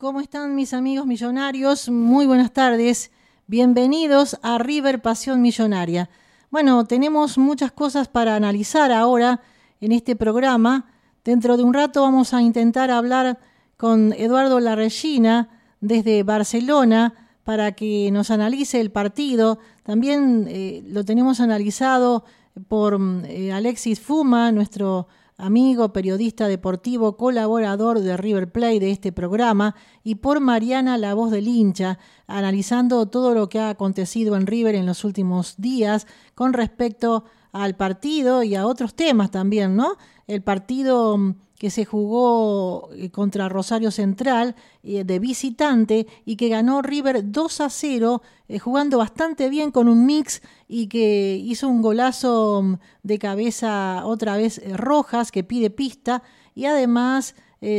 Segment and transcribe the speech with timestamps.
[0.00, 1.88] ¿Cómo están mis amigos millonarios?
[1.88, 3.10] Muy buenas tardes.
[3.48, 6.08] Bienvenidos a River Pasión Millonaria.
[6.52, 9.40] Bueno, tenemos muchas cosas para analizar ahora
[9.80, 10.86] en este programa.
[11.24, 13.40] Dentro de un rato vamos a intentar hablar
[13.76, 15.48] con Eduardo Larregina
[15.80, 19.58] desde Barcelona para que nos analice el partido.
[19.82, 22.24] También eh, lo tenemos analizado
[22.68, 25.08] por eh, Alexis Fuma, nuestro
[25.38, 31.30] amigo, periodista deportivo, colaborador de River Play de este programa, y por Mariana, la voz
[31.30, 36.52] del hincha, analizando todo lo que ha acontecido en River en los últimos días con
[36.52, 39.96] respecto al partido y a otros temas también, ¿no?
[40.26, 44.54] El partido mm, que se jugó eh, contra Rosario Central
[44.84, 49.88] eh, de visitante y que ganó River 2 a 0, eh, jugando bastante bien con
[49.88, 55.70] un mix y que hizo un golazo mm, de cabeza otra vez Rojas que pide
[55.70, 56.22] pista.
[56.54, 57.34] Y además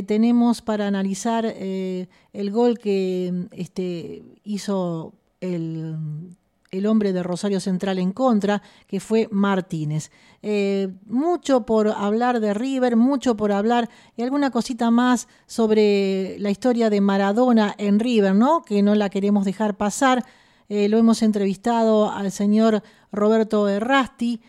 [0.08, 6.38] tenemos para analizar el gol que mm, este, hizo el
[6.72, 10.12] el hombre de Rosario Central en contra, que fue Martínez.
[10.42, 16.52] Eh, mucho por hablar de River, mucho por hablar y alguna cosita más sobre la
[16.52, 18.62] historia de Maradona en River, ¿no?
[18.62, 20.26] Que no la queremos dejar pasar.
[20.70, 24.40] Eh, lo hemos entrevistado al señor Roberto Errasti,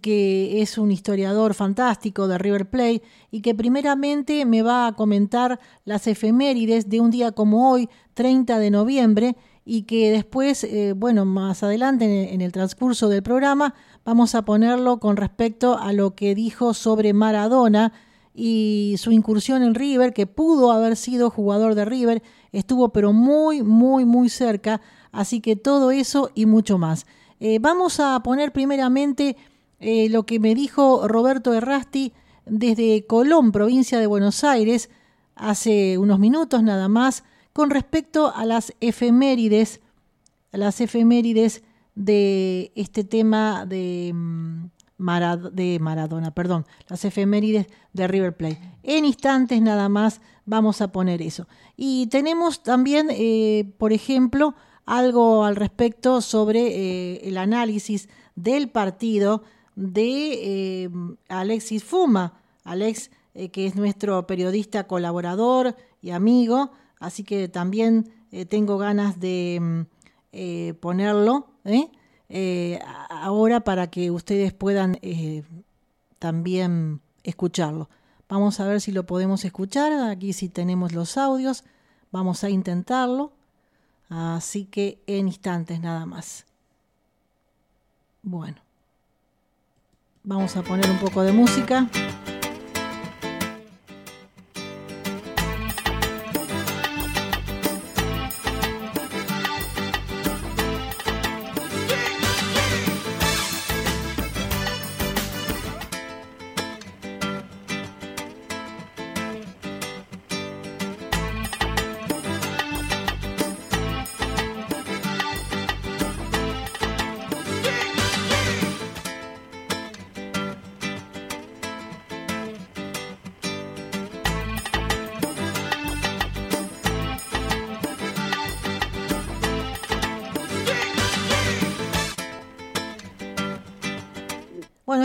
[0.00, 5.60] que es un historiador fantástico de River Plate y que primeramente me va a comentar
[5.84, 9.36] las efemérides de un día como hoy, 30 de noviembre,
[9.68, 15.00] y que después, eh, bueno, más adelante en el, transcurso del programa vamos a ponerlo
[15.00, 17.92] con respecto a lo que dijo sobre Maradona
[18.32, 22.22] y su incursión en River, que pudo haber sido jugador de River,
[22.52, 27.04] estuvo pero muy, muy, muy cerca, así que todo eso y mucho más.
[27.40, 29.36] Eh, vamos a poner primeramente
[29.80, 32.12] eh, lo que me dijo Roberto Errasti
[32.44, 34.90] desde Colón, provincia de Buenos Aires,
[35.34, 37.24] hace unos minutos nada más,
[37.56, 39.80] con respecto a las efemérides,
[40.52, 41.62] las efemérides
[41.94, 44.66] de este tema de, mm,
[45.52, 48.60] de Maradona, perdón, las efemérides de River Plate.
[48.82, 51.48] En instantes nada más vamos a poner eso.
[51.78, 59.44] Y tenemos también, eh, por ejemplo, algo al respecto sobre eh, el análisis del partido
[59.76, 60.90] de eh,
[61.30, 63.10] Alexis Fuma, Alex,
[63.50, 69.80] que es nuestro periodista colaborador y amigo, así que también eh, tengo ganas de mm,
[70.32, 72.80] eh, ponerlo ¿eh?
[73.08, 74.98] ahora para que ustedes puedan
[76.18, 77.88] también escucharlo.
[78.28, 81.62] Vamos a ver si lo podemos escuchar, aquí si tenemos los audios,
[82.10, 83.32] vamos a intentarlo,
[84.08, 86.44] así que en instantes nada más.
[88.22, 88.56] Bueno,
[90.24, 91.88] vamos a poner un poco de música.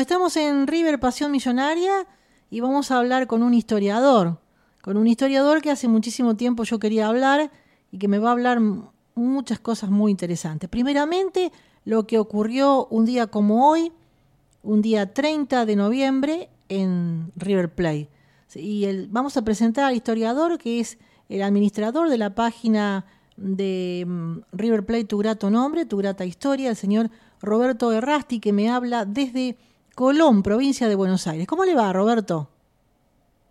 [0.01, 2.07] Estamos en River Pasión Millonaria
[2.50, 4.39] y vamos a hablar con un historiador,
[4.81, 7.51] con un historiador que hace muchísimo tiempo yo quería hablar
[7.91, 8.59] y que me va a hablar
[9.13, 10.69] muchas cosas muy interesantes.
[10.69, 11.51] Primeramente,
[11.85, 13.91] lo que ocurrió un día como hoy,
[14.63, 18.09] un día 30 de noviembre en River Plate.
[18.56, 20.97] Y vamos a presentar al historiador que es
[21.29, 23.06] el administrador de la página
[23.38, 24.07] de
[24.51, 29.06] River Plate Tu Grato Nombre, Tu Grata Historia, el señor Roberto Errasti, que me habla
[29.06, 29.57] desde
[29.96, 31.47] Colón, provincia de Buenos Aires.
[31.47, 32.48] ¿Cómo le va, Roberto?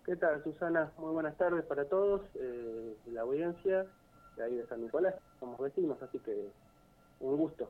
[0.05, 0.91] ¿Qué tal, Susana?
[0.97, 3.85] Muy buenas tardes para todos, eh, la audiencia
[4.35, 5.13] de ahí de San Nicolás.
[5.39, 6.49] Somos vecinos, así que
[7.19, 7.69] un gusto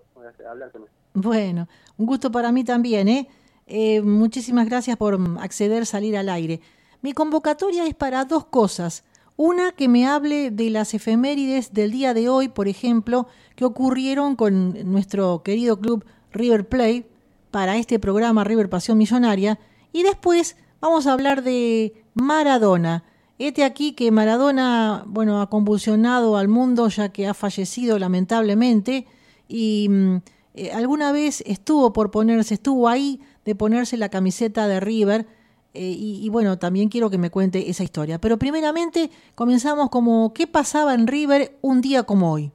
[0.49, 0.95] hablar con usted.
[1.13, 1.67] Bueno,
[1.97, 3.27] un gusto para mí también, ¿eh?
[3.67, 4.01] ¿eh?
[4.01, 6.61] Muchísimas gracias por acceder, salir al aire.
[7.01, 9.03] Mi convocatoria es para dos cosas.
[9.35, 14.35] Una, que me hable de las efemérides del día de hoy, por ejemplo, que ocurrieron
[14.35, 17.10] con nuestro querido club River Plate,
[17.51, 19.59] para este programa River Pasión Millonaria.
[19.91, 23.03] Y después vamos a hablar de Maradona.
[23.37, 29.05] Este aquí que Maradona, bueno, ha convulsionado al mundo ya que ha fallecido lamentablemente
[29.47, 30.15] y mm,
[30.53, 35.25] eh, alguna vez estuvo por ponerse, estuvo ahí de ponerse la camiseta de River
[35.73, 38.19] Eh, y, bueno, también quiero que me cuente esa historia.
[38.19, 42.51] Pero primeramente comenzamos como, ¿qué pasaba en River un día como hoy?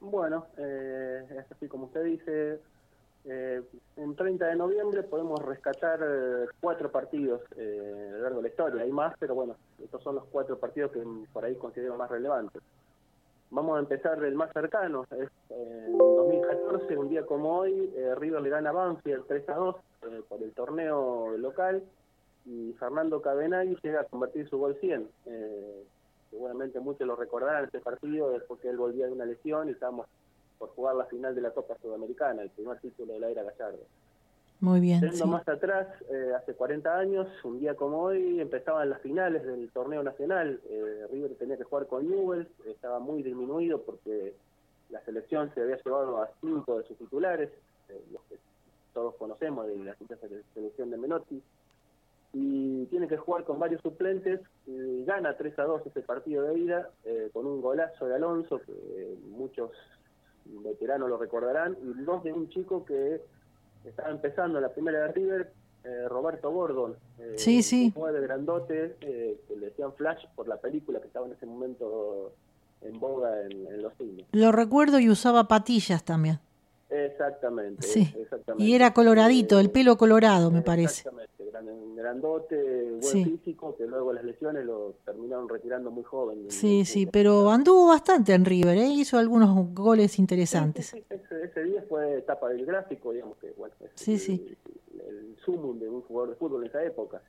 [0.00, 2.60] Bueno, eh, es así como usted dice,
[3.28, 3.60] eh,
[3.96, 8.48] en 30 de noviembre podemos rescatar eh, cuatro partidos eh, a lo largo de la
[8.48, 8.82] historia.
[8.82, 11.02] Hay más, pero bueno, estos son los cuatro partidos que
[11.32, 12.62] por ahí considero más relevantes.
[13.50, 15.06] Vamos a empezar del más cercano.
[15.10, 19.54] Es, en 2014, un día como hoy, eh, River le gana a Banfield 3 a
[19.54, 19.76] 2
[20.28, 21.82] por el torneo local
[22.44, 25.08] y Fernando Cabenagui llega a convertir su gol 100.
[26.30, 30.06] seguramente muchos lo recordarán ese partido, es porque él volvía de una lesión y estábamos
[30.58, 33.84] por jugar la final de la Copa Sudamericana, el primer título de la era Gallardo.
[34.60, 35.02] Muy bien.
[35.02, 39.70] Yendo más atrás, eh, hace 40 años, un día como hoy, empezaban las finales del
[39.70, 40.60] torneo nacional.
[40.70, 44.34] Eh, River tenía que jugar con Newell's, estaba muy disminuido porque
[44.88, 47.50] la selección se había llevado a cinco de sus titulares,
[47.90, 48.36] eh, los que
[48.94, 49.94] todos conocemos de la
[50.54, 51.42] selección de Menotti,
[52.32, 54.40] y tiene que jugar con varios suplentes.
[54.66, 56.90] Y gana 3 a 2 ese partido de ida
[57.32, 59.70] con un golazo de Alonso, que muchos
[60.62, 63.20] veteranos lo recordarán, y dos de un chico que
[63.84, 65.52] estaba empezando en la primera de River,
[65.84, 66.96] eh, Roberto Gordon.
[67.18, 67.92] Eh, sí, sí.
[67.94, 72.32] de grandote, eh, que le decían Flash por la película que estaba en ese momento
[72.82, 74.26] en boga en, los cines.
[74.32, 76.40] Lo recuerdo y usaba patillas también.
[76.88, 78.14] Exactamente, sí.
[78.58, 81.08] Y era coloradito, el pelo colorado, me parece.
[81.08, 81.44] Exactamente,
[81.96, 86.48] grandote, buen físico, que luego las lesiones lo terminaron retirando muy joven.
[86.48, 88.86] Sí, sí, pero anduvo bastante en River, ¿eh?
[88.86, 90.94] hizo algunos goles interesantes.
[90.94, 94.56] ese, día fue etapa del gráfico, digamos que, bueno, es el,
[95.08, 97.20] el, sumum de un jugador de fútbol en esa época.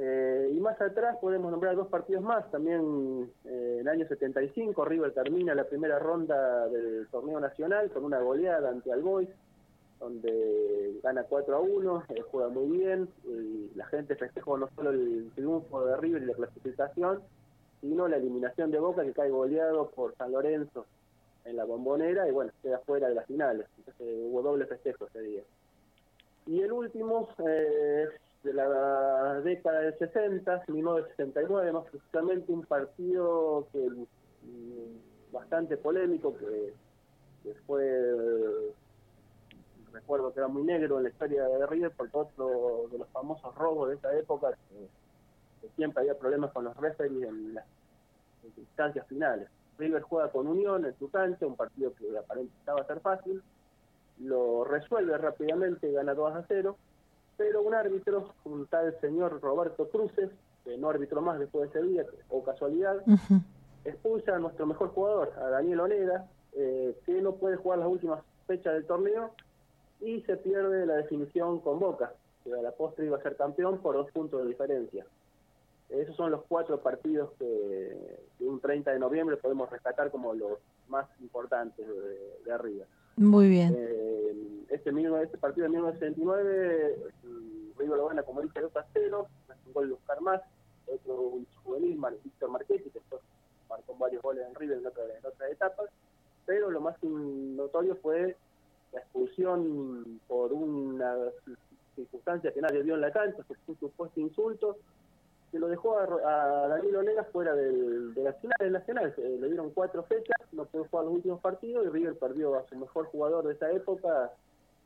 [0.00, 2.48] Eh, y más atrás podemos nombrar dos partidos más.
[2.52, 8.20] También eh, el año 75 River termina la primera ronda del torneo nacional con una
[8.20, 9.28] goleada ante Albois,
[9.98, 14.90] donde gana 4 a 1, eh, juega muy bien y la gente festejó no solo
[14.90, 17.20] el triunfo de River y la clasificación,
[17.80, 20.86] sino la eliminación de Boca que cae goleado por San Lorenzo
[21.44, 23.66] en la bombonera y bueno, queda fuera de las finales.
[23.78, 25.42] Entonces hubo doble festejo ese día.
[26.46, 28.06] Y el último, eh,
[28.42, 36.74] de la década del 60, 1969 más precisamente, un partido que mm, bastante polémico, que,
[37.66, 38.72] fue,
[39.92, 43.54] recuerdo que era muy negro en la historia de River, por otro de los famosos
[43.54, 44.88] robos de esa época, que,
[45.76, 47.64] siempre había problemas con los referees en las
[48.56, 49.48] instancias finales.
[49.76, 53.42] River juega con Unión en su cancha, un partido que aparentemente estaba a ser fácil,
[54.18, 56.76] lo resuelve rápidamente, gana 2 a 0,
[57.38, 60.28] pero un árbitro, un tal señor Roberto Cruces,
[60.64, 62.96] que no arbitró más después de ese día, o casualidad,
[63.84, 68.20] expulsa a nuestro mejor jugador, a Daniel Onega, eh, que no puede jugar las últimas
[68.46, 69.30] fechas del torneo
[70.00, 72.12] y se pierde la definición con Boca,
[72.42, 75.06] que a la postre iba a ser campeón por dos puntos de diferencia.
[75.90, 77.44] Esos son los cuatro partidos que
[78.38, 80.58] de un 30 de noviembre podemos rescatar como los
[80.88, 81.86] más importantes
[82.44, 82.84] de arriba.
[83.18, 83.74] Muy bien.
[83.76, 86.96] Eh, este, este partido de 1969,
[87.76, 89.26] River lo gana como dice 2 a 0,
[89.66, 90.40] un gol de Oscar Más,
[90.86, 91.32] otro
[91.64, 93.00] juvenil, Víctor Marchetti, que
[93.68, 95.90] marcó varios goles en River en, otra, en etapas,
[96.46, 98.36] pero lo más notorio fue
[98.92, 101.14] la expulsión por una
[101.96, 104.76] circunstancia que nadie vio en la cancha, fue un supuesto insulto,
[105.50, 109.14] que lo dejó a, a Danilo Negas fuera del, de la final del Nacional.
[109.16, 112.76] le dieron cuatro fechas, no pudo jugar los últimos partidos y River perdió a su
[112.76, 114.32] mejor jugador de esa época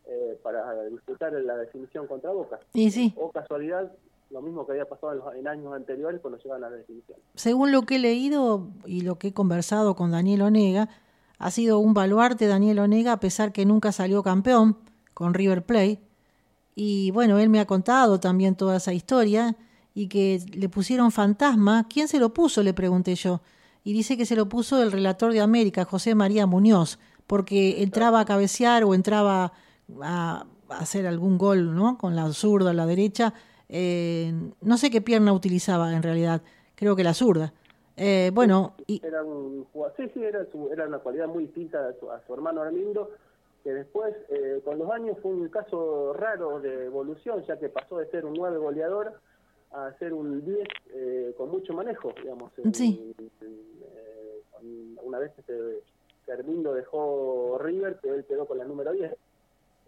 [0.06, 2.60] eh, para disputar la definición contra Boca.
[2.74, 3.12] Y sí.
[3.16, 3.92] O casualidad,
[4.30, 7.18] lo mismo que había pasado en, años anteriores cuando llegaban a la definición.
[7.34, 10.88] Según lo que he leído y lo que he conversado con Daniel Onega,
[11.38, 14.76] ha sido un baluarte Daniel Onega a pesar que nunca salió campeón
[15.12, 16.00] con River Plate.
[16.74, 19.56] Y bueno, él me ha contado también toda esa historia
[19.94, 21.86] y que le pusieron fantasma.
[21.88, 22.62] ¿Quién se lo puso?
[22.62, 23.40] Le pregunté yo.
[23.84, 28.20] Y dice que se lo puso el relator de América, José María Muñoz, porque entraba
[28.20, 29.52] a cabecear o entraba
[30.00, 31.98] a hacer algún gol, ¿no?
[31.98, 33.34] Con la zurda, a la derecha.
[33.68, 36.42] Eh, no sé qué pierna utilizaba en realidad,
[36.74, 37.52] creo que la zurda.
[37.96, 39.04] Eh, bueno, y...
[39.04, 43.10] era un, sí, sí, era, era una cualidad muy distinta a su, hermano Armindo,
[43.62, 47.98] que después, eh, con los años, fue un caso raro de evolución, ya que pasó
[47.98, 49.20] de ser un nueve goleador
[49.72, 52.52] a hacer un 10 eh, con mucho manejo, digamos.
[52.72, 53.14] Sí.
[53.40, 54.42] Eh,
[55.02, 59.12] una vez que, Armindo dejó River, que él quedó con la número 10.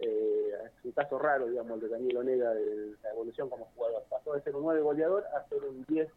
[0.00, 4.02] Eh, es un caso raro, digamos, de Daniel Onega, de la evolución como jugador.
[4.10, 6.08] Pasó de ser un 9 goleador a ser un 10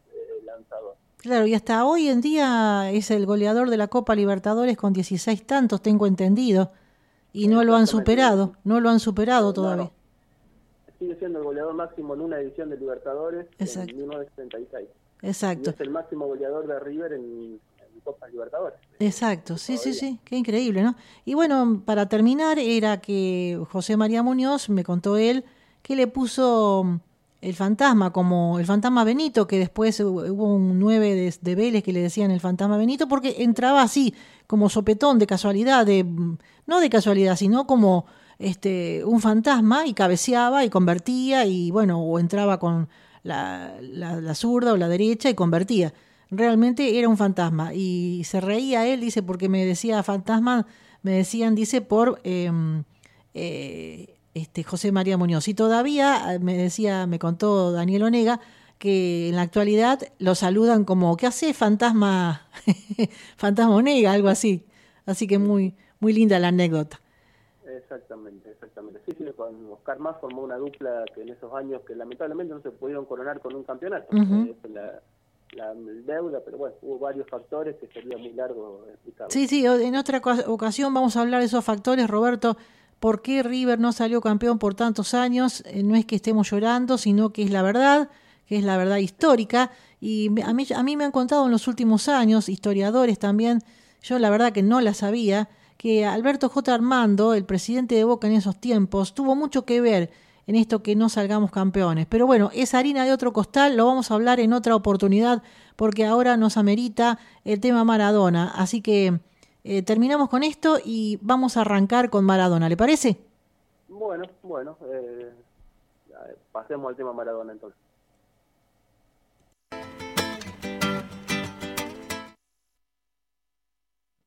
[0.44, 0.96] lanzador.
[1.18, 5.46] Claro, y hasta hoy en día es el goleador de la Copa Libertadores con 16
[5.46, 6.72] tantos, tengo entendido,
[7.32, 9.90] y no lo han superado, no lo han superado todavía.
[10.98, 13.90] Sigue siendo el goleador máximo en una edición de Libertadores Exacto.
[13.90, 14.88] en 1976.
[15.22, 15.70] Exacto.
[15.70, 18.78] Y es el máximo goleador de River en, en Copa Libertadores.
[18.98, 20.94] Exacto, sí, sí, sí, qué increíble, ¿no?
[21.24, 25.44] Y bueno, para terminar, era que José María Muñoz, me contó él,
[25.82, 27.00] que le puso
[27.40, 31.92] el fantasma, como el fantasma Benito, que después hubo un 9 de, de, Vélez que
[31.92, 34.14] le decían el fantasma Benito, porque entraba así,
[34.46, 36.04] como sopetón de casualidad, de
[36.66, 38.06] no de casualidad, sino como
[38.38, 42.88] este un fantasma y cabeceaba y convertía y bueno, o entraba con
[43.22, 45.92] la, la, zurda o la derecha y convertía.
[46.30, 50.66] Realmente era un fantasma y se reía él, dice, porque me decía fantasma,
[51.02, 52.20] me decían, dice, por...
[52.24, 52.50] Eh,
[53.34, 55.48] eh, este, José María Muñoz.
[55.48, 58.40] Y todavía me decía, me contó Daniel Onega,
[58.78, 62.46] que en la actualidad lo saludan como, ¿qué hace fantasma,
[63.36, 64.12] fantasma Onega?
[64.12, 64.64] Algo así.
[65.06, 67.00] Así que muy, muy linda la anécdota.
[67.90, 69.00] Exactamente, exactamente.
[69.06, 72.60] Sí, sí, con Oscar Más formó una dupla que en esos años que lamentablemente no
[72.60, 74.06] se pudieron coronar con un campeonato.
[74.12, 74.56] Uh -huh.
[74.62, 75.00] es la,
[75.56, 79.30] la deuda, pero bueno, hubo varios factores que sería muy largo explicar.
[79.30, 82.56] Sí, sí, en otra ocasión vamos a hablar de esos factores, Roberto
[83.00, 85.62] por qué River no salió campeón por tantos años.
[85.66, 88.10] Eh, no es que estemos llorando, sino que es la verdad,
[88.46, 89.70] que es la verdad histórica.
[90.00, 93.60] Y a mí, a mí me han contado en los últimos años, historiadores también,
[94.02, 95.48] yo la verdad que no la sabía,
[95.78, 96.74] que Alberto J.
[96.74, 100.10] Armando, el presidente de Boca en esos tiempos, tuvo mucho que ver
[100.48, 102.06] en esto que no salgamos campeones.
[102.06, 105.42] Pero bueno, es harina de otro costal, lo vamos a hablar en otra oportunidad,
[105.76, 108.50] porque ahora nos amerita el tema Maradona.
[108.56, 109.20] Así que
[109.62, 113.20] eh, terminamos con esto y vamos a arrancar con Maradona, ¿le parece?
[113.88, 115.32] Bueno, bueno, eh,
[116.50, 117.78] pasemos al tema Maradona entonces.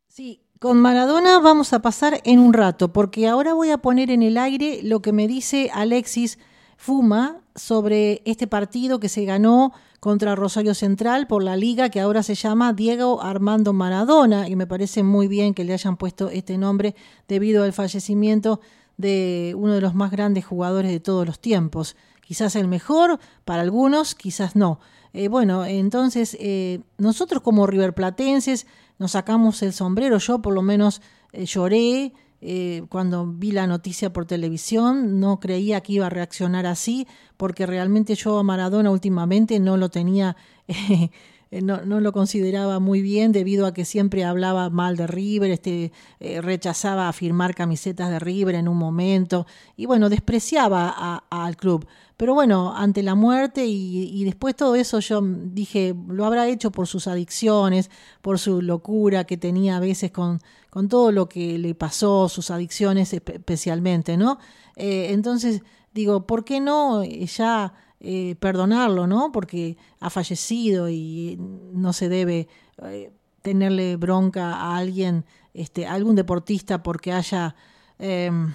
[0.08, 4.22] Sí, con Maradona vamos a pasar en un rato, porque ahora voy a poner en
[4.22, 6.38] el aire lo que me dice Alexis
[6.78, 12.22] Fuma sobre este partido que se ganó contra Rosario Central por la liga que ahora
[12.22, 16.60] se llama Diego Armando Maradona y me parece muy bien que le hayan puesto este
[16.60, 16.94] nombre
[17.28, 18.62] debido al fallecimiento
[18.98, 21.96] de uno de los más grandes jugadores de todos los tiempos.
[22.22, 24.80] Quizás el mejor para algunos, quizás no.
[25.14, 28.68] Eh, bueno, entonces eh, nosotros como riverplatenses
[29.02, 31.02] nos sacamos el sombrero, yo por lo menos
[31.34, 36.66] eh, lloré, eh, cuando vi la noticia por televisión, no creía que iba a reaccionar
[36.66, 40.36] así, porque realmente yo a Maradona últimamente no lo tenía,
[40.68, 41.12] eh,
[41.62, 45.92] no, no, lo consideraba muy bien debido a que siempre hablaba mal de River, este,
[46.20, 51.88] eh, rechazaba firmar camisetas de River en un momento y bueno, despreciaba al club.
[52.22, 56.70] Pero bueno, ante la muerte y, y, después todo eso yo dije, lo habrá hecho
[56.70, 57.90] por sus adicciones,
[58.22, 62.52] por su locura que tenía a veces con, con todo lo que le pasó, sus
[62.52, 64.38] adicciones especialmente, ¿no?
[64.76, 65.64] Eh, entonces
[65.96, 69.32] digo, ¿por qué no ya eh, perdonarlo, ¿no?
[69.32, 71.40] Porque ha fallecido y
[71.74, 72.48] no se debe
[72.84, 73.12] eh,
[73.42, 75.26] tenerle bronca a alguien,
[75.56, 77.56] este, a algún deportista porque haya
[77.98, 78.54] em,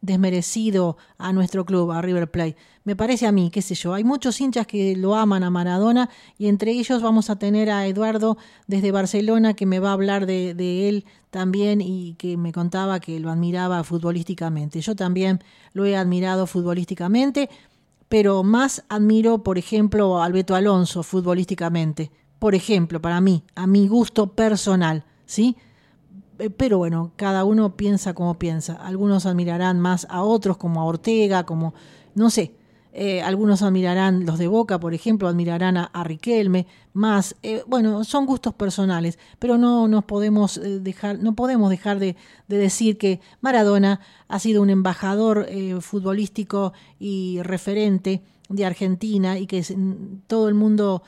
[0.00, 2.56] desmerecido a nuestro club, a River Plate.
[2.84, 6.08] Me parece a mí, qué sé yo, hay muchos hinchas que lo aman a Maradona
[6.38, 10.26] y entre ellos vamos a tener a Eduardo desde Barcelona que me va a hablar
[10.26, 14.80] de, él también y que me contaba que lo admiraba futbolísticamente.
[14.80, 17.50] Yo también lo he admirado futbolísticamente,
[18.08, 22.12] pero más admiro, por ejemplo, a Alberto Alonso futbolísticamente.
[22.38, 25.56] Por ejemplo, para mí, a mi gusto personal, ¿sí?
[26.56, 28.74] Pero bueno, cada uno piensa como piensa.
[28.74, 31.74] Algunos admirarán más a otros, como a Ortega, como,
[32.14, 32.54] no sé,
[32.98, 38.24] eh, algunos admirarán los de Boca, por ejemplo, admirarán a, Riquelme, más, eh, bueno, son
[38.24, 42.16] gustos personales, pero no nos podemos eh, dejar, no podemos dejar de,
[42.48, 45.46] de, decir que Maradona ha sido un embajador
[45.82, 49.62] futbolístico y referente de Argentina y que
[50.26, 51.02] todo el mundo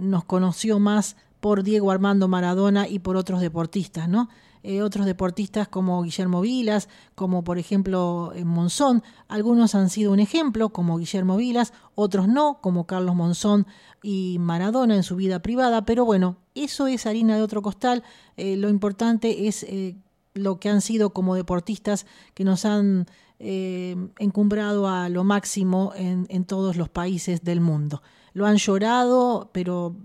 [0.00, 4.28] nos conoció más por Diego Armando Maradona y por otros deportistas, ¿no?
[4.64, 9.02] Eh, otros deportistas como Guillermo Vilas, como por ejemplo en Monzón.
[9.26, 13.66] Algunos han sido un ejemplo, como Guillermo Vilas, otros no, como Carlos Monzón
[14.04, 18.04] y Maradona en su vida privada, pero bueno, eso es harina de otro costal.
[18.36, 19.96] Eh, lo importante es eh,
[20.34, 23.06] lo que han sido como deportistas que nos han
[23.44, 28.00] encumbrado a lo máximo en, todos los países del mundo.
[28.34, 29.96] Lo han llorado, pero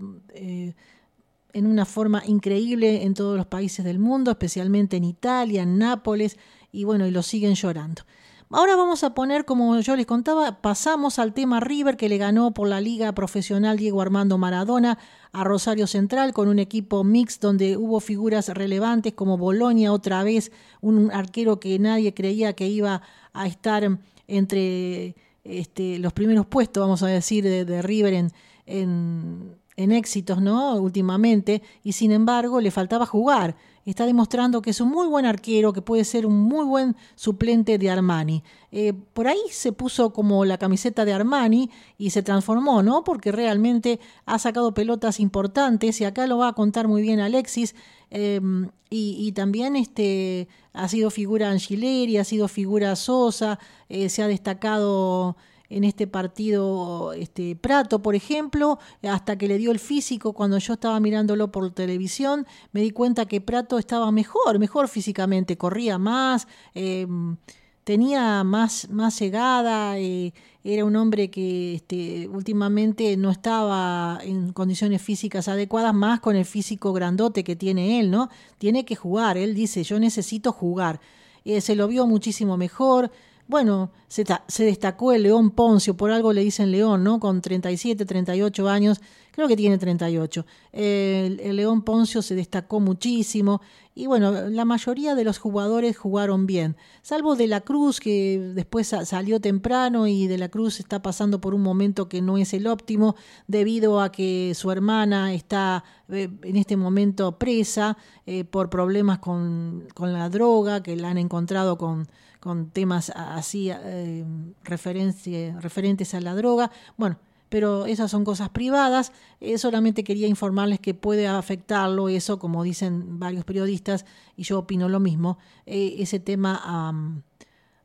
[1.52, 6.36] en una forma increíble en todos los países del mundo, especialmente en Italia, en Nápoles,
[6.72, 8.02] y bueno, y lo siguen llorando.
[8.50, 12.54] Ahora vamos a poner, como yo les contaba, pasamos al tema River que le ganó
[12.54, 14.98] por la Liga Profesional Diego Armando Maradona
[15.32, 20.50] a Rosario Central con un equipo mix donde hubo figuras relevantes como Bolonia otra vez,
[20.80, 23.02] un arquero que nadie creía que iba
[23.34, 25.14] a estar entre
[25.44, 28.32] este, los primeros puestos, vamos a decir, de, River en,
[28.64, 30.74] en, éxitos, ¿no?
[30.74, 33.56] Últimamente, y sin embargo le faltaba jugar.
[33.84, 37.78] Está demostrando que es un muy buen arquero, que puede ser un muy buen suplente
[37.78, 38.42] de Armani.
[38.70, 43.02] Eh, por ahí se puso como la camiseta de Armani y se transformó, ¿no?
[43.04, 47.74] Porque realmente ha sacado pelotas importantes y acá lo va a contar muy bien Alexis.
[48.10, 53.58] Em, y, también este, ha sido figura Angileri, ha sido figura Sosa,
[53.88, 55.36] eh, se ha destacado
[55.70, 60.74] en este partido este, Prato, por ejemplo, hasta que le dio el físico, cuando yo
[60.74, 66.48] estaba mirándolo por televisión, me di cuenta que Prato estaba mejor, mejor físicamente, corría más,
[66.74, 67.36] em,
[67.84, 70.32] tenía más, más llegada, eh,
[70.62, 76.44] era un hombre que este, últimamente no estaba en condiciones físicas adecuadas, más con el
[76.44, 78.28] físico grandote que tiene él, ¿no?
[78.58, 81.00] Tiene que jugar, él dice, yo necesito jugar.
[81.44, 83.10] Eh, se lo vio muchísimo mejor,
[83.48, 87.18] bueno, se, se, destacó el León Poncio, por algo le dicen León, ¿no?
[87.18, 89.00] Con 37, 38 años,
[89.38, 90.44] creo que tiene 38.
[90.72, 93.60] El, el, León Poncio se destacó muchísimo
[93.94, 98.88] y bueno, la mayoría de los jugadores jugaron bien, salvo De la Cruz, que después
[99.04, 102.66] salió temprano y De la Cruz está pasando por un momento que no es el
[102.66, 103.14] óptimo
[103.46, 109.86] debido a que su hermana está eh, en este momento presa eh, por problemas con,
[109.94, 112.08] con la droga, que la han encontrado con
[112.40, 114.24] con temas así eh,
[114.62, 116.70] referentes a la droga.
[116.96, 117.18] Bueno,
[117.48, 119.12] pero esas son cosas privadas.
[119.40, 124.04] Eh, solamente quería informarles que puede afectarlo eso, como dicen varios periodistas,
[124.36, 126.60] y yo opino lo mismo, eh, ese tema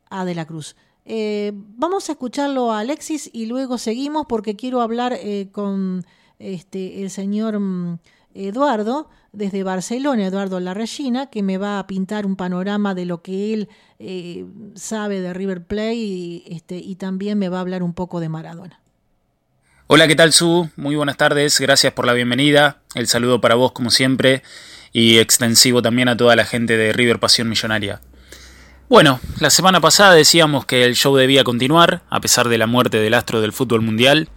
[0.10, 0.75] a, De la Cruz.
[1.77, 5.17] vamos a escucharlo a Alexis y luego seguimos porque quiero hablar
[5.51, 6.05] con
[6.39, 8.00] este, el señor mm,
[8.34, 13.53] Eduardo desde Barcelona, Eduardo Larregina, que me va a pintar un panorama de lo que
[13.53, 18.20] él eh, sabe de River Plate este, y también me va a hablar un poco
[18.20, 18.83] de Maradona.
[19.88, 20.70] Hola, ¿qué tal Su?
[20.78, 24.41] Muy buenas tardes, gracias por la bienvenida, el saludo para vos como siempre
[24.93, 28.00] y extensivo también a toda la gente de River Pasión Millonaria.
[28.88, 33.00] Bueno, la semana pasada decíamos que el show debía continuar, a pesar de la muerte
[33.00, 34.30] del astro del fútbol mundial,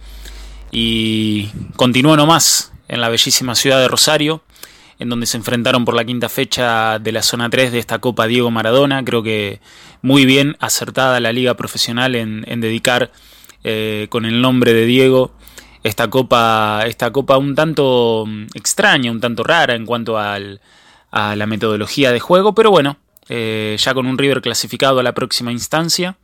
[0.69, 4.43] y continuó nomás en la bellísima ciudad de Rosario,
[4.99, 8.27] en donde se enfrentaron por la quinta fecha de la zona 3 de esta Copa
[8.27, 9.05] Diego Maradona.
[9.05, 9.61] Creo que
[10.01, 13.11] muy bien acertada la liga profesional en, dedicar
[13.63, 15.36] eh, con el nombre de Diego
[15.87, 21.45] esta copa, esta copa un tanto mm, extraña, un tanto rara en cuanto a la
[21.45, 22.97] metodología de juego, pero bueno,
[23.29, 26.17] eh, ya con un River clasificado a la próxima instancia.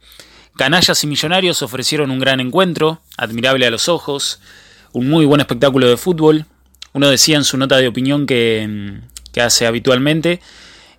[0.56, 4.39] Canallas y Millonarios ofrecieron un gran encuentro, admirable a los ojos,
[4.91, 6.45] un muy buen espectáculo de fútbol,
[6.93, 8.99] uno decía en su nota de opinión que,
[9.41, 10.39] hace habitualmente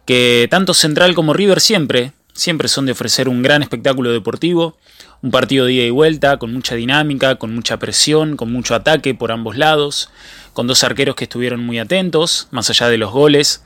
[0.04, 4.76] que tanto Central como River siempre, siempre son de ofrecer un gran espectáculo deportivo,
[5.24, 9.14] un partido de ida y vuelta, con mucha dinámica, con mucha presión, con mucho ataque
[9.14, 10.10] por ambos lados,
[10.52, 13.64] con dos arqueros que estuvieron muy atentos, más allá de los goles.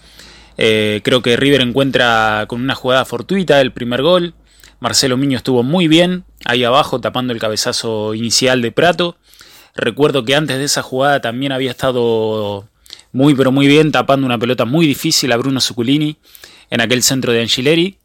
[0.57, 4.35] Eh, creo que River encuentra con una jugada fortuita el primer gol.
[4.79, 9.17] Marcelo Miño estuvo muy bien, ahí abajo tapando el cabezazo inicial de Prato.
[9.75, 12.69] Recuerdo que antes de esa jugada también había estado
[13.11, 16.19] muy pero muy bien tapando una pelota muy difícil a Bruno Zuculini
[16.71, 17.99] en aquel centro de Angileri.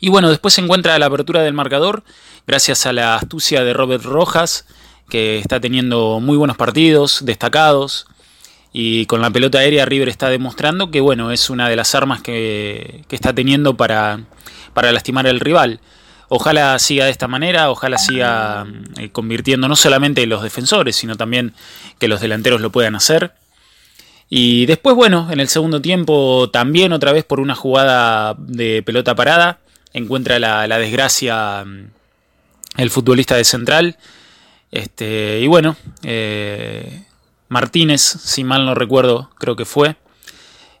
[0.00, 2.02] Y bueno, después se encuentra la apertura del marcador
[2.46, 4.66] gracias a la astucia de Robert Rojas,
[5.08, 8.06] que está teniendo muy buenos partidos, destacados.
[8.72, 12.20] Y con la pelota aérea River está demostrando que bueno, es una de las armas
[12.22, 14.20] que, que está teniendo para,
[14.74, 15.80] para lastimar al rival.
[16.28, 18.66] Ojalá siga de esta manera, ojalá siga
[18.98, 21.54] eh, convirtiendo no solamente los defensores, sino también
[21.98, 23.34] que los delanteros lo puedan hacer.
[24.28, 29.14] Y después, bueno, en el segundo tiempo también otra vez por una jugada de pelota
[29.14, 29.60] parada,
[29.94, 31.90] encuentra la, desgracia mm,
[32.76, 33.96] el futbolista de Central.
[34.70, 37.06] Este, y bueno, eh,
[37.48, 39.96] Martínez, si mal no recuerdo, creo que fue.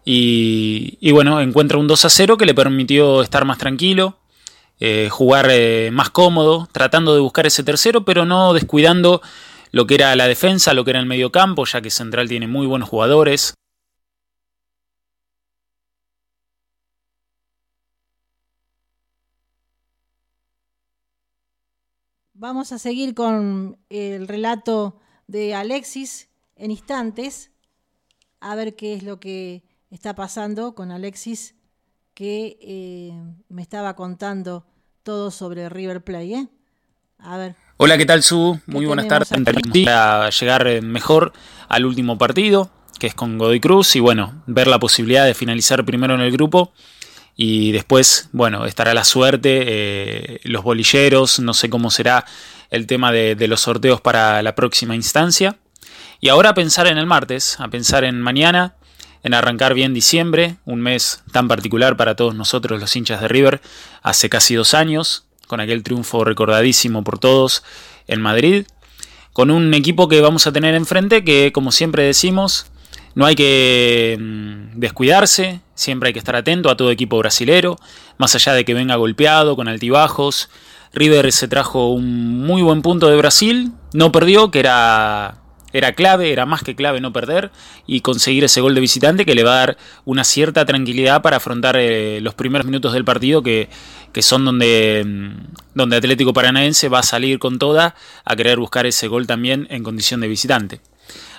[0.04, 4.18] Y, y bueno, encuentra un 2 a 0 que le permitió estar más tranquilo
[4.80, 9.22] eh, jugar eh, más cómodo, tratando de buscar ese tercero, pero no descuidando
[9.70, 12.48] lo que era la defensa, lo que era el medio campo, ya que Central tiene
[12.48, 13.54] muy buenos jugadores.
[22.44, 27.50] Vamos a seguir con el relato de Alexis en instantes,
[28.38, 31.54] a ver qué es lo que está pasando con Alexis,
[32.12, 33.14] que eh,
[33.48, 34.66] me estaba contando
[35.02, 36.48] todo sobre River Play, ¿eh?
[37.18, 37.56] A ver.
[37.78, 38.60] Hola, ¿qué tal, Su?
[38.66, 39.30] Muy buenas tardes.
[39.86, 41.32] Para llegar eh, mejor
[41.70, 45.82] al último partido, que es con Godoy Cruz, y bueno, ver la posibilidad de finalizar
[45.86, 46.74] primero en el grupo
[47.36, 52.24] y después, bueno, estará la suerte, eh, los bolilleros, no sé cómo será
[52.70, 55.56] el tema de, los sorteos para la próxima instancia.
[56.20, 58.76] Y ahora a pensar en el martes, a pensar en mañana,
[59.22, 63.60] en arrancar bien diciembre, un mes tan particular para todos nosotros los hinchas de River,
[64.02, 67.64] hace casi dos años, con aquel triunfo recordadísimo por todos
[68.06, 68.66] en Madrid,
[69.32, 72.66] con un equipo que vamos a tener enfrente que, como siempre decimos,
[73.14, 77.78] no hay que mm, descuidarse, siempre hay que estar atento a todo equipo brasilero,
[78.18, 80.48] más allá de que venga golpeado, con altibajos.
[80.92, 85.38] River se trajo un muy buen punto de Brasil, no perdió, que era,
[85.72, 87.50] era clave, era más que clave no perder
[87.84, 91.38] y conseguir ese gol de visitante que le va a dar una cierta tranquilidad para
[91.38, 93.68] afrontar eh, los primeros minutos del partido que,
[94.12, 98.86] que son donde, mm, donde Atlético Paranaense va a salir con toda a querer buscar
[98.86, 100.80] ese gol también en condición de visitante.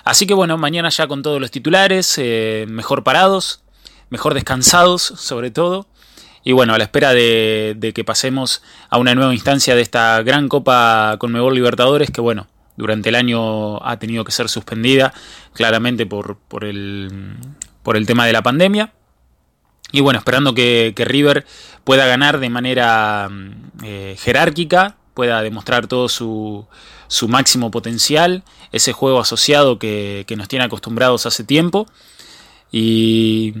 [0.06, 3.64] Así que bueno, mañana ya con todos los titulares, eh, mejor parados,
[4.08, 5.88] mejor descansados sobre todo.
[6.44, 10.48] Y bueno, a la espera de, que pasemos a una nueva instancia de esta gran
[10.48, 15.12] Copa Conmebol Libertadores, que bueno, durante el año ha tenido que ser suspendida,
[15.54, 17.34] claramente por, por, el,
[17.82, 18.92] por el tema de la pandemia.
[19.90, 21.44] Y bueno, esperando que, River
[21.82, 23.28] pueda ganar de manera
[23.82, 26.66] eh, jerárquica, pueda demostrar todo su,
[27.08, 31.86] su máximo potencial, ese juego asociado que, nos tiene acostumbrados hace tiempo.
[32.70, 33.54] Y,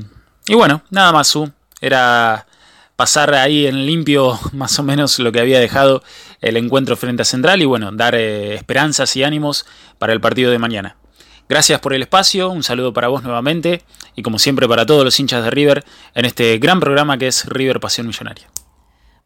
[0.46, 1.50] y bueno, nada más, Su.
[1.80, 2.46] Era
[2.94, 6.02] pasar ahí en limpio más o menos lo que había dejado
[6.42, 9.64] el encuentro frente a Central y bueno, dar eh, esperanzas y ánimos
[9.98, 10.96] para el partido de mañana.
[11.48, 13.82] Gracias por el espacio, un saludo para vos nuevamente
[14.14, 17.46] y como siempre para todos los hinchas de River en este gran programa que es
[17.46, 18.46] River Pasión Millonaria.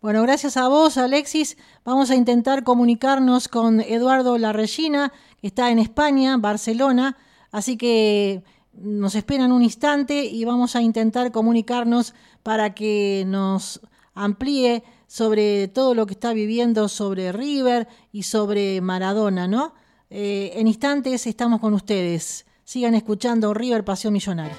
[0.00, 1.58] Bueno, gracias a vos, Alexis.
[1.84, 7.18] Vamos a intentar comunicarnos con Eduardo Larregina, que está en España, Barcelona.
[7.52, 13.80] Así que nos esperan un instante y vamos a intentar comunicarnos para que nos
[14.14, 19.74] amplíe sobre todo lo que está viviendo sobre River y sobre Maradona, ¿no?
[20.08, 22.46] Eh, en instantes estamos con ustedes.
[22.64, 24.56] Sigan escuchando River Pasión Millonaria.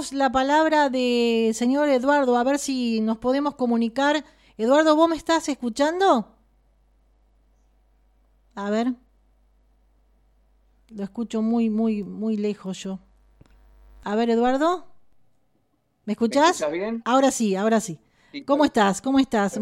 [0.00, 4.24] Tenemos la palabra del señor Eduardo, a ver si nos podemos comunicar.
[4.56, 6.36] Eduardo, ¿vos me estás escuchando?
[8.54, 8.94] A ver.
[10.88, 12.98] Lo escucho muy, muy, muy lejos yo.
[14.02, 14.86] A ver, Eduardo.
[16.06, 16.64] ¿Me escuchás?
[16.72, 17.02] bien?
[17.04, 17.98] Ahora sí, ahora sí.
[18.46, 19.02] ¿Cómo estás?
[19.02, 19.60] ¿Cómo estás?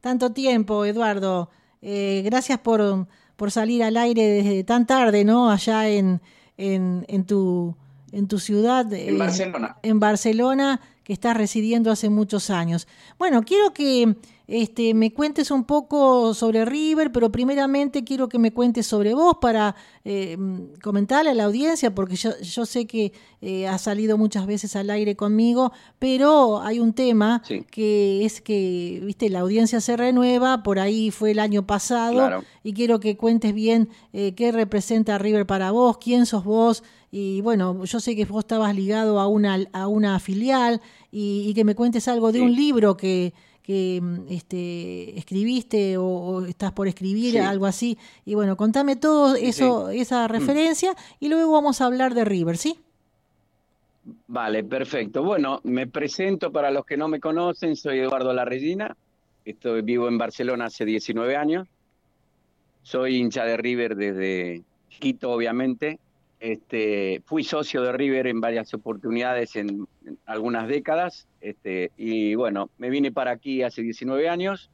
[0.00, 1.50] tanto tiempo, Eduardo.
[1.82, 5.50] Eh, gracias por, por, salir al aire desde tan tarde, ¿no?
[5.50, 6.22] Allá en,
[6.56, 7.76] en, en tu
[8.14, 8.90] en tu ciudad.
[8.92, 9.76] En Barcelona.
[9.82, 12.88] En Barcelona, que estás residiendo hace muchos años.
[13.18, 18.52] Bueno, quiero que este, me cuentes un poco sobre River, pero primeramente quiero que me
[18.52, 19.74] cuentes sobre vos para
[20.04, 20.36] eh,
[20.82, 24.90] comentarle a la audiencia, porque yo, yo sé que eh, ha salido muchas veces al
[24.90, 30.78] aire conmigo, pero hay un tema que es que, viste, la audiencia se renueva, por
[30.78, 35.70] ahí fue el año pasado, y quiero que cuentes bien eh, qué representa River para
[35.70, 36.82] vos, quién sos vos,
[37.16, 40.80] y bueno, yo sé que vos estabas ligado a una, a una filial
[41.12, 46.88] y, que me cuentes algo de un libro que, que este, escribiste o, estás por
[46.88, 47.96] escribir, algo así.
[48.24, 50.30] Y bueno, contame todo eso, esa mm.
[50.32, 52.80] referencia y luego vamos a hablar de River, ¿sí?
[54.26, 55.22] Vale, perfecto.
[55.22, 58.96] Bueno, me presento para los que no me conocen, soy Eduardo Larregina,
[59.44, 61.68] estoy vivo en Barcelona hace 19 años,
[62.82, 64.64] soy hincha de River desde
[64.98, 66.00] Quito, obviamente,
[66.44, 69.88] este, fui socio de River en varias oportunidades en,
[70.26, 74.70] algunas décadas este, y bueno, me vine para aquí hace 19 años.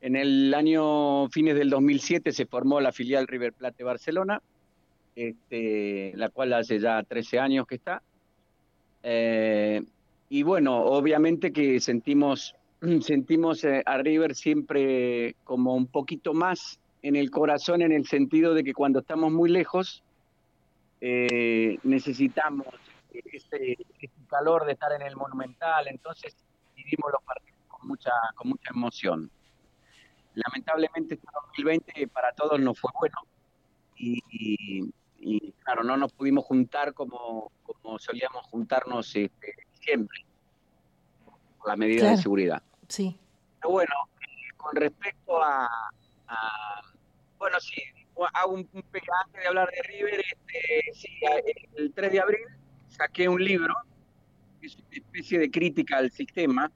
[0.00, 4.42] En el año fines del 2007 se formó la filial River Plate Barcelona,
[5.14, 8.02] este, la cual hace ya 13 años que está.
[9.04, 9.80] Eh,
[10.28, 12.56] y bueno, obviamente que sentimos,
[13.00, 18.54] sentimos eh, a River siempre como un poquito más en el corazón en el sentido
[18.54, 20.02] de que cuando estamos muy lejos,
[21.06, 22.66] eh, necesitamos
[23.12, 23.76] ese,
[24.26, 26.34] calor de estar en el Monumental, entonces
[26.74, 29.30] vivimos los partidos con mucha, con mucha emoción.
[30.34, 33.18] Lamentablemente este 2020 para todos no fue bueno
[33.96, 34.80] y,
[35.62, 40.24] claro, no nos pudimos juntar como, como solíamos juntarnos este, siempre.
[41.66, 42.62] las medidas de seguridad.
[42.88, 43.18] Sí.
[43.60, 43.94] Pero bueno,
[44.56, 45.68] con respecto a,
[47.36, 47.82] bueno, sí,
[48.32, 48.84] hago un, un,
[49.24, 51.08] antes de hablar de River, este, sí,
[51.76, 52.46] el 3 de abril
[52.88, 53.74] saqué un libro,
[54.60, 56.70] que es una especie de crítica al sistema,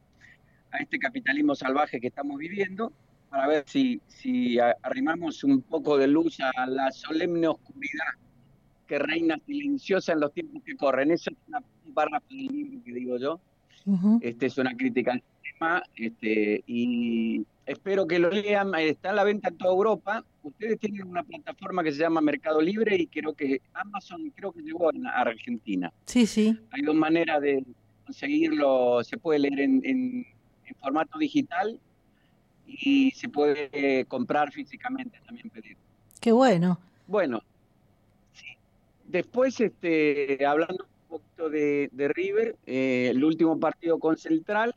[0.71, 2.93] a este capitalismo salvaje que estamos viviendo,
[3.31, 8.15] para ver si, si arrimamos un poco de luz a la solemne oscuridad
[8.87, 11.11] que reina silenciosa en los tiempos que corren.
[11.11, 13.41] Eso es una barra del libro que digo yo.
[14.21, 15.23] Este es una crítica al
[15.97, 18.75] este, y espero que lo lean.
[18.77, 20.25] Está a la venta en toda Europa.
[20.43, 24.63] Ustedes tienen una plataforma que se llama Mercado Libre y creo que Amazon creo que
[24.63, 25.93] llegó a Argentina.
[26.07, 26.59] Sí, sí.
[26.71, 27.65] Hay dos maneras de
[28.05, 29.03] conseguirlo.
[29.05, 30.27] Se puede leer en
[30.81, 31.79] formato digital
[32.69, 35.77] y se puede comprar físicamente también pedir.
[36.21, 36.79] Qué bueno.
[37.07, 37.43] Bueno,
[38.35, 38.47] sí.
[39.07, 44.75] después este, hablando un poquito de, River, eh, el último partido con Central,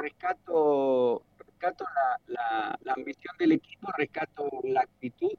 [0.00, 1.84] rescato, rescato
[2.26, 5.32] la, ambición del equipo, rescato la actitud.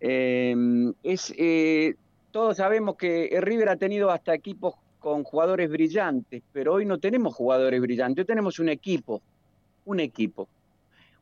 [0.00, 1.94] Eh, es, eh,
[2.30, 7.34] todos sabemos que River ha tenido hasta equipos con jugadores brillantes, pero hoy no tenemos
[7.34, 9.22] jugadores brillantes, hoy tenemos un equipo,
[9.84, 10.48] un equipo.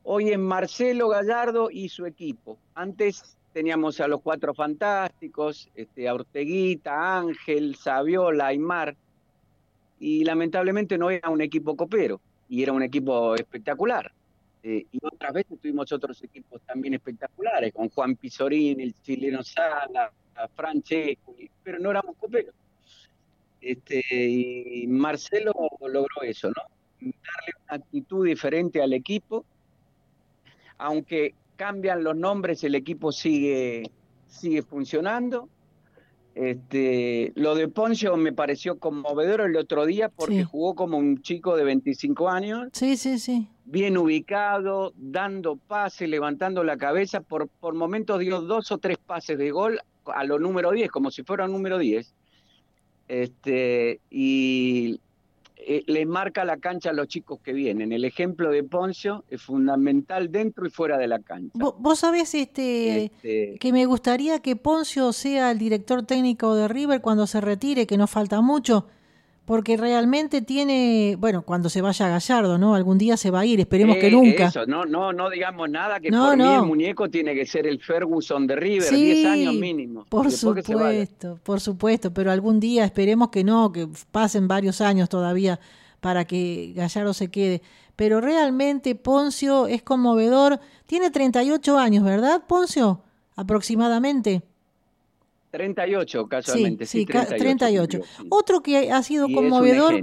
[0.05, 2.59] Hoy es Marcelo Gallardo y su equipo.
[2.75, 8.97] Antes teníamos a los cuatro fantásticos, este, a Orteguita, Ángel, Saviola, Aymar,
[10.03, 14.11] y lamentablemente no era un equipo copero, y era un equipo espectacular.
[14.65, 20.11] Eh, y otras veces tuvimos otros equipos también espectaculares, con Juan Pizorín, el chileno Sala,
[20.57, 22.53] Francesco, pero no éramos coperos.
[23.61, 26.63] Este, y Marcelo logró eso, ¿no?
[27.01, 29.45] Darle una actitud diferente al equipo.
[30.79, 33.89] Aunque cambian los nombres, el equipo sigue,
[34.27, 35.49] sigue funcionando.
[36.35, 41.57] Este, lo de Poncio me pareció conmovedor el otro día porque jugó como un chico
[41.57, 42.69] de 25 años.
[42.73, 43.49] Sí, sí, sí.
[43.65, 47.21] Bien ubicado, dando pases, levantando la cabeza.
[47.21, 51.11] Por, por momentos dio dos o tres pases de gol a lo número 10, como
[51.11, 52.15] si fuera número 10
[53.13, 55.01] este, y
[55.67, 57.93] eh, le marca la cancha a los chicos que vienen.
[57.93, 61.53] El ejemplo de Poncio es fundamental dentro y fuera de la cancha.
[61.55, 67.01] Vos, sabés este, este, que me gustaría que Poncio sea el director técnico de River
[67.01, 68.87] cuando se retire, que no falta mucho
[69.45, 72.75] porque realmente tiene, bueno, cuando se vaya a Gallardo, ¿no?
[72.75, 74.47] Algún día se va a ir, esperemos que eh, nunca.
[74.47, 77.81] Eso, no, no, no digamos nada, que por mí el muñeco tiene que ser el
[77.81, 80.05] Ferguson de River, 10 años mínimo.
[80.09, 85.59] Por supuesto, por supuesto, pero algún día esperemos que no, que pasen varios años todavía
[86.01, 87.63] para que Gallardo se quede.
[87.97, 93.03] Pero realmente Poncio es conmovedor, tiene 38 años, ¿verdad, Poncio?
[93.35, 94.43] Aproximadamente.
[95.53, 98.01] 38 casualmente, sí, sí, 38.
[98.31, 100.03] Otro que ha sido conmovedor.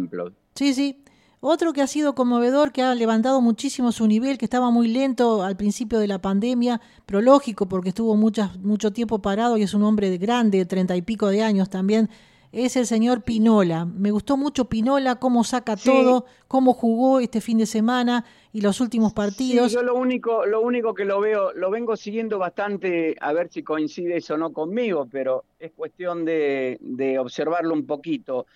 [0.56, 1.04] Sí, sí.
[1.42, 5.42] Otro que ha sido conmovedor, que ha levantado muchísimo su nivel, que estaba muy lento
[5.42, 9.84] al principio de la pandemia, pero lógico porque estuvo mucho tiempo parado y es un
[9.84, 12.10] hombre de grande, de treinta y pico de años también,
[12.52, 13.86] es el señor Pinola.
[13.86, 18.82] Me gustó mucho Pinola, cómo saca todo, cómo jugó este fin de semana y los
[18.82, 19.72] últimos partidos.
[19.72, 23.62] yo lo único, lo único que lo veo, lo vengo siguiendo bastante, a ver si
[23.64, 28.48] coincide eso o no conmigo, pero es cuestión de, de observarlo un poquito.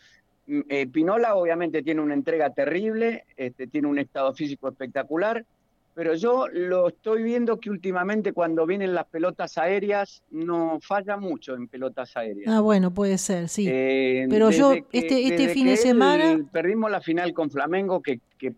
[0.47, 5.45] Mm, eh, Pinola obviamente tiene una entrega terrible, este, tiene un estado físico espectacular,
[5.93, 11.53] pero yo lo estoy viendo que últimamente cuando vienen las pelotas aéreas no falla mucho
[11.55, 12.51] en pelotas aéreas.
[12.51, 13.67] Ah, bueno, puede ser, sí.
[13.69, 16.39] Eh, pero yo este, este fin de semana...
[16.51, 18.53] Perdimos la final con Flamengo, que, que,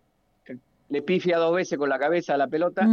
[0.90, 2.88] le pifia dos veces con la cabeza a la pelota.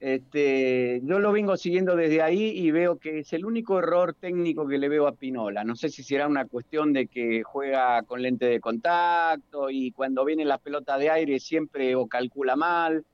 [0.00, 4.66] este, yo lo vengo siguiendo desde ahí y veo que es el único error técnico
[4.66, 5.62] que le veo a Pinola.
[5.62, 10.24] No sé si será una cuestión de que juega con lente de contacto y cuando
[10.24, 13.04] vienen las pelotas de aire siempre o calcula mal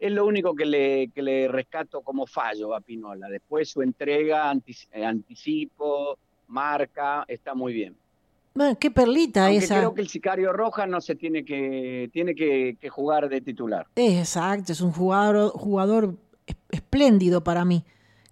[0.00, 3.28] es lo único que le, que le rescato como fallo a Pinola.
[3.28, 4.50] Después su entrega,
[4.92, 7.94] eh, anticipo, marca, está muy bien.
[8.80, 9.76] Qué perlita Aunque esa.
[9.76, 13.86] Creo que el sicario Roja no se tiene que tiene que, jugar de titular.
[13.94, 16.16] Exacto, es un jugador jugador
[16.70, 17.84] espléndido para mí.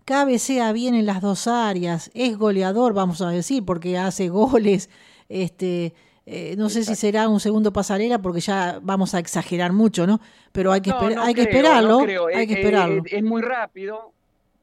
[0.05, 4.91] Cabecea bien en las dos áreas, es goleador, vamos a decir, porque hace goles,
[5.29, 5.93] este,
[6.31, 10.21] eh, no sé si será un segundo pasarela porque ya vamos a exagerar mucho, ¿no?
[10.53, 12.01] Pero hay que, hay que esperarlo.
[12.35, 13.03] Hay que esperarlo.
[13.07, 14.13] Es, muy rápido,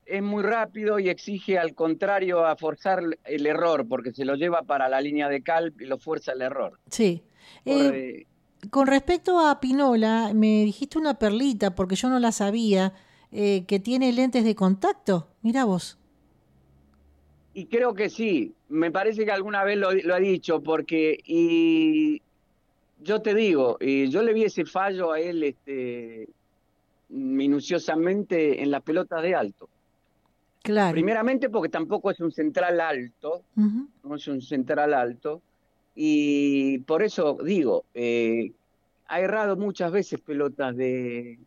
[0.05, 4.61] es muy rápido y exige al contrario a forzar el error porque se lo lleva
[4.61, 6.79] para la línea de cal y lo fuerza el error.
[6.91, 7.23] Sí.
[7.65, 8.27] Eh,
[8.69, 12.93] con respecto a Pinola, me dijiste una perlita porque yo no la sabía,
[13.31, 15.29] eh, que tiene lentes de contacto.
[15.41, 15.97] Mira vos.
[17.55, 22.21] Y creo que sí, me parece que alguna vez lo, ha dicho, porque y
[23.01, 26.27] yo te digo, eh, yo le vi ese fallo a él este,
[27.09, 29.69] minuciosamente en las pelotas de alto.
[30.63, 30.93] Claro.
[30.93, 35.41] Primeramente porque tampoco es un central alto, no es un central alto,
[35.93, 38.51] y por eso digo, eh,
[39.07, 41.37] ha errado muchas veces pelotas de,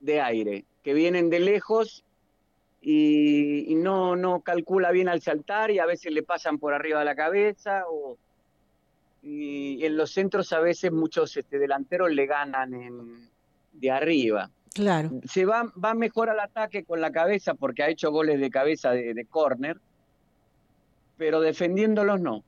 [0.00, 2.04] de aire, que vienen de lejos
[2.84, 7.04] y, no, no calcula bien al saltar y a veces le pasan por arriba de
[7.04, 8.18] la cabeza o,
[9.22, 13.30] y en los centros a veces muchos este, delanteros le ganan en,
[13.72, 14.50] de arriba.
[14.74, 15.10] Claro.
[15.24, 18.90] Se va, va mejor al ataque con la cabeza porque ha hecho goles de cabeza
[18.90, 19.78] de, de córner,
[21.16, 22.42] pero defendiéndolos no.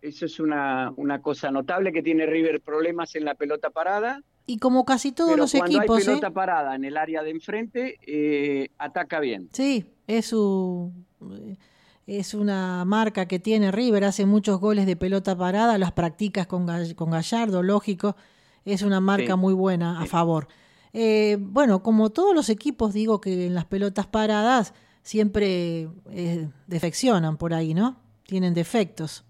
[0.00, 4.58] Eso es una, una cosa notable que tiene River problemas en la pelota parada y
[4.58, 5.98] como casi todos los cuando equipos.
[5.98, 9.48] Hay pelota parada en el área de enfrente, eh, ataca bien.
[9.52, 10.92] Sí, es su.
[12.04, 16.66] Es una marca que tiene River, hace muchos goles de pelota parada, las practicas con,
[16.96, 18.16] con Gallardo, lógico,
[18.64, 20.48] es una marca muy buena a favor.
[20.92, 27.36] Eh, bueno, como todos los equipos, digo que en las pelotas paradas siempre eh, defeccionan
[27.36, 28.00] por ahí, ¿no?
[28.24, 29.24] Tienen defectos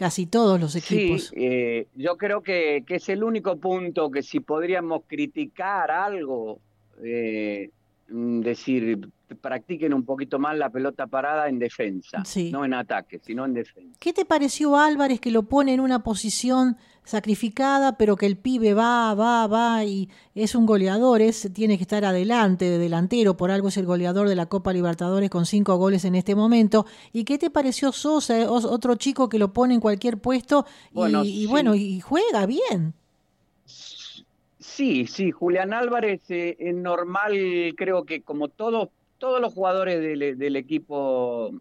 [0.00, 1.24] casi todos los equipos.
[1.24, 6.58] Sí, eh, yo creo que, que, es el único punto que si podríamos criticar algo,
[7.04, 7.68] eh,
[8.08, 9.10] mm, decir,
[9.42, 13.94] practiquen un poquito más la pelota parada en defensa, no en ataque, sino en defensa.
[14.00, 16.78] ¿Qué te pareció Álvarez que lo pone en una posición
[17.10, 21.82] sacrificada, pero que el pibe va, va, va y es un goleador, es, tiene que
[21.82, 25.76] estar adelante de delantero, por algo es el goleador de la Copa Libertadores con cinco
[25.76, 26.86] goles en este momento.
[27.12, 30.64] ¿Y qué te pareció Sosa, otro chico que lo pone en cualquier puesto
[31.24, 32.94] y bueno, y, juega bien?
[33.66, 37.32] Sí, sí, Julián Álvarez eh, es normal,
[37.76, 41.52] creo que como todos todos los jugadores del, del equipo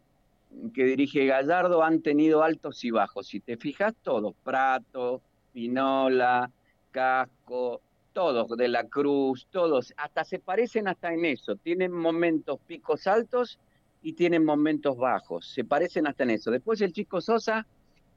[0.73, 3.27] que dirige Gallardo han tenido altos y bajos.
[3.27, 5.21] Si te fijas, todos, Prato,
[5.53, 6.49] Pinola,
[6.91, 7.81] Casco,
[8.13, 13.59] todos, de la Cruz, todos, hasta se parecen hasta en eso, tienen momentos picos altos
[14.01, 16.51] y tienen momentos bajos, se parecen hasta en eso.
[16.51, 17.65] Después el chico Sosa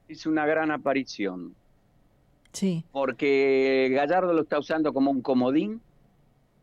[0.07, 1.55] es una gran aparición.
[2.51, 2.83] Sí.
[2.91, 5.81] Porque Gallardo lo está usando como un comodín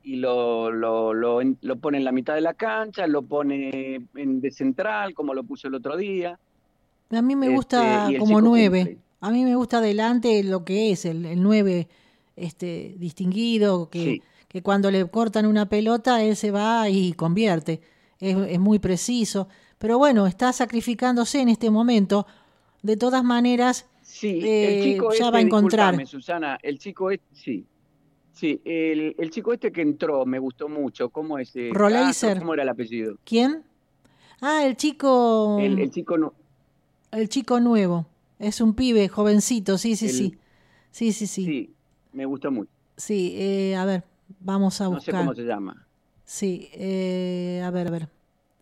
[0.03, 4.41] y lo, lo, lo, lo pone en la mitad de la cancha, lo pone en
[4.41, 6.39] de central, como lo puso el otro día.
[7.11, 8.99] A mí me gusta este, como nueve.
[9.21, 11.89] A mí me gusta adelante lo que es el, el 9
[12.37, 17.81] este, distinguido, que, que cuando le cortan una pelota él se va y convierte.
[18.19, 19.49] Es, es, muy preciso.
[19.79, 22.27] Pero bueno, está sacrificándose en este momento.
[22.83, 26.07] De todas maneras, sí, eh, ya este, va a encontrar.
[26.07, 27.67] Susana, el chico este, sí.
[28.33, 31.11] Sí, el, el, chico este que entró me gustó mucho.
[31.11, 31.55] ¿Cómo es?
[31.57, 31.71] Eh?
[31.73, 32.39] Roleiser.
[32.39, 33.19] ¿Cómo era el apellido?
[33.25, 33.65] ¿Quién?
[34.41, 35.59] Ah, el chico.
[35.61, 36.33] El, el chico no.
[37.11, 38.07] El chico nuevo.
[38.41, 40.35] Es un pibe jovencito, sí, sí, sí.
[40.91, 41.45] Sí, sí, sí.
[41.45, 41.75] Sí,
[42.13, 42.71] me gustó mucho.
[42.97, 44.03] Sí, eh, a ver,
[44.41, 45.15] vamos a buscar.
[45.15, 45.87] No sé cómo se llama.
[46.25, 48.09] Sí, eh, a ver, a ver.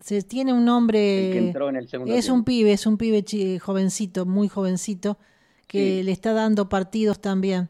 [0.01, 1.27] Se tiene un nombre.
[1.27, 3.23] El que entró en el segundo es un pibe, es un pibe
[3.59, 5.17] jovencito, muy jovencito,
[5.67, 6.03] que sí.
[6.03, 7.69] le está dando partidos también.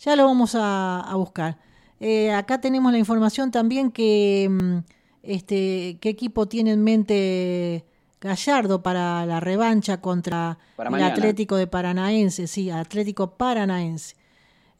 [0.00, 1.58] Ya lo vamos a, a buscar.
[2.00, 4.78] Eh, acá tenemos la información también que mm,
[5.22, 7.84] este qué equipo tiene en mente
[8.24, 11.12] Gallardo para la revancha contra para el mañana.
[11.14, 14.16] Atlético de Paranaense, sí, Atlético Paranaense.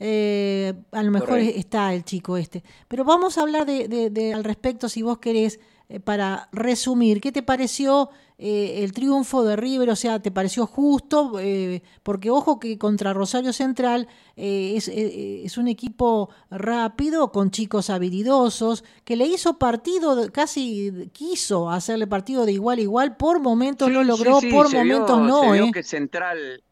[0.01, 1.59] Eh, a lo mejor Correcto.
[1.61, 2.65] está el chico este.
[2.89, 5.61] Pero vamos a hablar de, de, de al respecto, si vos querés,
[6.05, 9.91] para resumir, ¿qué te pareció eh, el triunfo de River?
[9.91, 11.39] O sea, ¿te pareció justo?
[11.39, 17.91] Eh, porque ojo que contra Rosario Central eh, es, es, un equipo rápido, con chicos
[17.91, 23.89] habilidosos, que le hizo partido, casi quiso hacerle partido de igual a igual, por momentos
[23.89, 25.41] sí, lo logró, sí, sí, por momentos vio, no.
[25.43, 25.73] Se vio ¿eh?
[25.73, 26.63] que Central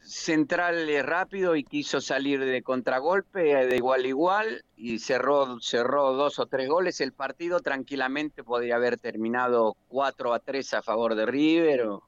[0.00, 6.12] Central es rápido y quiso salir de contragolpe de igual a igual y cerró, cerró
[6.12, 7.00] dos o tres goles.
[7.00, 12.02] El partido tranquilamente podría haber terminado 4 a 3 a favor de River o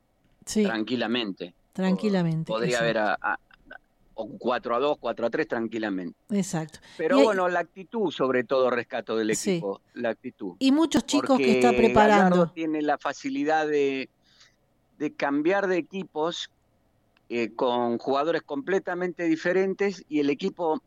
[0.45, 1.55] sí, tranquilamente.
[1.73, 2.53] Tranquilamente.
[2.53, 2.85] Podría exacto.
[2.85, 3.39] haber a, a,
[4.15, 6.19] o 4 a 2, 4 a 3 tranquilamente.
[6.31, 6.81] Exacto.
[6.97, 9.53] Pero y, bueno, la actitud sobre todo rescato del Sí.
[9.53, 10.57] equipo, la actitud.
[10.59, 12.37] y muchos chicos Porque que está preparando.
[12.37, 14.11] Gallardo tiene la facilidad de,
[14.99, 16.51] de cambiar de equipos
[17.31, 20.83] eh, con jugadores completamente diferentes y el equipo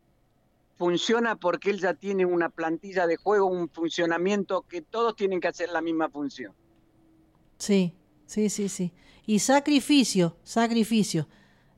[0.86, 5.46] funciona porque él ya tiene una plantilla de juego, un funcionamiento que todos tienen que
[5.46, 6.52] hacer la misma función.
[7.56, 7.94] Sí,
[8.26, 8.92] sí, sí, sí.
[9.24, 11.28] Y sacrificio, sacrificio.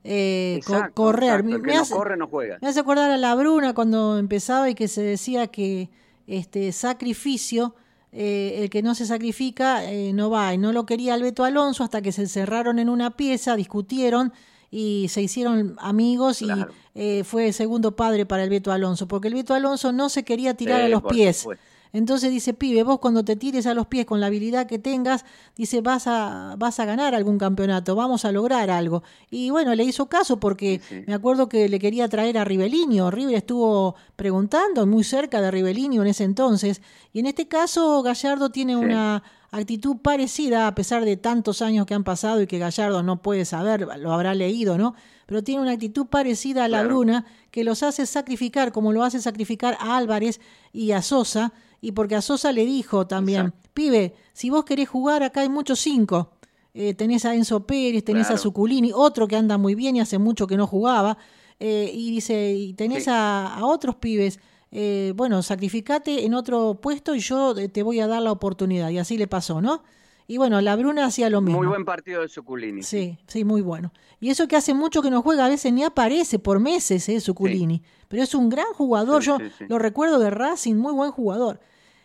[0.03, 1.41] Eh, co- correr.
[1.41, 1.59] exacto.
[1.59, 2.57] Me no hace- corre no juega.
[2.63, 5.91] Me hace acordar a la Bruna cuando empezaba y que se decía que
[6.25, 7.75] este sacrificio,
[8.11, 10.51] eh, el que no se sacrifica eh, no va.
[10.51, 14.33] Y no lo quería el Beto Alonso hasta que se cerraron en una pieza, discutieron
[14.77, 16.49] y se hicieron amigos y
[16.95, 20.53] eh, fue segundo padre para el Beto Alonso, porque el Beto Alonso no se quería
[20.53, 21.47] tirar a los pies.
[21.93, 25.23] Entonces dice, pibe, vos cuando te tires a los pies con la habilidad que tengas,
[25.55, 29.01] dice, vas a, vas a ganar algún campeonato, vamos a lograr algo.
[29.31, 33.11] Y bueno, le hizo caso porque me acuerdo que le quería traer a Rivelinho.
[33.11, 36.81] River estuvo preguntando muy cerca de Rivelinho en ese entonces.
[37.13, 39.23] Y en este caso, Gallardo tiene una
[39.57, 43.45] actitud parecida, a pesar de tantos años que han pasado y que Gallardo no puede
[43.45, 44.95] saber, lo habrá leído, ¿no?
[45.25, 49.19] Pero tiene una actitud parecida a la Bruna que los hace sacrificar, como lo hace
[49.19, 50.39] sacrificar a Álvarez
[50.71, 55.23] y a Sosa, y porque a Sosa le dijo también, pibe, si vos querés jugar,
[55.23, 56.31] acá hay muchos cinco.
[56.73, 60.17] Eh, tenés a Enzo Pérez, tenés a Zuculini, otro que anda muy bien y hace
[60.17, 61.17] mucho que no jugaba.
[61.59, 64.39] Eh, y dice, y tenés a, otros pibes.
[64.77, 68.89] Eh, bueno, sacrificate en otro puesto y yo te voy a dar la oportunidad.
[68.89, 69.83] Y así le pasó, ¿no?
[70.27, 71.59] Y bueno, la Bruna hacía lo mismo.
[71.59, 72.83] Muy buen partido de Zuculini.
[72.83, 73.93] Sí, sí, muy bueno.
[74.19, 77.21] Y eso que hace mucho que no juega, a veces ni aparece por meses, ¿eh?
[77.21, 77.83] Zuculini.
[78.09, 79.37] Pero es un gran jugador, yo
[79.69, 81.61] lo recuerdo de Racing, muy buen jugador.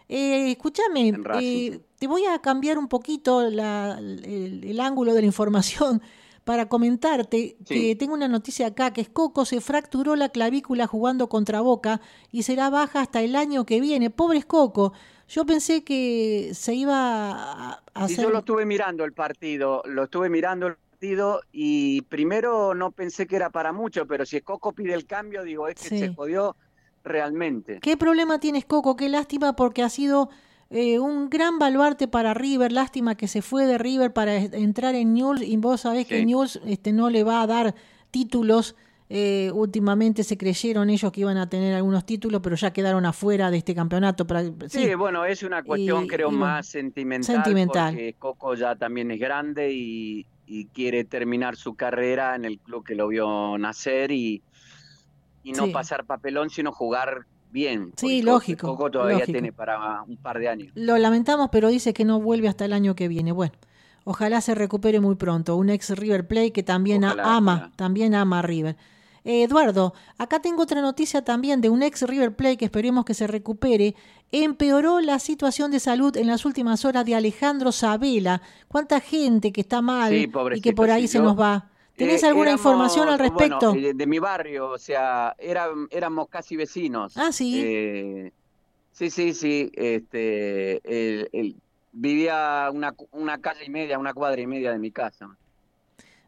[0.09, 3.59] Eh, escúchame, eh, te voy a cambiar un poquito el,
[4.81, 6.03] ángulo de la información
[6.45, 11.29] para comentarte que tengo una noticia acá, que es Coco se fracturó la clavícula jugando
[11.29, 12.01] contra Boca
[12.33, 14.11] y será baja hasta el año que viene.
[14.11, 14.93] Pobre Coco,
[15.29, 18.25] yo pensé que se iba a hacer...
[18.25, 23.27] yo lo estuve mirando el partido, lo estuve mirando el partido y primero no pensé
[23.27, 26.57] que era para mucho, pero si Coco pide el cambio, digo, es que se jodió
[27.05, 27.81] realmente.
[27.81, 28.97] ¿Qué problema tienes, Coco?
[28.97, 30.31] Qué lástima porque ha sido
[30.71, 32.71] eh, un gran baluarte para River.
[32.71, 36.61] Lástima que se fue de River para entrar en News y vos sabés que News
[36.65, 37.75] este, no le va a dar
[38.13, 38.77] títulos.
[39.13, 43.51] Eh, últimamente se creyeron ellos que iban a tener algunos títulos, pero ya quedaron afuera
[43.51, 44.25] de este campeonato.
[44.69, 49.73] sí, bueno, es una cuestión creo más sentimental, sentimental, porque Coco ya también es grande
[49.73, 54.45] y, y quiere terminar su carrera en el club que lo vio nacer y,
[55.43, 57.93] y no pasar papelón, sino jugar bien.
[57.97, 58.69] Sí, lógico.
[58.69, 60.73] Coco todavía tiene para un par de años.
[60.75, 63.33] Lo lamentamos, pero dice que no vuelve hasta el año que viene.
[63.33, 63.53] Bueno,
[64.05, 65.57] ojalá se recupere muy pronto.
[65.57, 68.77] Un ex River Play que también ama, también ama a River.
[69.25, 73.15] Eh, Eduardo, acá tengo otra noticia también de un ex River Play que esperemos que
[73.15, 73.95] se recupere.
[74.33, 78.41] Empeoró la situación de salud en las últimas horas de Alejandro Sabela.
[78.69, 81.70] ¿Cuánta gente que está mal y que por ahí se nos va?
[82.01, 83.75] ¿Tienes eh, alguna información al respecto?
[83.75, 87.15] Eh, de, mi barrio, o sea, era, éramos casi vecinos.
[87.19, 87.61] Ah, sí.
[87.63, 88.33] Eh,
[88.91, 89.71] sí, sí, sí.
[89.75, 90.81] Este,
[91.93, 95.29] vivía una, una calle y media, una cuadra y media de mi casa.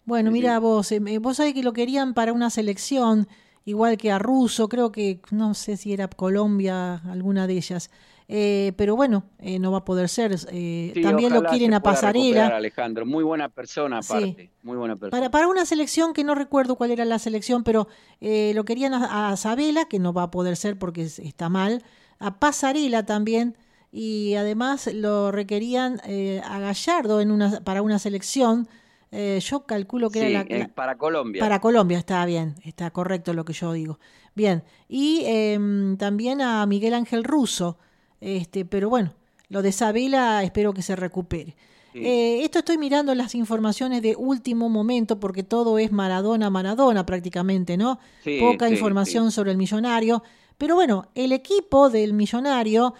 [0.04, 3.26] Bueno, mira vos, vos sabés que lo querían para una selección,
[3.64, 7.90] igual que a Russo, creo que, no sé si era Colombia, alguna de ellas.
[8.34, 10.34] Eh, pero bueno, eh, no va a poder ser.
[10.50, 12.46] Eh, también lo quieren a Pasarela.
[12.46, 15.10] Alejandro, muy buena persona aparte, muy buena persona.
[15.10, 17.88] Para, para una selección que no recuerdo cuál era la selección, pero
[18.22, 21.82] lo querían a, Sabela, que no va a poder ser porque está mal,
[22.18, 23.54] a Pasarela también,
[23.90, 26.00] y además lo requerían
[26.42, 28.66] a Gallardo en una, para una selección.
[29.10, 31.40] yo calculo que era la, para Colombia.
[31.40, 33.98] Para Colombia, está bien, está correcto lo que yo digo.
[34.34, 37.76] Bien, y em, también a Miguel Ángel Russo,
[38.22, 39.12] este, pero bueno,
[39.48, 41.56] lo de Sabela espero que se recupere.
[41.94, 47.76] Eh, esto estoy mirando las informaciones de último momento porque todo es Maradona, Maradona prácticamente,
[47.76, 47.98] ¿no?
[48.40, 50.22] Poca información sobre el millonario.
[50.56, 52.94] Pero bueno, el equipo del millonario,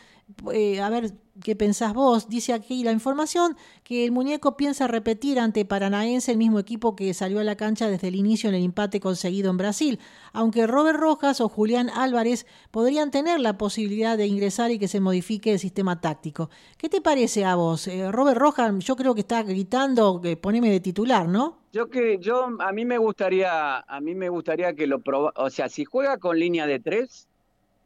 [0.53, 1.13] eh, a ver,
[1.43, 2.29] ¿Qué pensás vos?
[2.29, 7.15] Dice aquí la información que el muñeco piensa repetir ante Paranaense el mismo equipo que
[7.15, 9.99] salió a la cancha desde el inicio en el empate conseguido en Brasil,
[10.35, 15.01] aunque Robert Rojas o Julián Álvarez podrían tener la posibilidad de ingresar y que se
[15.01, 16.51] modifique el sistema táctico.
[16.77, 17.89] ¿Qué te parece a vos?
[17.89, 21.61] Eh, Robert Rojas, yo creo que está gritando que poneme de titular, ¿no?
[21.73, 25.49] Yo que yo a mí me gustaría a mí me gustaría que lo proba, o
[25.49, 27.27] sea, si juega con línea de tres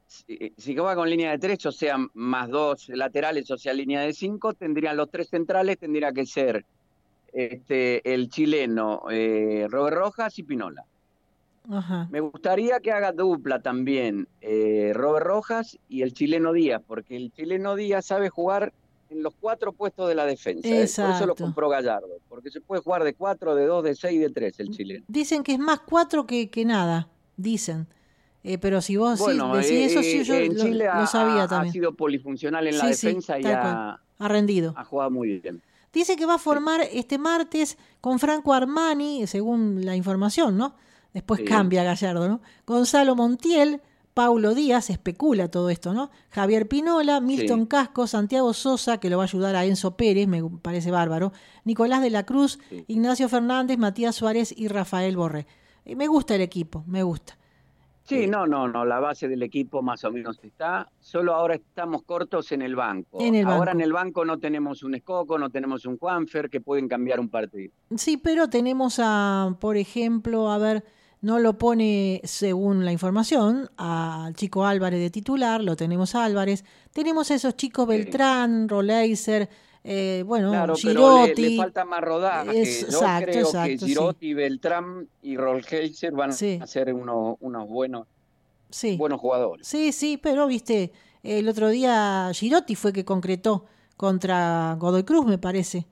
[0.06, 4.12] si, juega con línea de tres, o sea, más dos laterales, o sea, línea de
[4.12, 6.64] cinco, tendrían los tres centrales, tendría que ser
[7.32, 10.84] este, el chileno eh, Robert Rojas y Pinola.
[12.10, 17.32] Me gustaría que haga dupla también eh, Robert Rojas y el chileno Díaz, porque el
[17.32, 18.72] chileno Díaz sabe jugar
[19.10, 20.68] en los cuatro puestos de la defensa.
[20.68, 20.86] ¿eh?
[20.94, 24.20] Por eso lo compró Gallardo, porque se puede jugar de cuatro, de dos, de seis,
[24.20, 25.04] de tres el chileno.
[25.08, 27.88] Dicen que es más cuatro que, que nada, dicen.
[28.42, 31.70] Eh, pero si vos decís eso, sí, yo en Chile lo, sabía también.
[31.70, 34.72] Ha sido polifuncional en la defensa y ha, rendido.
[34.76, 35.62] Ha jugado muy bien.
[35.92, 40.74] Dice que va a formar este martes con Franco Armani, según la información, ¿no?
[41.12, 42.40] Después cambia Gallardo, ¿no?
[42.66, 43.80] Gonzalo Montiel,
[44.12, 46.10] Paulo Díaz, especula todo esto, ¿no?
[46.30, 50.42] Javier Pinola, Milton Casco, Santiago Sosa, que lo va a ayudar a Enzo Pérez, me
[50.62, 51.32] parece bárbaro,
[51.64, 55.46] Nicolás de la Cruz, Ignacio Fernández, Matías Suárez y Rafael Borré.
[55.84, 57.36] Eh, me gusta el equipo, me gusta.
[58.06, 61.56] Sí, eh, no, no, no, la base del equipo más o menos está, solo ahora
[61.56, 63.18] estamos cortos en el banco.
[63.46, 67.18] ahora en el banco no tenemos un Escoco, no tenemos un Juanfer que pueden cambiar
[67.18, 67.72] un partido.
[67.96, 70.84] Sí, pero tenemos a, por ejemplo, a ver,
[71.20, 76.64] no lo pone, según la información, al chico Álvarez de titular, lo tenemos a Álvarez.
[76.92, 79.48] Tenemos a esos chicos Beltrán, Roleiser,
[79.88, 81.50] eh, bueno, Girotti.
[81.50, 82.64] le, falta más rodaje.
[82.90, 88.08] Yo creo que Girotti, Beltrán y Roleiser van a ser unos, unos buenos,
[88.98, 89.66] buenos jugadores.
[89.66, 90.90] Sí, sí, pero viste,
[91.22, 93.66] el otro día Girotti fue que concretó
[93.96, 95.86] contra Godoy Cruz, me parece.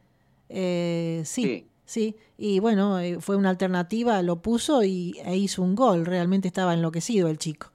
[0.49, 1.69] Eh, sí.
[1.87, 6.07] Sí, y bueno, eh, fue una alternativa, lo puso y, e hizo un gol.
[6.07, 7.74] Realmente estaba enloquecido el chico.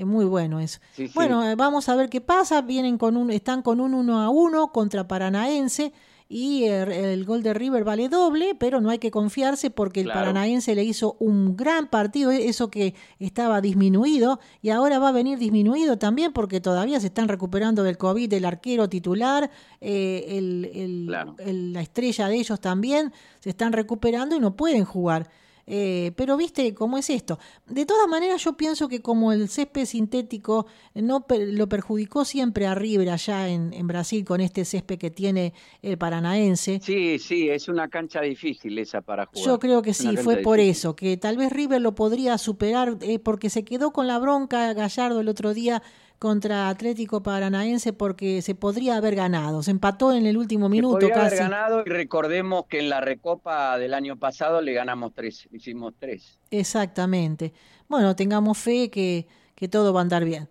[0.00, 0.80] Es muy bueno eso.
[1.14, 2.62] bueno, eh, vamos a ver qué pasa.
[2.62, 5.92] Vienen con un, están con un 1 a 1 contra Paranaense
[6.26, 10.74] y el, gol de River vale doble, pero no hay que confiarse porque el Paranaense
[10.74, 15.98] le hizo un gran partido, eso que estaba disminuido y ahora va a venir disminuido
[15.98, 19.50] también porque todavía se están recuperando del COVID el arquero titular,
[19.82, 25.28] eh, el, la estrella de ellos también se están recuperando y no pueden jugar.
[25.72, 27.38] Eh, pero viste cómo es esto.
[27.68, 32.74] De todas maneras, yo pienso que como el césped sintético no lo perjudicó siempre a
[32.74, 36.80] River allá en, Brasil con este césped que tiene el paranaense.
[36.82, 39.46] Sí, sí, es una cancha difícil esa para jugar.
[39.46, 43.20] Yo creo que sí, fue por eso, que tal vez River lo podría superar eh,
[43.20, 45.84] porque se quedó con la bronca Gallardo el otro día
[46.20, 49.62] contra Atlético Paranaense porque se podría haber ganado.
[49.62, 53.00] Se empató en el último minuto se podría Haber ganado y recordemos que en la
[53.00, 56.38] recopa del año pasado le ganamos tres, hicimos tres.
[56.50, 57.54] Exactamente.
[57.88, 60.50] Bueno, tengamos fe que, que todo va a andar bien.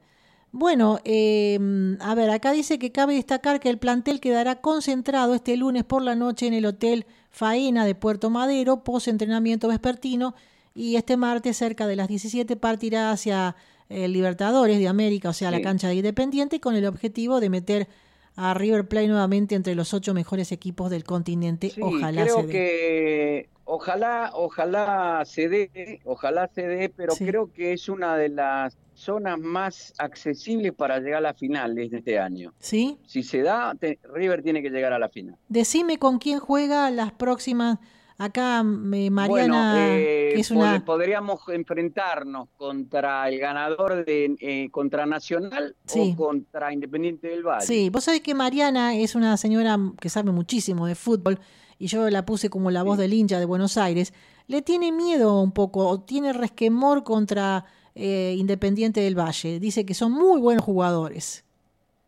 [0.52, 5.56] Bueno, em, a ver, acá dice que cabe destacar que el plantel quedará concentrado este
[5.56, 10.34] lunes por la noche en el Hotel Faena de Puerto Madero, post entrenamiento vespertino,
[10.74, 13.56] y este martes cerca de las 17 partirá hacia
[13.90, 17.88] el Libertadores de América, o sea, la cancha de Independiente, con el objetivo de meter
[18.36, 21.74] a River Plate nuevamente entre los ocho mejores equipos del continente.
[21.82, 22.52] ojalá creo se dé.
[22.52, 28.78] que ojalá, ojalá se dé, ojalá se dé, pero creo que es una de las
[28.94, 32.54] zonas más accesibles para llegar a la final de este año.
[32.60, 32.98] ¿Sí?
[33.06, 33.76] Si se da,
[34.14, 35.36] River tiene que llegar a la final.
[35.48, 37.80] Decime con quién juega las próximas
[38.22, 40.84] Acá Mariana, eh, es una...
[40.84, 47.66] Podríamos enfrentarnos contra el ganador de eh, contra Nacional o contra Independiente del Valle.
[47.66, 51.40] Sí, vos sabés que Mariana es una señora que sabe muchísimo de fútbol
[51.78, 54.14] y yo la puse como la voz del hincha de Buenos Aires.
[54.48, 57.64] Le tiene miedo un poco, o tiene resquemor contra
[57.96, 59.62] eh, Independiente del Valle.
[59.62, 61.46] Dice que son muy buenos jugadores.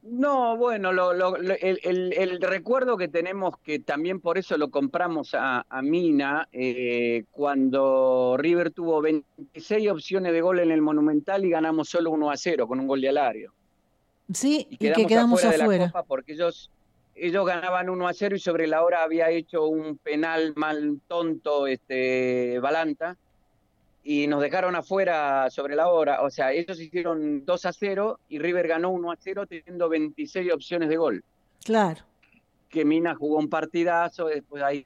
[0.03, 5.35] No, bueno, lo, lo, el, el, recuerdo que tenemos, que también por eso lo compramos
[5.35, 11.89] a, Mina, eh, cuando River tuvo 26 opciones de gol en el Monumental y ganamos
[11.89, 13.53] solo 1 a 0 con un gol de Alario.
[14.33, 15.93] Sí, y, que quedamos afuera.
[16.07, 16.71] porque ellos,
[17.13, 21.67] ellos ganaban 1 a 0 y sobre la hora había hecho un penal mal tonto
[21.67, 23.17] este Balanta
[24.03, 26.21] y nos dejaron afuera sobre la hora.
[26.21, 30.51] O sea, ellos hicieron 2 a 0 y River ganó 1 a 0 teniendo 26
[30.53, 31.23] opciones de gol.
[31.63, 32.01] Claro.
[32.69, 34.85] Que Mina jugó un partidazo, después ahí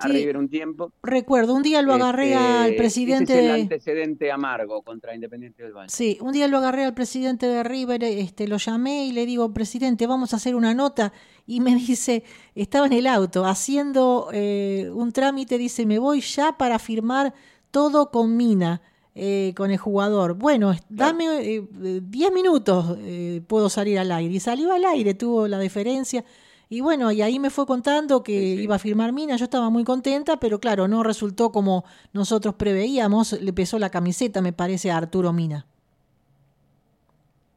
[0.00, 0.92] a River un tiempo.
[1.02, 3.32] Recuerdo, un día lo agarré este, al presidente.
[3.34, 5.90] Ese es el antecedente amargo contra Independiente del Valle.
[5.90, 9.52] Sí, un día lo agarré al presidente de River, este, lo llamé y le digo,
[9.52, 11.12] presidente, vamos a hacer una nota.
[11.46, 16.56] Y me dice, estaba en el auto haciendo eh, un trámite, dice, me voy ya
[16.56, 17.34] para firmar
[17.70, 18.82] todo con Mina,
[19.14, 20.34] eh, con el jugador.
[20.34, 24.34] Bueno, dame 10 eh, minutos, eh, puedo salir al aire.
[24.34, 26.24] Y salió al aire, tuvo la deferencia.
[26.70, 29.84] Y bueno, y ahí me fue contando que iba a firmar Mina, yo estaba muy
[29.84, 34.98] contenta, pero claro, no resultó como nosotros preveíamos, le pesó la camiseta, me parece, a
[34.98, 35.66] Arturo Mina.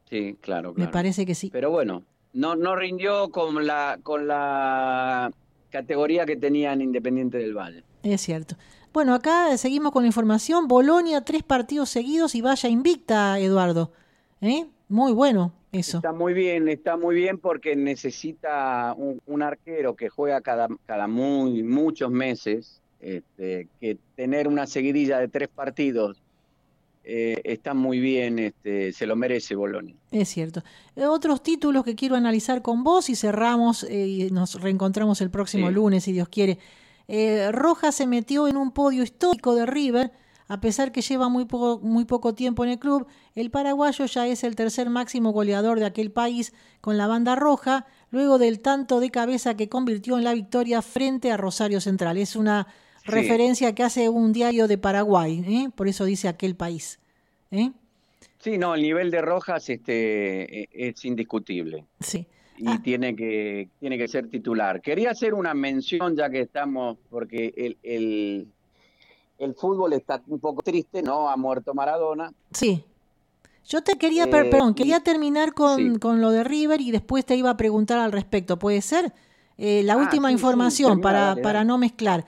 [0.08, 1.50] Sí, claro, Me parece que sí.
[1.52, 2.02] Pero bueno,
[2.32, 5.30] no, no rindió con la, con la
[5.70, 7.84] categoría que tenía en Independiente del Valle.
[8.02, 8.56] Es cierto.
[8.92, 10.68] Bueno, acá seguimos con la información.
[10.68, 13.92] Bolonia, tres partidos seguidos y vaya invicta, Eduardo.
[14.40, 14.66] ¿Eh?
[14.88, 15.98] Muy bueno eso.
[15.98, 21.62] Está muy bien, está muy bien porque necesita un, arquero que juega cada, cada muy,
[21.62, 26.22] muchos meses, este, que tener una seguidilla de tres partidos
[27.04, 29.94] eh, está muy bien, este, se lo merece Bolonia.
[30.12, 30.62] Es cierto.
[30.94, 35.30] Eh, otros títulos que quiero analizar con vos y cerramos eh, y nos reencontramos el
[35.30, 36.58] próximo lunes, si Dios quiere.
[37.08, 40.12] Eh, Rojas se metió en un podio histórico de River
[40.48, 44.26] A pesar que lleva muy poco, muy poco tiempo en el club, el paraguayo ya
[44.26, 49.00] es el tercer máximo goleador de aquel país con la banda roja, luego del tanto
[49.00, 52.18] de cabeza que convirtió en la victoria frente a Rosario Central.
[52.18, 52.66] Es una
[53.04, 55.70] referencia que hace un diario de Paraguay, ¿eh?
[55.74, 57.00] por eso dice aquel país.
[57.50, 57.72] ¿eh?
[58.38, 61.84] Sí, no, el nivel de Rojas este, e, es indiscutible.
[62.00, 62.26] Sí.
[62.58, 62.80] Y ah.
[62.82, 64.80] tiene, que, tiene que ser titular.
[64.80, 68.48] Quería hacer una mención, ya que estamos, porque el, el
[69.42, 71.28] el fútbol está un poco triste, ¿no?
[71.28, 72.32] Ha muerto Maradona.
[72.52, 72.84] Sí.
[73.64, 77.36] Yo te quería, eh, perdón, quería terminar con, con, lo de River y después te
[77.36, 78.58] iba a preguntar al respecto.
[78.58, 79.12] ¿Puede ser?
[79.58, 82.24] Eh, la ah, última información para, para no mezclar.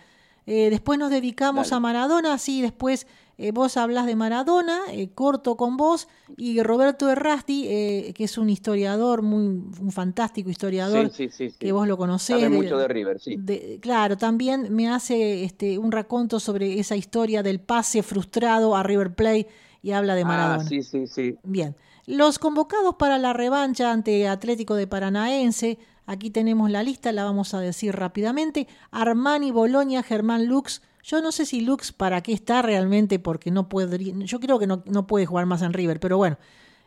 [0.46, 3.06] Eh, después nos dedicamos a Maradona, sí, después
[3.36, 8.38] eh, vos hablas de Maradona, eh, corto con vos, y Roberto Errasti, eh, que es
[8.38, 11.10] un historiador, muy, un fantástico historiador,
[11.58, 12.40] que vos lo conocés.
[12.40, 13.36] Sabe mucho de River, sí.
[13.80, 19.14] claro, también me hace este, un raconto sobre esa historia del pase frustrado a River
[19.14, 19.48] Plate
[19.82, 20.62] y habla de ah, Maradona.
[20.62, 21.36] Ah, sí, sí, sí.
[21.42, 21.76] Bien.
[22.06, 27.54] Los convocados para la revancha ante Atlético de Paranaense, aquí tenemos la lista, la vamos
[27.54, 28.68] a decir rápidamente.
[28.90, 33.68] Armani, Boloña, Germán Lux, yo no sé si Lux para qué está realmente, porque no
[33.68, 33.98] puede.
[34.24, 36.38] Yo creo que no, no puede jugar más en River, pero bueno,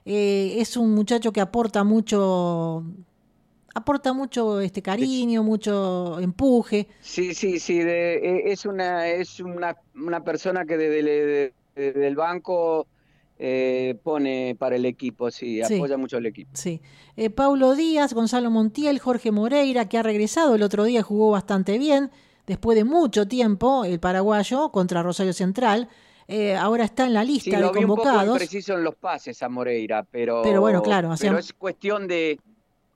[0.05, 2.84] eh, es un muchacho que aporta mucho.
[3.76, 6.88] Aporta mucho este cariño, mucho empuje.
[6.99, 7.80] Sí, sí, sí.
[7.80, 12.88] E, es una es una, una persona que desde, el banco
[13.38, 16.49] eh, pone para el equipo, sí, apoya mucho al equipo.
[16.55, 16.82] Sí.
[17.18, 21.78] Eh, Paulo Díaz, Gonzalo Montiel, Jorge Moreira, que ha regresado el otro día, jugó bastante
[21.78, 22.09] bien
[22.48, 25.88] después de mucho tiempo, el paraguayo contra Rosario Central.
[26.28, 28.30] Eh, ahora está en la lista de convocados.
[28.30, 31.14] Un preciso en los pases a Moreira, pero, pero bueno, claro.
[31.20, 32.39] Pero es cuestión de.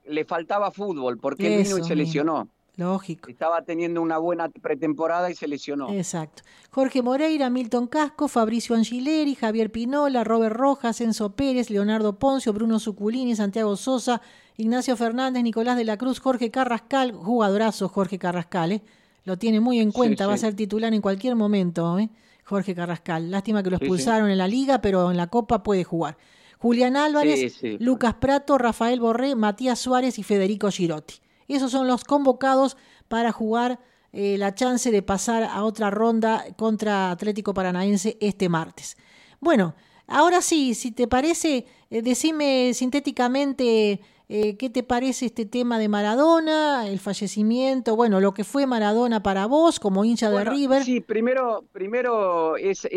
[0.06, 2.48] Le faltaba fútbol porque vino y se lesionó.
[2.76, 3.30] Lógico.
[3.30, 5.94] Estaba teniendo una buena pretemporada y se lesionó.
[5.94, 6.42] Exacto.
[6.72, 12.80] Jorge Moreira, Milton Casco, Fabricio Angileri, Javier Pinola, Robert Rojas, Enzo Pérez, Leonardo Poncio, Bruno
[12.80, 14.22] Suculini, Santiago Sosa,
[14.58, 18.82] Ignacio Fernández, Nicolás de la Cruz, Jorge Carrascal, jugadorazo Jorge Carrascal, ¿eh?
[19.24, 22.10] Lo tiene muy en cuenta, va a ser titular en cualquier momento, ¿eh?
[22.44, 23.32] Jorge Carrascal.
[23.32, 26.18] Lástima que lo expulsaron en la liga, pero en la Copa puede jugar.
[26.58, 31.16] Julián Álvarez, Lucas Prato, Rafael Borré, Matías Suárez y Federico Girotti.
[31.48, 33.80] Esos son los convocados para jugar
[34.14, 38.98] eh, la chance de pasar a otra ronda contra Atlético Paranaense este martes.
[39.40, 39.74] Bueno,
[40.08, 44.02] ahora sí, si te parece, eh, decime sintéticamente
[44.34, 47.98] eh, ¿Qué te parece este tema de Maradona, el fallecimiento?
[47.98, 50.86] Bueno, lo que fue Maradona para vos como hincha de River.
[50.86, 52.88] Sí, primero, primero es,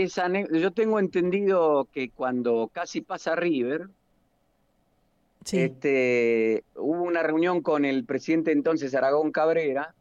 [0.52, 3.88] yo tengo entendido que cuando casi pasa River,
[5.50, 9.92] este, hubo una reunión con el presidente entonces Aragón Cabrera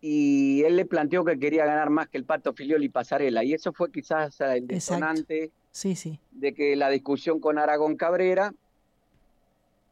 [0.00, 3.54] y él le planteó que quería ganar más que el Pato Filioli y Pasarela y
[3.54, 6.18] eso fue quizás el detonante sí, sí.
[6.32, 8.52] de que la discusión con Aragón Cabrera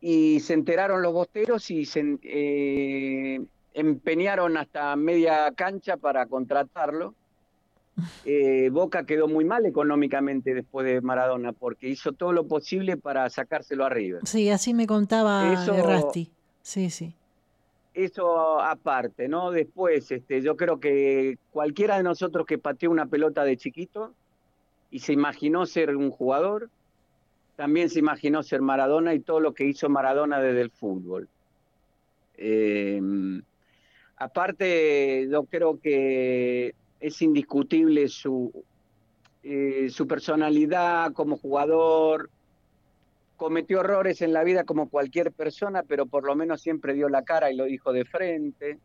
[0.00, 3.40] y se enteraron los bosteros y se eh,
[3.74, 7.14] empeñaron hasta media cancha para contratarlo.
[8.26, 13.30] Eh, Boca quedó muy mal económicamente después de Maradona porque hizo todo lo posible para
[13.30, 14.20] sacárselo arriba.
[14.24, 16.30] Sí, así me contaba eso, Rasti.
[16.60, 17.14] Sí, sí.
[17.94, 19.50] Eso aparte, ¿no?
[19.50, 24.12] Después, este, yo creo que cualquiera de nosotros que pateó una pelota de chiquito
[24.90, 26.68] y se imaginó ser un jugador,
[27.56, 31.26] también se imaginó ser Maradona y todo lo que hizo Maradona desde el fútbol.
[32.36, 33.00] Eh,
[34.16, 38.52] aparte, yo creo que es indiscutible su,
[39.42, 42.28] eh, su personalidad como jugador.
[43.38, 47.24] Cometió errores en la vida como cualquier persona, pero por lo menos siempre dio la
[47.24, 48.78] cara y lo dijo de frente.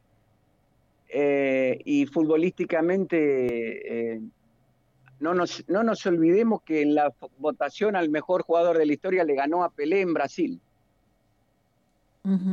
[1.09, 4.21] Eh, y futbolísticamente
[5.21, 9.23] no nos, no nos olvidemos que en la votación al mejor jugador de la historia
[9.23, 10.59] le ganó a Pelé en Brasil.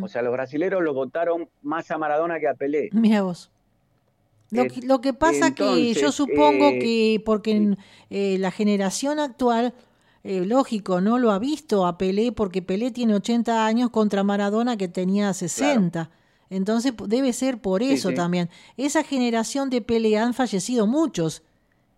[0.01, 2.89] O sea, los brasileros lo votaron más a Maradona que a Pelé.
[2.93, 3.51] Mira vos.
[4.51, 7.77] Lo, que, lo que pasa que yo supongo eh, que porque
[8.09, 9.75] eh, la generación actual,
[10.25, 14.79] eh, lógico, no lo ha visto a Pelé porque Pelé tiene 80 años contra Maradona
[14.79, 16.11] que tenía 60.
[16.49, 18.49] Entonces debe ser por eso también.
[18.79, 21.43] Esa generación de Pelé han fallecido muchos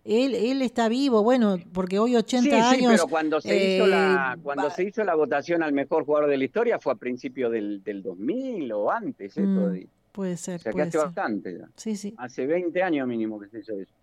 [0.03, 2.91] él, él está vivo, bueno, porque hoy 80 sí, años.
[2.91, 6.29] Sí, pero cuando se hizo la eh, cuando se hizo la votación al mejor jugador
[6.29, 9.41] de la historia fue a principios del, del 2000 o antes, ¿eh?
[9.41, 10.55] Mm, puede ser.
[10.55, 11.61] O sea, que hace bastante.
[11.75, 12.15] Sí, sí.
[12.17, 13.93] Hace 20 años mínimo que se hizo eso.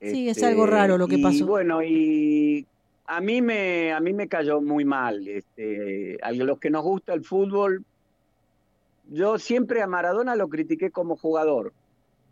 [0.00, 1.46] sí, es algo raro lo que pasó.
[1.46, 2.66] Bueno, y
[3.06, 5.28] a mí me a mí me cayó muy mal.
[5.28, 7.84] Este, a los que nos gusta el fútbol,
[9.10, 11.74] yo siempre a Maradona lo critiqué como jugador.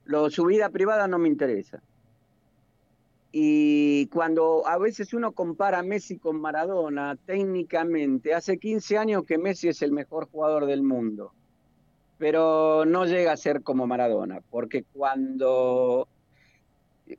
[0.07, 1.83] Lo, su vida privada no me interesa.
[3.35, 9.39] Y cuando a veces uno compara a Messi con Maradona, técnicamente, hace 15 años que
[9.39, 11.33] Messi es el mejor jugador del mundo,
[12.19, 16.07] pero no llega a ser como Maradona, porque cuando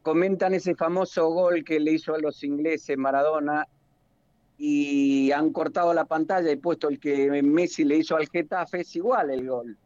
[0.03, 3.68] comentan ese famoso gol que le hizo a los ingleses Maradona
[4.57, 8.95] y han cortado la pantalla y puesto el que Messi le hizo al Getafe, es
[8.95, 9.78] igual el gol.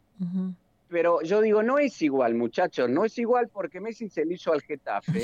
[0.88, 4.52] Pero yo digo, no es igual, muchachos, no es igual porque Messi se le hizo
[4.52, 5.22] al Getafe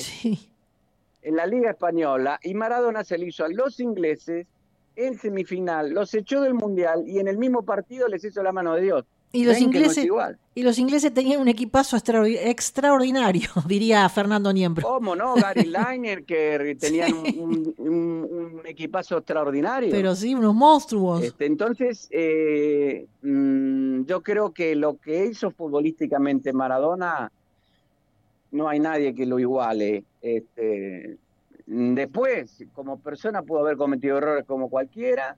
[1.25, 4.47] en la Liga Española y Maradona se le hizo a los ingleses
[4.95, 8.75] en semifinal, los echó del Mundial y en el mismo partido les hizo la mano
[8.75, 9.05] de Dios.
[9.33, 10.07] Y los, ingleses,
[10.55, 14.87] y los ingleses tenían un equipazo extraordinario, diría Fernando Niembro.
[14.87, 15.35] ¿Cómo no?
[15.35, 19.91] Gary Liner, que tenían un, equipazo extraordinario.
[19.91, 21.25] Pero sí, unos monstruos.
[21.25, 27.33] Este, entonces, eh, mm, yo creo que lo que hizo futbolísticamente Maradona,
[28.53, 30.05] no hay nadie que lo iguale.
[30.25, 31.19] Este,
[31.67, 35.37] después, como persona, pudo haber cometido errores como cualquiera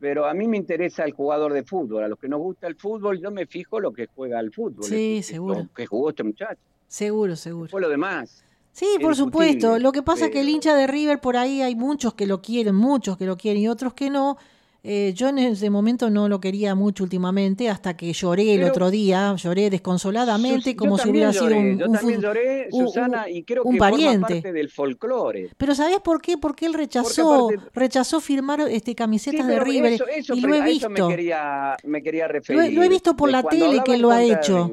[0.00, 2.02] pero a mí me interesa el jugador de fútbol.
[2.02, 4.84] A los que nos gusta el fútbol, yo me fijo lo que juega el fútbol.
[4.84, 5.68] Sí, seguro.
[5.76, 6.58] que jugó este muchacho.
[6.88, 7.68] Seguro, seguro.
[7.68, 8.42] Fue lo demás.
[8.72, 9.78] Sí, por supuesto.
[9.78, 12.40] Lo que pasa es que el hincha de River por ahí hay muchos que lo
[12.40, 14.38] quieren, muchos que lo quieren y otros que no.
[14.82, 18.90] Eh, yo en ese momento no lo quería mucho últimamente, hasta que lloré el otro
[18.90, 23.76] día, lloré desconsoladamente, como si hubiera sido un, yo también lloré, Susana, y creo que
[23.76, 24.34] pariente.
[24.34, 25.50] parte del folclore.
[25.56, 26.38] Pero ¿sabés por qué?
[26.38, 30.00] Porque él rechazó, rechazó firmar este camisetas de River
[30.34, 30.88] y lo he visto.
[30.88, 32.72] me quería, me quería referir.
[32.72, 34.70] Lo, he visto por la tele que lo ha hecho.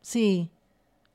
[0.00, 0.50] Sí.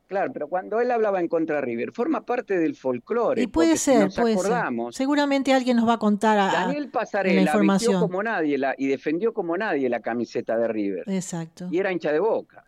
[0.09, 3.43] Claro, pero cuando él hablaba en contra de River, forma parte del folclore.
[3.43, 4.53] Y puede ser, puede ser.
[4.89, 8.01] Seguramente alguien nos va a contar a, Daniel Pasarela la información.
[8.01, 11.03] como nadie la, y defendió como nadie la camiseta de River.
[11.05, 11.67] Exacto.
[11.69, 12.65] Y era hincha de boca.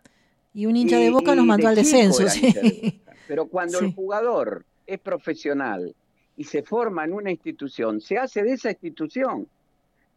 [0.54, 2.28] Y un hincha de boca nos mandó al descenso.
[2.28, 3.02] Sí.
[3.26, 5.96] Pero cuando el jugador es profesional
[6.36, 9.48] y se forma en una institución, se hace de esa institución.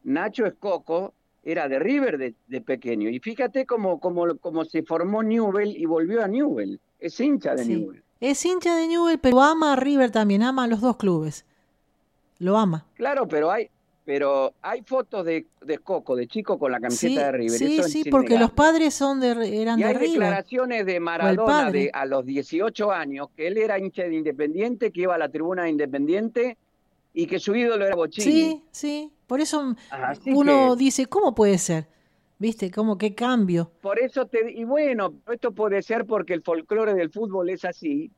[0.03, 1.14] Nacho Escoco
[1.45, 2.17] era de River
[2.47, 3.07] de, pequeño.
[3.09, 6.81] Y fíjate cómo, cómo, cómo se formó Newell y volvió a Newell.
[6.99, 8.03] Es hincha de Newell.
[8.19, 11.45] Es hincha de Newell, pero ama a River también, ama a los dos clubes.
[12.39, 12.87] Lo ama.
[12.95, 13.69] Claro, pero hay,
[14.03, 17.57] pero hay fotos de, de Coco, de chico con la camiseta de River.
[17.59, 22.05] Sí, sí, porque los padres son de, eran y hay declaraciones de Maradona de, a
[22.05, 25.69] los 18 años, que él era hincha de Independiente, que iba a la tribuna de
[25.69, 26.57] Independiente
[27.15, 28.25] y que su ídolo era Bochini.
[28.25, 29.11] Sí, sí.
[29.25, 29.75] Por eso
[30.27, 31.87] uno dice, ¿cómo puede ser?
[32.37, 32.69] ¿Viste?
[32.69, 33.71] ¿Cómo qué cambio?
[33.81, 34.51] Por eso te.
[34.51, 38.11] Y bueno, esto puede ser porque el folclore del fútbol es así.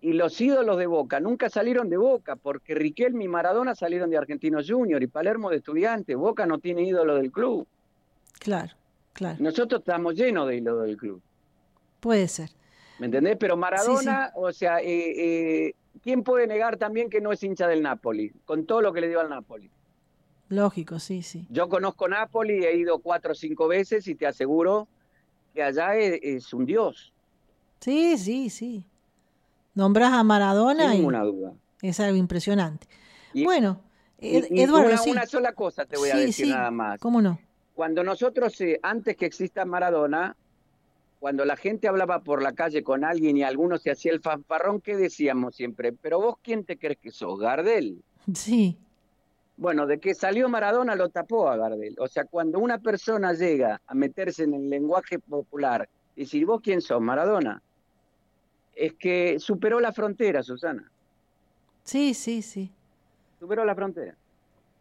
[0.00, 4.18] Y los ídolos de Boca nunca salieron de Boca, porque Riquelme y Maradona salieron de
[4.18, 6.16] Argentinos Junior y Palermo de Estudiantes.
[6.16, 7.66] Boca no tiene ídolo del club.
[8.40, 8.72] Claro,
[9.14, 9.36] claro.
[9.40, 11.22] Nosotros estamos llenos de ídolos del club.
[12.00, 12.50] Puede ser.
[12.98, 13.36] ¿Me entendés?
[13.38, 17.82] Pero Maradona, o sea, eh, eh, ¿quién puede negar también que no es hincha del
[17.82, 18.32] Napoli?
[18.44, 19.70] Con todo lo que le dio al Napoli.
[20.48, 21.46] Lógico, sí, sí.
[21.50, 24.88] Yo conozco Nápoles, he ido cuatro o cinco veces y te aseguro
[25.54, 27.12] que allá es, un dios.
[27.80, 28.86] Sí, sí, sí.
[29.74, 31.52] Nombras a Maradona Sin ninguna duda.
[31.82, 32.86] es algo impresionante.
[33.32, 33.80] bueno,
[34.18, 37.00] Eduardo, una, una, sola cosa te voy a decir nada más.
[37.00, 37.38] ¿Cómo no?
[37.74, 40.36] Cuando nosotros, eh, antes que exista Maradona,
[41.24, 44.82] cuando la gente hablaba por la calle con alguien y alguno se hacía el fanfarrón,
[44.82, 45.94] ¿qué decíamos siempre?
[45.94, 47.40] Pero vos, ¿quién te crees que sos?
[47.40, 48.02] Gardel.
[48.34, 48.76] Sí.
[49.56, 51.96] Bueno, de que salió Maradona lo tapó a Gardel.
[51.98, 56.60] O sea, cuando una persona llega a meterse en el lenguaje popular y decir, ¿vos
[56.62, 57.00] quién sos?
[57.00, 57.62] Maradona.
[58.74, 60.90] Es que superó la frontera, Susana.
[61.84, 62.70] Sí, sí, sí.
[63.40, 64.14] Superó la frontera.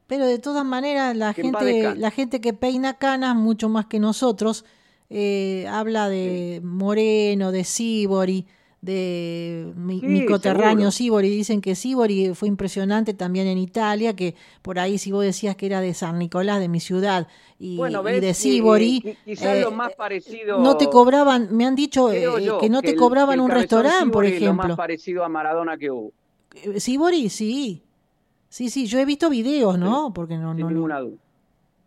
[0.08, 4.66] Pero de todas maneras, la, gente, la gente que peina canas, mucho más que nosotros,
[5.10, 8.46] eh, habla de Moreno, de Sibori
[8.84, 11.30] de mi, Micoterráneo Sibori.
[11.30, 15.68] Dicen que Sibori fue impresionante también en Italia, que por ahí si vos decías que
[15.68, 19.16] era de San Nicolás, de mi ciudad, y, de Sibori.
[19.24, 20.60] quizás lo eh, más parecido.
[20.60, 22.28] No te cobraban, me han dicho eh,
[22.60, 24.64] que no te cobraban un restaurante, por ejemplo.
[24.64, 26.12] Lo más parecido a Maradona que hubo.
[26.54, 27.82] Eh, Sibori, sí.
[28.50, 30.14] Sí, sí, yo he visto videos, ¿no?
[30.14, 31.18] Porque no, no,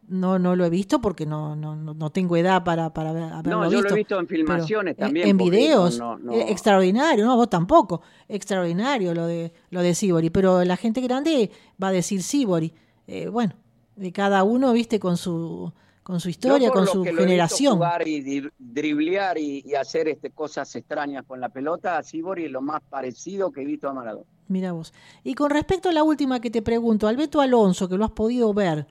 [0.09, 3.51] no, no lo he visto porque no, no, no tengo edad para, para haberlo visto.
[3.51, 5.29] No, yo lo he visto en filmaciones también.
[5.29, 6.01] En videos.
[6.33, 8.03] Eh, extraordinario, no, vos tampoco.
[8.29, 10.31] Extraordinario lo de lo de Sibori.
[10.31, 11.51] Pero la gente grande
[11.83, 12.73] va a decir Sibori.
[13.07, 13.55] Eh, bueno,
[13.97, 15.73] de cada uno, viste, con su
[16.07, 17.75] con su historia, con su generación.
[17.75, 22.61] jugar y driblear y, hacer este, cosas extrañas con la pelota, a Sibori es lo
[22.61, 24.25] más parecido que he visto a Maradona.
[24.47, 24.95] Mira vos.
[25.25, 28.55] Y con respecto a la última que te pregunto, Alberto Alonso, que lo has podido
[28.55, 28.87] ver,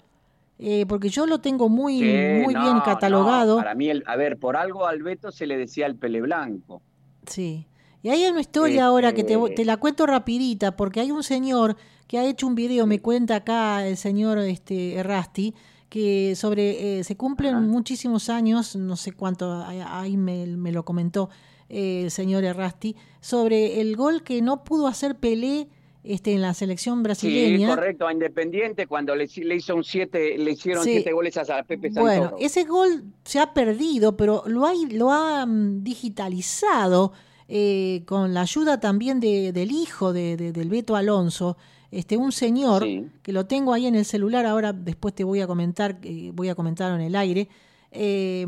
[0.58, 3.58] eh, porque yo lo tengo muy, muy bien catalogado.
[3.58, 6.82] para mí, a ver, por algo al Beto se le decía el pele blanco.
[7.28, 7.68] Sí.
[8.02, 11.76] Y hay una historia ahora que te, te, la cuento rapidita, porque hay un señor
[12.08, 15.56] que ha hecho un video, me cuenta acá el señor este, Errasti,
[15.90, 21.30] que sobre, eh, se cumplen muchísimos años, no sé cuánto, ahí me, lo comentó
[21.70, 25.68] eh, el señor Errasti, sobre el gol que no pudo hacer Pelé
[26.06, 27.58] este, en la selección brasileña.
[27.58, 31.64] Sí, correcto, a Independiente cuando le, le hizo un siete, le hicieron siete goles a
[31.64, 32.06] Pepe Santoro.
[32.06, 37.14] Bueno, ese gol se ha perdido, pero lo, hay, lo ha mm, digitalizado
[37.48, 41.58] eh, con la ayuda también de, del hijo de, del Beto Alonso,
[41.92, 42.86] este, un señor
[43.22, 45.98] que lo tengo ahí en el celular, ahora después te voy a comentar,
[46.34, 47.48] voy a comentarlo en el aire,
[47.92, 48.46] eh,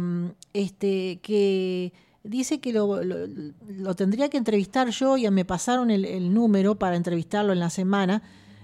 [0.54, 1.94] este, que
[2.24, 7.54] dice que lo, lo, tendría que entrevistar yo, y me pasaron el, número para entrevistarlo
[7.54, 8.22] en la semana.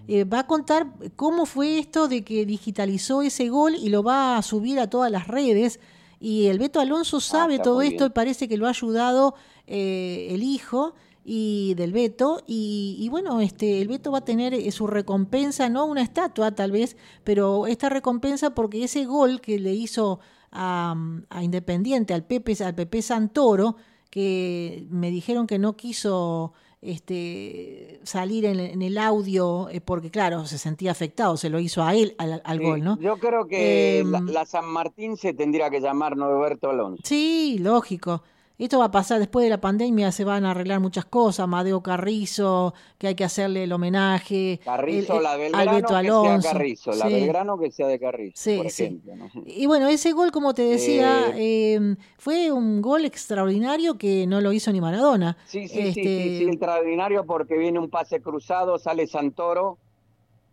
[0.07, 4.37] Eh, va a contar cómo fue esto de que digitalizó ese gol y lo va
[4.37, 5.79] a subir a todas las redes.
[6.19, 9.35] Y el Beto Alonso ah, sabe todo esto y parece que lo ha ayudado
[9.67, 10.93] eh, el hijo
[11.25, 15.85] y del Beto y, bueno este el Beto va a tener eh, su recompensa no
[15.85, 20.19] una estatua tal vez pero esta recompensa porque ese gol que le hizo
[20.53, 20.95] a,
[21.41, 23.75] Independiente, al Pepe, al Pepe Santoro,
[24.09, 30.57] que me dijeron que no quiso este, salir en, el audio eh, porque, claro, se
[30.57, 32.99] sentía afectado, se lo hizo a él al, gol, ¿no?
[32.99, 37.01] Yo creo que la, em, la, San Martín se tendría que llamar Norberto Alonso.
[37.05, 38.23] Sí, lógico.
[38.59, 41.47] Esto va a pasar después de la pandemia, se van a arreglar muchas cosas.
[41.47, 44.59] Madeo Carrizo, que hay que hacerle el homenaje.
[44.63, 46.91] Carrizo, la Belgrano, que sea Carrizo.
[46.93, 49.13] La Belgrano que sea de Carrizo, por ejemplo.
[49.47, 54.39] Y bueno, ese gol, como te decía, eh, em, fue un gol extraordinario que no
[54.39, 55.35] lo hizo ni Maradona.
[55.45, 59.79] Sí, sí, sí, sí, este extraordinario porque viene un pase cruzado, sale Santoro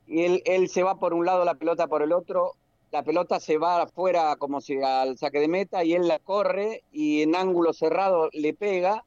[0.07, 2.57] y él, él se va por un lado, la pelota por el otro
[2.91, 6.83] la pelota se va afuera como si al saque de meta y él la corre
[6.93, 9.05] y en ángulo cerrado le pega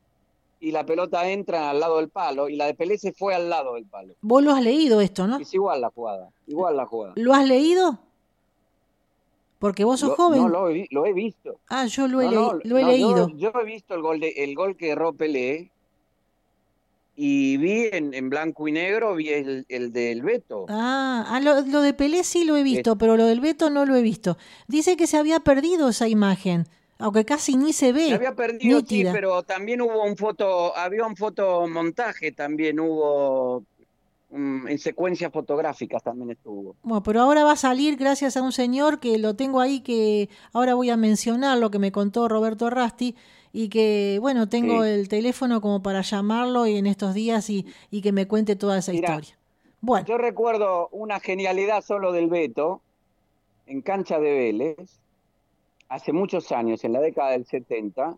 [0.63, 3.49] y la pelota entra al lado del palo y la de Pelé se fue al
[3.49, 4.15] lado del palo.
[4.21, 5.37] Vos lo has leído esto, ¿no?
[5.37, 7.13] Es igual la jugada, igual la jugada.
[7.17, 7.99] ¿Lo has leído?
[9.59, 10.41] Porque vos sos joven.
[10.41, 11.59] No, lo he, lo he, visto.
[11.67, 13.27] Ah, yo lo he, lo he leído.
[13.29, 15.72] Yo, yo, he visto el gol, de, el gol que erró Pelé
[17.15, 20.65] y vi en, blanco y negro, vi el, del Beto.
[20.69, 23.95] Ah, ah lo, de Pelé sí lo he visto, pero lo del Beto no lo
[23.95, 24.37] he visto.
[24.67, 26.65] Dice que se había perdido esa imagen,
[26.97, 28.07] aunque casi ni se ve.
[28.07, 33.63] Se había perdido, sí, pero también hubo un foto, había un fotomontaje, también hubo
[34.31, 36.75] mm, en secuencias fotográficas también estuvo.
[36.81, 40.29] Bueno, pero ahora va a salir gracias a un señor que lo tengo ahí, que
[40.51, 43.15] ahora voy a mencionar lo que me contó Roberto Rasti,
[43.55, 48.01] y que, bueno, tengo el teléfono como para llamarlo y en estos días y, y
[48.01, 49.37] que me cuente toda esa historia.
[49.79, 50.07] Bueno.
[50.07, 52.81] Yo recuerdo una genialidad solo del Beto
[53.67, 54.99] en cancha de Vélez,
[55.87, 58.17] hace muchos años, en la década del 70.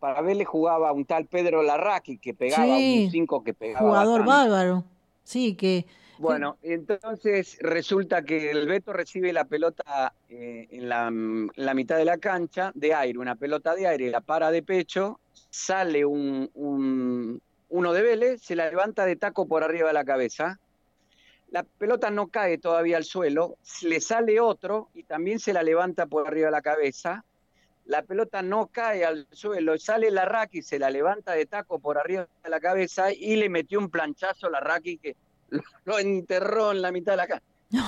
[0.00, 3.86] Para Vélez jugaba un tal Pedro Larraqui que pegaba, un 5 que pegaba.
[3.86, 4.84] Jugador bárbaro.
[5.22, 5.86] Sí, que
[6.18, 12.18] bueno, entonces resulta que el Beto recibe la pelota eh, en, la, mitad de la
[12.18, 16.50] cancha de aire, una pelota de aire, la para de pecho, sale un,
[17.68, 20.60] uno de Vélez, se la levanta de taco por arriba de la cabeza.
[21.50, 26.06] La pelota no cae todavía al suelo, le sale otro y también se la levanta
[26.06, 27.24] por arriba de la cabeza.
[27.86, 31.98] La pelota no cae al suelo, sale la Raki, se la levanta de taco por
[31.98, 35.16] arriba de la cabeza y le metió un planchazo a la Raki que
[35.84, 37.42] lo enterró en la mitad de la casa.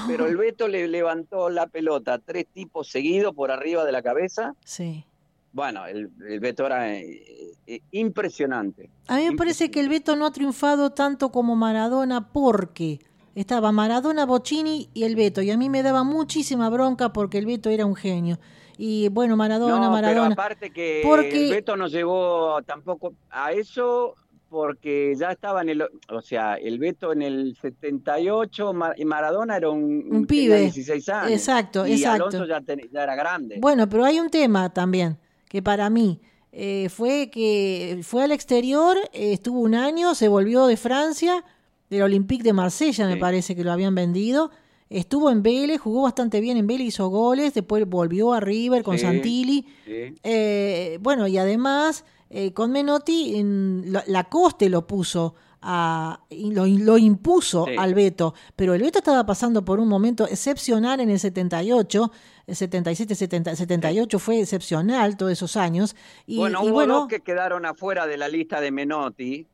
[0.09, 4.55] Pero el Beto le levantó la pelota, tres tipos seguidos por arriba de la cabeza.
[4.65, 5.05] Sí.
[5.53, 6.09] Bueno, el,
[6.41, 8.91] Beto era eh, eh, impresionante.
[9.07, 12.99] A mí me parece que el Beto no ha triunfado tanto como Maradona porque
[13.35, 15.41] estaba Maradona, Bocini y el Beto.
[15.41, 18.39] Y a mí me daba muchísima bronca porque el Beto era un genio.
[18.77, 20.29] Y bueno, Maradona, Maradona.
[20.29, 21.45] Pero aparte que porque...
[21.45, 24.15] el Beto no llegó tampoco a eso,
[24.49, 29.71] porque ya estaba en el, o sea, el Beto en el 78 y Maradona era
[29.71, 31.33] un, un pibe de 16 años.
[31.33, 32.29] Exacto, y exacto.
[32.29, 33.57] Alonso ya, era grande.
[33.61, 35.19] Bueno, pero hay un tema también
[35.49, 36.21] que para mí
[36.53, 41.45] eh, fue que fue al exterior, eh, estuvo un año, se volvió de Francia,
[41.91, 44.51] del Olympique de Marsella, me parece que lo habían vendido.
[44.89, 48.99] Estuvo en Vélez, jugó bastante bien en Vélez, hizo goles, después volvió a River con
[48.99, 49.67] Santilli.
[49.87, 56.99] Eh, bueno, y además eh, con Menotti en, la, Coste lo puso a, lo, lo
[56.99, 62.13] impuso al Beto, pero el Beto estaba pasando por un momento excepcional en el 78,
[62.47, 65.97] el 77, 78 fue excepcional todos esos años.
[66.27, 69.47] Y, bueno, hubo bueno, dos que quedaron afuera de la lista de Menotti,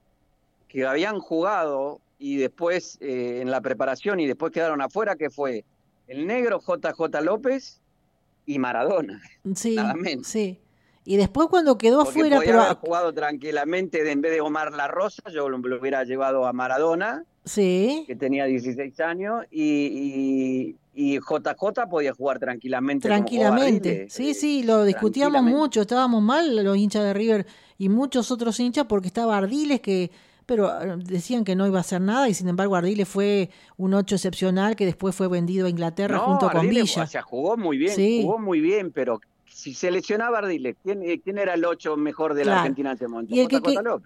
[0.68, 5.64] que habían jugado y después eh, en la preparación y después quedaron afuera, que fue
[6.06, 7.80] el negro JJ López
[8.46, 9.20] y Maradona.
[9.54, 10.26] Sí, nada menos.
[10.26, 10.58] sí.
[11.04, 12.38] Y después cuando quedó afuera...
[12.44, 16.52] Pero haber jugado tranquilamente, en vez de Omar La Rosa, yo lo, hubiera llevado a
[16.52, 18.04] Maradona, sí.
[18.06, 23.08] que tenía 16 años, y, y, JJ podía jugar tranquilamente.
[23.08, 27.46] Tranquilamente, sí, eh, sí, lo discutíamos mucho, estábamos mal los hinchas de River
[27.78, 30.10] y muchos otros hinchas porque estaba Ardiles que
[30.46, 33.94] pero eh, decían que no iba a hacer nada y sin embargo Ardiles fue un
[33.94, 37.02] ocho excepcional que después fue vendido a Inglaterra junto con Villa.
[37.02, 39.20] O sea, jugó muy bien, jugó muy bien, pero
[39.52, 42.96] si se lesionaba Ardiles, ¿quién, eh, ¿quién, era el ocho mejor de la Argentina en
[42.96, 43.34] ese momento?
[43.34, 43.60] Y el, que,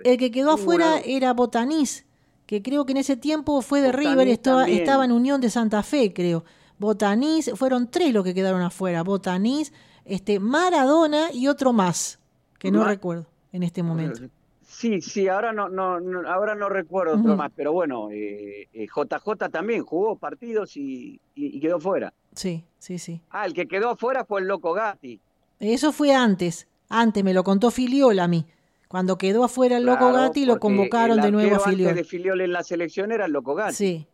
[0.04, 2.04] el que quedó afuera era Botanís,
[2.46, 5.82] que creo que en ese tiempo fue de River, estaba, estaba en Unión de Santa
[5.82, 6.44] Fe, creo.
[6.78, 9.72] Botanís, fueron tres los que quedaron afuera, Botanís,
[10.04, 12.18] este, Maradona y otro más,
[12.58, 14.20] que no recuerdo en este momento.
[14.62, 19.48] Sí, sí, ahora no, no, ahora no recuerdo otro más, pero bueno, eh, JJ eh,
[19.50, 21.18] también jugó partidos y,
[21.62, 22.12] quedó fuera.
[22.34, 23.22] Sí, sí, sí.
[23.30, 25.18] Ah, el que quedó fuera fue el Loco Gatti.
[25.60, 28.46] Eso fue antes, antes me lo contó Filiol a mí.
[28.88, 31.90] Cuando quedó afuera el Loco Gatti lo convocaron de nuevo a Filiol.
[31.90, 33.74] Antes de Filiol en la selección era el Loco Gatti.
[33.74, 34.06] Sí,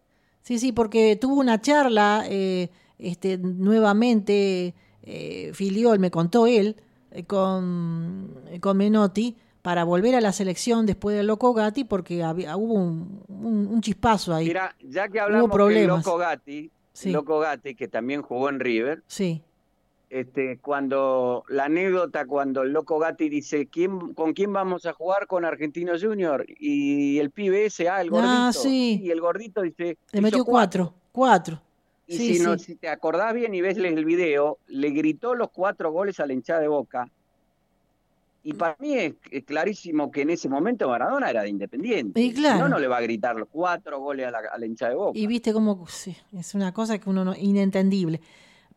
[0.43, 6.76] sí, sí, porque tuvo una charla eh, este, nuevamente, eh, Filiol me contó él,
[7.26, 12.74] con, con Menotti, para volver a la selección después del Loco Gatti porque había, hubo
[12.74, 14.47] un, chispazo ahí.
[14.47, 16.70] Mira, ya que hablamos del Loco Gatti,
[17.05, 19.03] Loco Gatti, que también jugó en River.
[19.07, 19.43] Sí.
[20.12, 25.26] Este, cuando la anécdota cuando el Loco Gatti dice ¿Quién, con quién vamos a jugar
[25.26, 29.00] con Argentino Junior y el pibe ese ah el gordito ah, sí.
[29.02, 31.62] y el gordito dice le metió cuatro cuatro,
[32.06, 35.90] y si, no, si te acordás bien y ves el video le gritó los cuatro
[35.90, 37.10] goles a la hinchada de Boca
[38.44, 39.14] y para mí es,
[39.46, 42.20] clarísimo que en ese momento Maradona era de Independiente.
[42.20, 42.58] Y claro.
[42.58, 45.16] no, no le va a gritar los cuatro goles a la, a hincha de Boca.
[45.16, 48.20] Y viste cómo es una cosa que uno no, inentendible.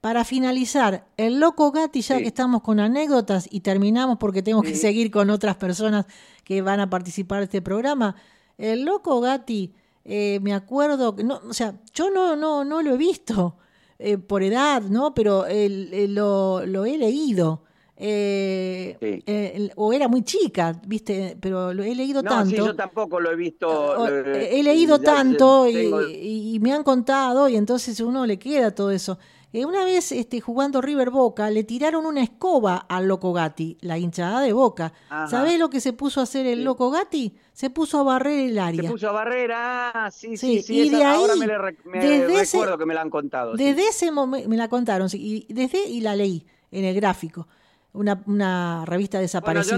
[0.01, 4.75] Para finalizar, el loco Gatti, ya que estamos con anécdotas y terminamos porque tengo que
[4.75, 6.05] seguir con otras personas
[6.43, 8.15] que van a participar de este programa.
[8.57, 9.73] El loco Gatti,
[10.03, 13.57] eh, me acuerdo, no, o sea, yo no, no, no lo he visto
[13.97, 15.13] eh, por edad, ¿no?
[15.15, 17.63] Pero lo, lo he leído.
[17.97, 22.49] Eh, eh o era muy chica, viste, pero lo he leído tanto.
[22.49, 24.07] Sí, yo tampoco lo he visto.
[24.07, 29.17] he leído tanto y, me han contado y entonces uno le queda todo eso.
[29.55, 33.97] Eh, una vez este, jugando River Boca le tiraron una escoba al Loco Gatti, la
[33.97, 34.91] hinchada de Boca.
[35.29, 37.33] ¿Sabés lo que se puso a hacer el Loco Gatti?
[37.53, 38.81] Se puso a barrer el área.
[38.81, 40.81] Se puso a barrer, ah, sí, sí, sí.
[40.81, 43.53] y de ahí, ahora me, recuerdo que me la han contado.
[43.55, 47.47] Desde ese momento, me la contaron, y, desde, y la leí en el gráfico
[47.93, 49.77] una, una revista desaparecida.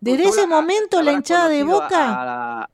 [0.00, 2.66] desde ese momento la hinchada de Boca...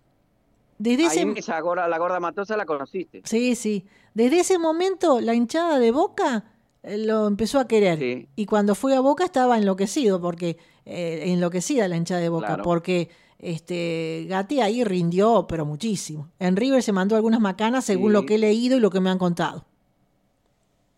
[0.78, 1.32] desde ese...
[1.34, 3.22] esa gorda, la gorda matosa la conociste.
[3.24, 3.84] Sí, sí.
[4.18, 6.44] Desde ese momento la hinchada de Boca
[6.82, 8.26] eh, lo empezó a querer.
[8.34, 13.10] Y cuando fue a Boca estaba enloquecido, porque eh, enloquecida la hinchada de Boca, porque
[13.38, 16.32] este Gatti ahí rindió, pero muchísimo.
[16.40, 19.08] En River se mandó algunas macanas según lo que he leído y lo que me
[19.08, 19.64] han contado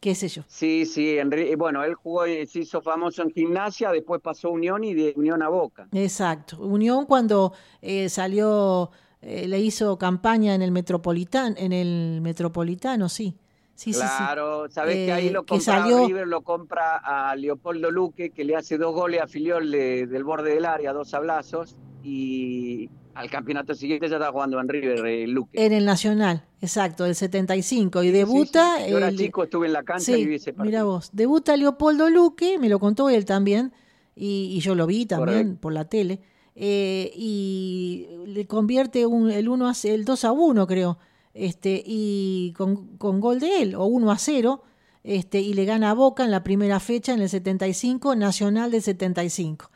[0.01, 0.43] qué sé yo.
[0.49, 1.19] Sí, sí,
[1.59, 5.43] bueno, él jugó, se hizo famoso en gimnasia, después pasó a Unión y de Unión
[5.43, 5.89] a Boca.
[5.93, 7.53] Exacto, Unión cuando
[7.83, 8.91] eh, salió,
[9.23, 13.37] eh, le hizo campaña en el Metropolitano, en el Metropolitano, sí.
[13.75, 18.45] Sí, claro, sabes que ahí eh, lo compra River, lo compra a Leopoldo Luque, que
[18.45, 23.75] le hace dos goles a Filiol del borde del área, dos ablazos, y al campeonato
[23.75, 25.65] siguiente ya estaba jugando en River eh, Luque.
[25.65, 28.03] En el Nacional, exacto, el 75.
[28.03, 28.87] Y debuta.
[28.87, 30.65] Yo era chico, estuve en la cancha y vi ese partido.
[30.65, 33.73] Mira vos, debuta Leopoldo Luque, me lo contó él también,
[34.15, 36.21] y, yo lo vi también por la tele.
[36.55, 40.99] Eh, y le convierte un, el, 1 a, el 2 a 1, creo,
[41.33, 44.63] este, y con, con gol de él, o 1 a 0.
[45.03, 48.83] Este, y le gana a Boca en la primera fecha en el 75, Nacional del
[48.83, 49.71] 75.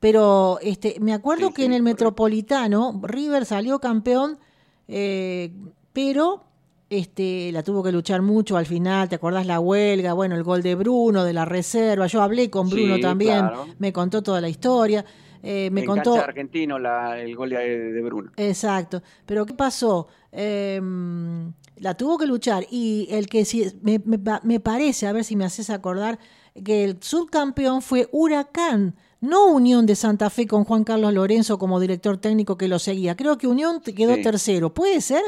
[0.00, 4.38] Pero este, me acuerdo que en el Metropolitano River salió campeón,
[4.86, 5.52] eh,
[5.92, 6.44] pero
[6.88, 10.12] este, la tuvo que luchar mucho al final, ¿te acordás la huelga?
[10.12, 13.44] Bueno, el gol de Bruno, de la reserva, yo hablé con Bruno también,
[13.78, 15.04] me contó toda la historia.
[15.42, 18.32] Eh, me contó argentino el gol de, Bruno.
[18.36, 20.08] Exacto, pero ¿qué pasó?
[20.32, 23.46] Em, la tuvo que luchar y el que
[23.82, 26.18] me, me, me parece, a ver si me haces acordar,
[26.64, 31.80] que el subcampeón fue Huracán no Unión de Santa Fe con Juan Carlos Lorenzo como
[31.80, 33.16] director técnico que lo seguía.
[33.16, 34.72] Creo que Unión quedó tercero.
[34.72, 35.22] ¿Puede ser?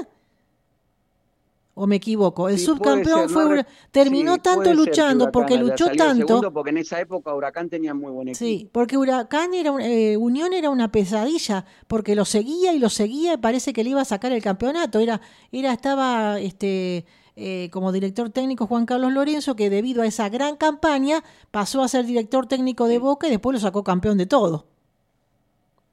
[1.82, 2.50] ¿O me equivoco?
[2.50, 6.52] El subcampeón fue terminó tanto luchando porque luchó tanto.
[6.52, 8.38] porque en esa época Huracán tenía muy buen equipo.
[8.44, 13.32] Sí, porque Huracán era eh, Unión era una pesadilla porque lo seguía y lo seguía
[13.32, 14.98] y parece que le iba a sacar el campeonato.
[14.98, 15.22] Era
[15.52, 20.56] era estaba este eh, como director técnico Juan Carlos Lorenzo, que debido a esa gran
[20.56, 24.66] campaña pasó a ser director técnico de Boca y después lo sacó campeón de todo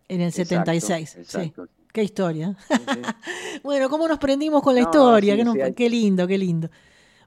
[0.10, 1.20] en el 76.
[1.24, 1.54] Sí.
[1.98, 2.56] Qué historia.
[3.64, 5.36] bueno, ¿cómo nos prendimos con la historia?
[5.76, 6.70] qué, lindo, qué lindo.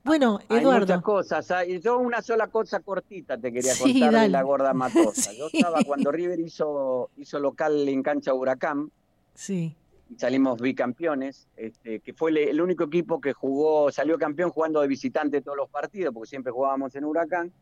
[0.04, 0.70] Bueno, Eduardo.
[0.70, 1.48] Hay muchas cosas.
[1.82, 5.32] Yo una sola cosa cortita te quería contar de la gorda matosa.
[5.36, 8.92] Yo estaba cuando River hizo, hizo local en cancha Huracán.
[9.34, 9.74] Sí
[10.16, 15.40] salimos bicampeones, este, que fue el, único equipo que jugó, salió campeón jugando de visitante
[15.40, 17.52] todos los partidos, porque siempre jugábamos en Huracán.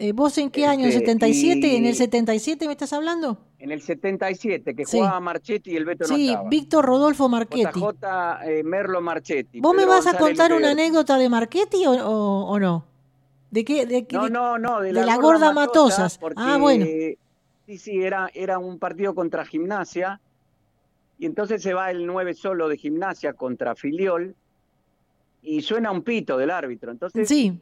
[0.00, 0.86] Eh, ¿Vos en qué año?
[0.86, 1.52] ¿En el 77?
[1.54, 3.38] Este, ¿En el 77 me estás hablando?
[3.58, 7.80] En el 77, que jugaba Marchetti y el Beto sí, no Víctor Rodolfo Marchetti.
[7.80, 8.06] JJ
[8.44, 9.60] eh, Merlo Marchetti.
[9.60, 12.84] ¿Vos me vas a contar una anécdota de Marchetti o, no?
[13.50, 13.86] ¿De qué?
[13.86, 16.20] De, no, no, no, de, la, gorda, Matosas.
[16.36, 16.86] ah, bueno.
[17.66, 20.20] Sí, sí, era, era un partido contra Gimnasia
[21.18, 24.36] y entonces se va el 9 solo de gimnasia contra Filiol
[25.42, 26.92] y suena un pito del árbitro.
[26.92, 27.60] Entonces sí.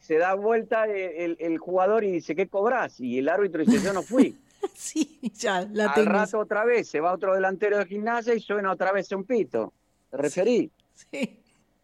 [0.00, 3.00] Se da vuelta el, jugador y dice, ¿qué cobras?
[3.00, 4.36] Y el árbitro dice, yo no fui.
[4.74, 8.72] sí, ya la Al rato otra vez se va otro delantero de gimnasia y suena
[8.72, 9.72] otra vez un pito.
[10.10, 10.70] Te referí.
[10.94, 11.38] Sí.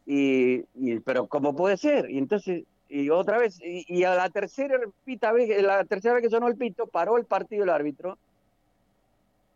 [0.06, 2.10] Y, pero ¿cómo puede ser?
[2.10, 6.30] Y entonces, y otra vez, y, a la tercera, pita vez, la tercera vez que
[6.30, 8.18] sonó el pito, paró el partido el árbitro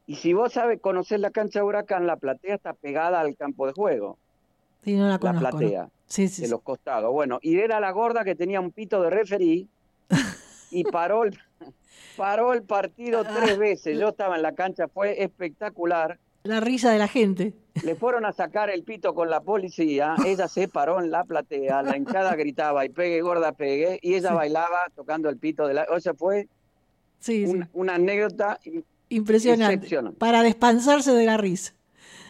[0.08, 3.66] y si vos sabes conocer la cancha de Huracán, la platea está pegada al campo
[3.66, 4.16] de juego.
[4.84, 5.58] Sí, no la conozco.
[5.58, 5.88] Platea.
[6.06, 7.12] Sí, sí, de los costados.
[7.12, 9.68] Bueno, y era la gorda que tenía un pito de referí
[10.70, 11.38] y paró el,
[12.16, 13.98] paró el partido tres veces.
[13.98, 16.18] Yo estaba en la cancha, fue espectacular.
[16.44, 17.52] La risa de la gente.
[17.84, 21.82] Le fueron a sacar el pito con la policía, ella se paró en la platea,
[21.82, 25.86] la hinchada gritaba y pegue, gorda, pegue, y ella bailaba tocando el pito de la...
[25.90, 26.48] O sea, fue
[27.20, 28.58] sí, una anécdota
[29.08, 29.88] Impresionante.
[30.18, 31.74] Para despansarse de la risa.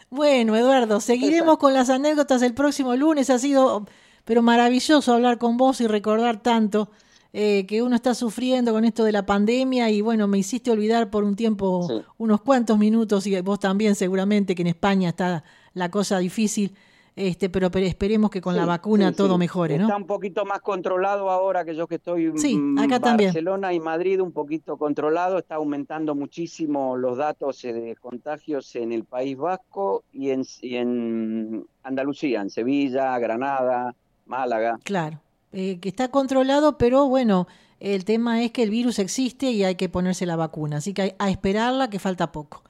[0.09, 3.29] Bueno, Eduardo, seguiremos con las anécdotas el próximo lunes.
[3.29, 3.85] Ha sido,
[4.25, 6.89] pero maravilloso hablar con vos y recordar tanto
[7.31, 11.11] eh, que uno está sufriendo con esto de la pandemia y bueno, me hiciste olvidar
[11.11, 15.43] por un tiempo, unos cuantos minutos y vos también seguramente que en España está
[15.75, 16.73] la cosa difícil
[17.19, 19.87] este, pero, esperemos que con la vacuna todo mejore, ¿no?
[19.87, 24.31] Está un poquito más controlado ahora que yo que estoy en Barcelona y Madrid, un
[24.31, 30.29] poquito controlado, está aumentando muchísimo los datos eh, de contagios en el País Vasco y
[30.29, 33.93] en, en Andalucía, en Sevilla, Granada,
[34.25, 34.79] Málaga.
[34.85, 35.19] Claro,
[35.51, 37.47] eh, que está controlado, pero bueno,
[37.81, 41.01] el tema es que el virus existe y hay que ponerse la vacuna, así que
[41.01, 42.63] hay, a esperarla, que falta poco.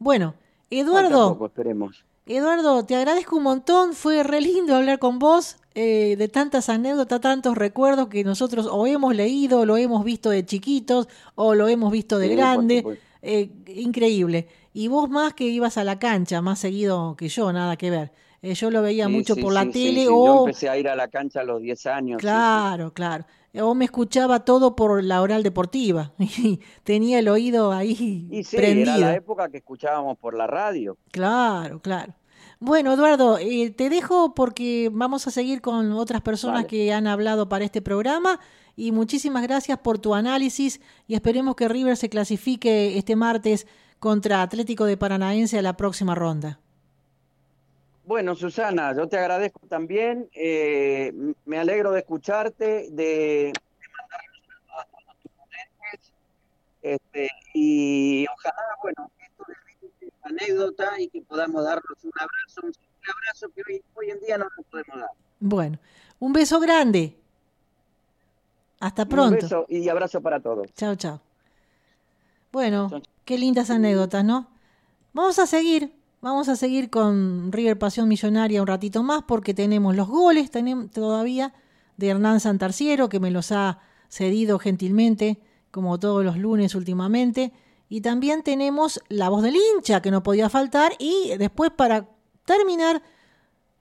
[0.00, 0.34] Bueno,
[0.70, 1.34] Eduardo.
[1.34, 2.04] Poco, esperemos.
[2.28, 7.20] Eduardo, te agradezco un montón, fue re lindo hablar con vos eh, de tantas anécdotas,
[7.20, 11.06] tantos recuerdos que nosotros o hemos leído, lo hemos visto de chiquitos
[11.36, 12.98] o lo hemos visto de grande.
[13.22, 14.48] Eh, increíble.
[14.72, 18.10] Y vos más que ibas a la cancha, más seguido que yo, nada que ver.
[18.42, 20.26] Eh, yo lo veía mucho por la tele o...
[20.26, 22.20] Yo empecé a ir a la cancha a los 10 años.
[22.20, 23.24] Claro, claro
[23.62, 28.56] o me escuchaba todo por la oral deportiva y tenía el oído ahí y sí,
[28.56, 30.96] Era la época que escuchábamos por la radio.
[31.10, 32.14] Claro, claro.
[32.58, 37.48] Bueno, Eduardo, eh, te dejo porque vamos a seguir con otras personas que han hablado
[37.48, 38.40] para este programa
[38.76, 43.66] y muchísimas gracias por tu análisis y esperemos que River se clasifique este martes
[43.98, 46.60] contra Atlético de Paranaense a la próxima ronda.
[48.06, 50.30] Bueno, Susana, yo te agradezco también.
[50.32, 51.12] Eh,
[51.44, 53.52] me alegro de escucharte, de,
[53.98, 56.12] mandar a todos tus ponentes.
[56.82, 62.72] Este, y ojalá, bueno, esto le anécdota y que podamos darnos un abrazo, un
[63.12, 65.10] abrazo que hoy, hoy en día no nos podemos dar.
[65.40, 65.78] Bueno,
[66.20, 67.16] un beso grande.
[68.78, 69.34] Hasta pronto.
[69.34, 70.72] Un beso y abrazo para todos.
[70.74, 71.20] Chao, chao.
[72.52, 72.88] Bueno,
[73.24, 74.48] qué lindas anécdotas, ¿no?
[75.12, 79.94] Vamos a seguir Vamos a seguir con River Pasión Millonaria un ratito más porque tenemos
[79.94, 81.52] los goles tenemos todavía
[81.96, 83.78] de Hernán Santarciero que me los ha
[84.08, 85.38] cedido gentilmente
[85.70, 87.52] como todos los lunes últimamente.
[87.88, 90.94] Y también tenemos la voz del hincha que no podía faltar.
[90.98, 92.08] Y después para
[92.44, 93.02] terminar,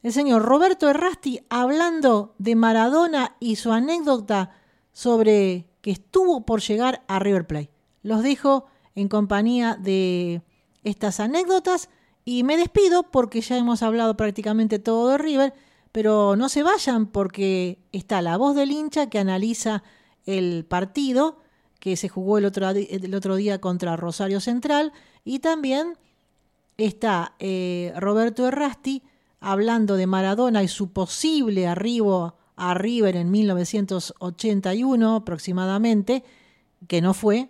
[0.04, 4.52] el señor Roberto Errasti hablando de Maradona y su anécdota
[4.92, 7.72] sobre que estuvo por llegar a River Plate.
[8.04, 10.42] Los dejo en compañía de
[10.84, 11.90] estas anécdotas
[12.26, 15.54] y me despido porque ya hemos hablado prácticamente todo de River,
[15.92, 19.84] pero no se vayan porque está la voz del hincha que analiza
[20.26, 21.40] el partido
[21.80, 24.92] que se jugó el otro, día contra Rosario Central.
[25.24, 26.00] Y también
[26.78, 29.04] está eh, Roberto Errasti
[29.40, 36.24] hablando de Maradona y su posible arribo a River en 1981 aproximadamente,
[36.88, 37.50] que no fue,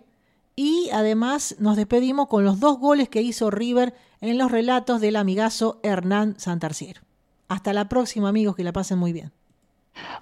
[0.54, 5.16] y además nos despedimos con los dos goles que hizo River en los relatos del
[5.16, 7.02] amigazo Hernán Santarciero.
[7.48, 9.32] Hasta la próxima, amigos, que la pasen muy bien.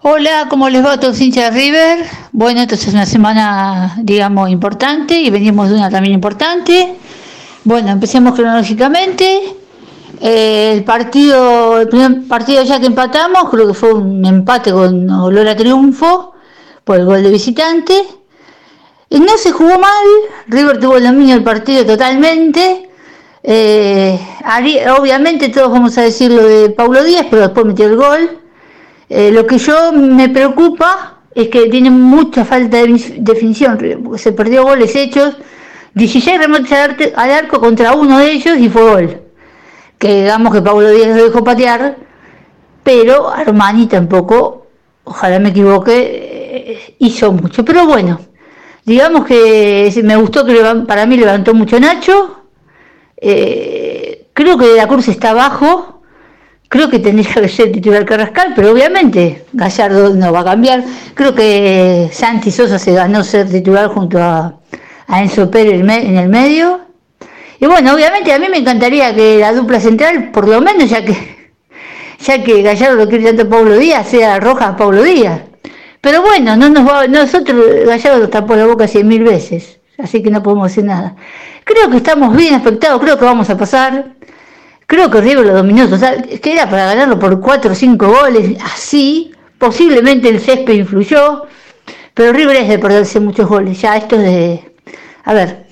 [0.03, 2.07] Hola, ¿cómo les va a todos hinchas River?
[2.33, 6.97] Bueno, esta es una semana, digamos, importante y venimos de una también importante.
[7.65, 9.57] Bueno, empecemos cronológicamente.
[10.21, 15.11] Eh, el partido, el primer partido ya que empatamos, creo que fue un empate con
[15.11, 16.35] olor a triunfo
[16.85, 18.05] por el gol de visitante.
[19.09, 20.07] Y no se jugó mal,
[20.47, 22.91] River tuvo el dominio del partido totalmente.
[23.47, 24.19] Eh,
[24.99, 28.41] obviamente todos vamos a decir lo de Paulo Díaz, pero después metió el gol.
[29.11, 33.79] Eh, lo que yo me preocupa es que tiene mucha falta de definición,
[34.17, 35.37] se perdió goles hechos,
[35.95, 39.21] 16 remates al arco contra uno de ellos y fue gol.
[39.99, 41.99] Que digamos que Pablo Díaz lo dejó patear,
[42.83, 44.69] pero Armani tampoco,
[45.05, 47.65] ojalá me equivoque, eh, hizo mucho.
[47.65, 48.21] Pero bueno,
[48.85, 50.55] digamos que me gustó que
[50.87, 52.44] para mí levantó mucho Nacho.
[53.17, 55.95] Eh, creo que la Cruz está abajo,
[56.75, 60.83] Creo que tendría que ser titular Carrascal, pero obviamente Gallardo no va a cambiar.
[61.15, 64.59] Creo que Santi Sosa se ganó ser titular junto a,
[65.09, 66.81] Enzo Pérez en el medio.
[67.61, 71.05] Y bueno, obviamente a mí me encantaría que la dupla central, por lo menos ya
[71.05, 71.15] que
[72.19, 75.43] ya que Gallardo lo quiere tanto Pablo Díaz, sea Rojas Pablo Díaz.
[76.01, 80.31] Pero bueno, no nos va, nosotros Gallardo tapó la boca cien mil veces, así que
[80.31, 81.17] no podemos decir nada.
[81.65, 84.15] Creo que estamos bien afectados, creo que vamos a pasar.
[84.87, 88.59] Creo que River lo dominó total, que era para ganarlo por 4 o 5 goles,
[88.63, 89.33] así.
[89.59, 91.47] Posiblemente el césped influyó,
[92.13, 93.81] pero River es de perderse muchos goles.
[93.81, 94.73] Ya esto es de.
[95.25, 95.67] A ver,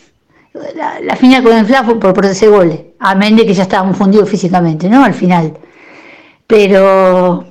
[1.03, 2.81] la, final con el Fla fue por perderse goles.
[3.01, 5.05] A de que ya estábamos fundidos físicamente, ¿no?
[5.05, 5.59] Al final.
[6.47, 7.47] Pero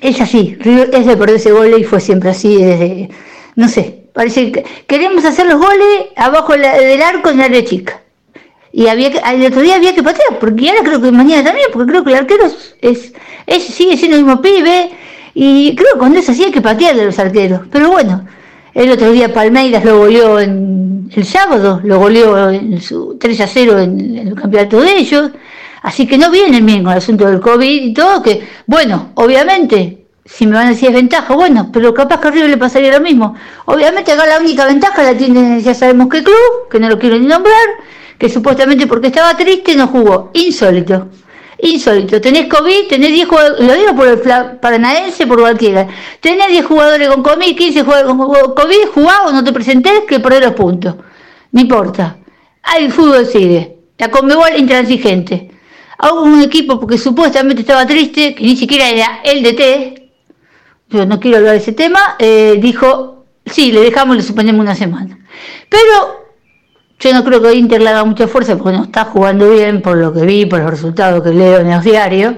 [0.00, 3.10] es así, River es de perderse goles y fue siempre así desde.
[3.56, 8.00] No sé, parece que queremos hacer los goles abajo del arco en la área chica
[8.72, 11.68] y había que, el otro día había que patear, porque ahora creo que mañana también,
[11.72, 12.46] porque creo que el arquero
[12.80, 13.14] es,
[13.46, 14.90] es, sigue siendo el mismo pibe,
[15.34, 17.60] y creo que cuando es así hay que patearle a los arqueros.
[17.70, 18.26] Pero bueno,
[18.74, 23.46] el otro día Palmeiras lo goleó en, el sábado, lo goleó en su 3 a
[23.46, 25.30] 0 en, el campeonato de ellos,
[25.82, 29.97] así que no vienen bien con el asunto del COVID y todo, que bueno, obviamente,
[30.28, 33.00] si me van a decir ventaja, bueno, pero capaz que a River le pasaría lo
[33.00, 33.34] mismo.
[33.64, 37.18] Obviamente acá la única ventaja la tiene, ya sabemos qué club, que no lo quiero
[37.18, 37.54] ni nombrar,
[38.18, 40.30] que supuestamente porque estaba triste no jugó.
[40.34, 41.08] Insólito.
[41.60, 42.20] Insólito.
[42.20, 44.20] Tenés COVID, tenés 10 jugadores, lo digo por el
[44.60, 45.88] paranaense, por cualquiera.
[46.20, 50.20] Tenés 10 jugadores con COVID, 15 jugadores con COVID, jugá o no te presentés, que
[50.20, 50.94] perdés los puntos.
[51.52, 52.18] No importa.
[52.78, 53.78] El fútbol sigue.
[53.96, 55.50] La Conmebol intransigente.
[56.00, 60.07] Hubo un equipo porque supuestamente estaba triste, que ni siquiera era el DT,
[60.90, 64.74] yo no quiero hablar de ese tema, eh, dijo, sí, le dejamos, le suspendemos una
[64.74, 65.18] semana.
[65.68, 66.28] Pero
[66.98, 69.96] yo no creo que Inter le haga mucha fuerza porque no está jugando bien, por
[69.96, 72.34] lo que vi, por los resultados que leo en los diarios.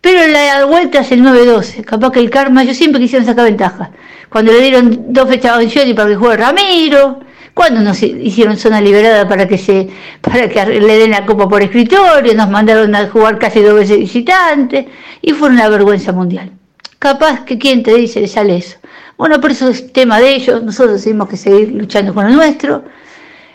[0.00, 1.84] Pero la vuelta es el 9-12.
[1.84, 3.90] Capaz que el karma, yo siempre quisieron sacar ventaja.
[4.30, 7.20] Cuando le dieron dos fechas a y para que juegue Ramiro,
[7.54, 9.90] cuando nos hicieron zona liberada para que se
[10.20, 13.98] para que le den la copa por escritorio, nos mandaron a jugar casi dos veces
[13.98, 14.86] visitantes
[15.20, 16.52] y fue una vergüenza mundial.
[17.00, 18.76] Capaz que quien te dice le sale eso.
[19.16, 22.84] Bueno, por eso es tema de ellos, nosotros tenemos que seguir luchando con lo nuestro.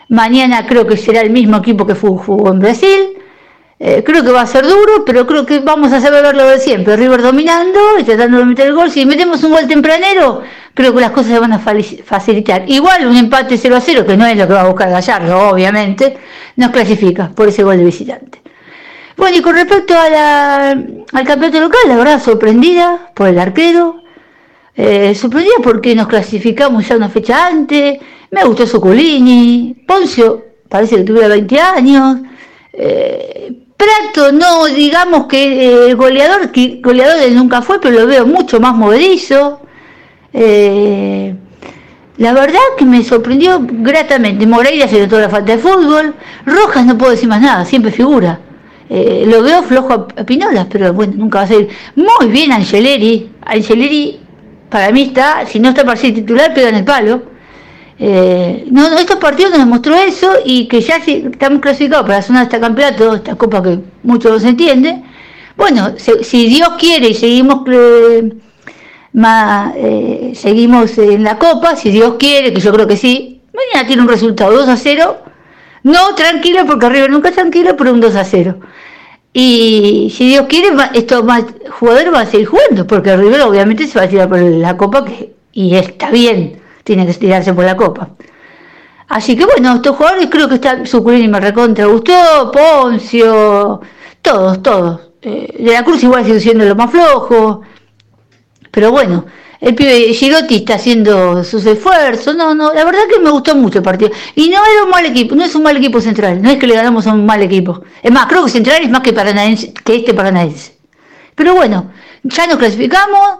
[0.08, 3.16] Mañana creo que será el mismo equipo que jugó en Brasil.
[3.78, 6.58] Eh, creo que va a ser duro, pero creo que vamos a saber verlo de
[6.58, 6.96] siempre.
[6.96, 8.90] River dominando y tratando de meter el gol.
[8.90, 10.42] Si metemos un gol tempranero,
[10.74, 12.64] creo que las cosas se van a facilitar.
[12.66, 15.50] Igual un empate 0 a 0, que no es lo que va a buscar Gallardo,
[15.50, 16.18] obviamente,
[16.56, 18.42] nos clasifica por ese gol de visitante.
[19.16, 24.02] Bueno, y con respecto al campeonato local, la verdad, sorprendida por el arquero.
[24.74, 27.98] Eh, sorprendida porque nos clasificamos ya una fecha antes
[28.30, 32.18] me gustó Socolini, Poncio parece que tuviera 20 años,
[32.72, 38.26] eh, Prato no digamos que eh, goleador, que goleador él nunca fue, pero lo veo
[38.26, 39.60] mucho más movedizo.
[40.32, 41.34] Eh,
[42.16, 44.46] la verdad que me sorprendió gratamente.
[44.46, 46.14] Moreira se notó la falta de fútbol.
[46.46, 48.40] Rojas no puedo decir más nada, siempre figura.
[48.88, 51.68] Lo veo flojo a, Pinolas, pero bueno, nunca va a ser.
[51.94, 53.30] Muy bien Angeleri.
[53.44, 54.20] Angeleri
[54.70, 57.22] para mí está, si no está para ser titular, pega en el palo.
[57.98, 62.22] Eh, no, estos partidos nos demostró eso y que ya si estamos clasificados para la
[62.22, 65.02] zona de este campeonato, esta copa que muchos no se entiende,
[65.56, 68.34] bueno, si Dios quiere y seguimos eh,
[69.76, 74.02] eh, seguimos en la copa, si Dios quiere, que yo creo que sí, mañana tiene
[74.02, 75.16] un resultado 2 a 0,
[75.86, 78.56] no tranquilo porque arriba nunca es tranquilo, pero un 2 a 0.
[79.32, 81.44] Y si Dios quiere, estos más
[81.78, 85.04] jugadores van a seguir jugando, porque River obviamente se va a tirar por la copa
[85.52, 88.10] y está bien tiene que estirarse por la copa.
[89.08, 93.80] Así que bueno, estos jugadores creo que están, Suculini me recontra gustó, Poncio,
[94.22, 95.00] todos, todos.
[95.22, 97.62] Eh, de la Cruz igual sigue siendo lo más flojo.
[98.72, 99.24] Pero bueno,
[99.60, 102.36] el pibe Girotti está haciendo sus esfuerzos.
[102.36, 104.10] No, no, la verdad que me gustó mucho el partido.
[104.34, 106.42] Y no era un mal equipo, no es un mal equipo central.
[106.42, 107.82] No es que le ganamos a un mal equipo.
[108.02, 110.76] Es más, creo que central es más que, paranaense, que este paranaense.
[111.34, 111.90] Pero bueno,
[112.22, 113.38] ya nos clasificamos.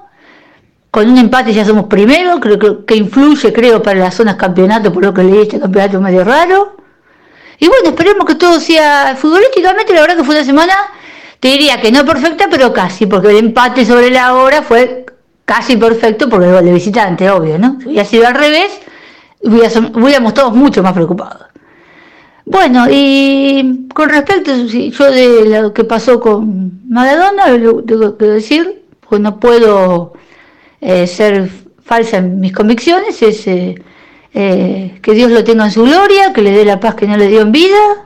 [0.90, 5.04] Con un empate ya somos primero, creo que, influye, creo, para las zonas campeonato, por
[5.04, 6.76] lo que leí este campeonato medio raro.
[7.58, 10.72] Y bueno, esperemos que todo sea futbolísticamente, la verdad que fue una semana,
[11.38, 15.04] te diría que no perfecta, pero casi, porque el empate sobre la hora fue
[15.46, 17.78] casi perfecto porque el gol de visitante, obvio, ¿no?
[17.80, 18.78] Si hubiera sido al revés,
[19.42, 21.46] hubiéramos todos mucho más preocupados.
[22.44, 27.44] Bueno, y con respecto, yo de lo que pasó con Maradona,
[27.86, 30.12] tengo que decir, pues no puedo
[30.80, 31.50] eh, ser
[31.82, 33.74] falsa en mis convicciones, es eh,
[34.34, 37.16] eh, que Dios lo tenga en su gloria, que le dé la paz que no
[37.16, 38.04] le dio en vida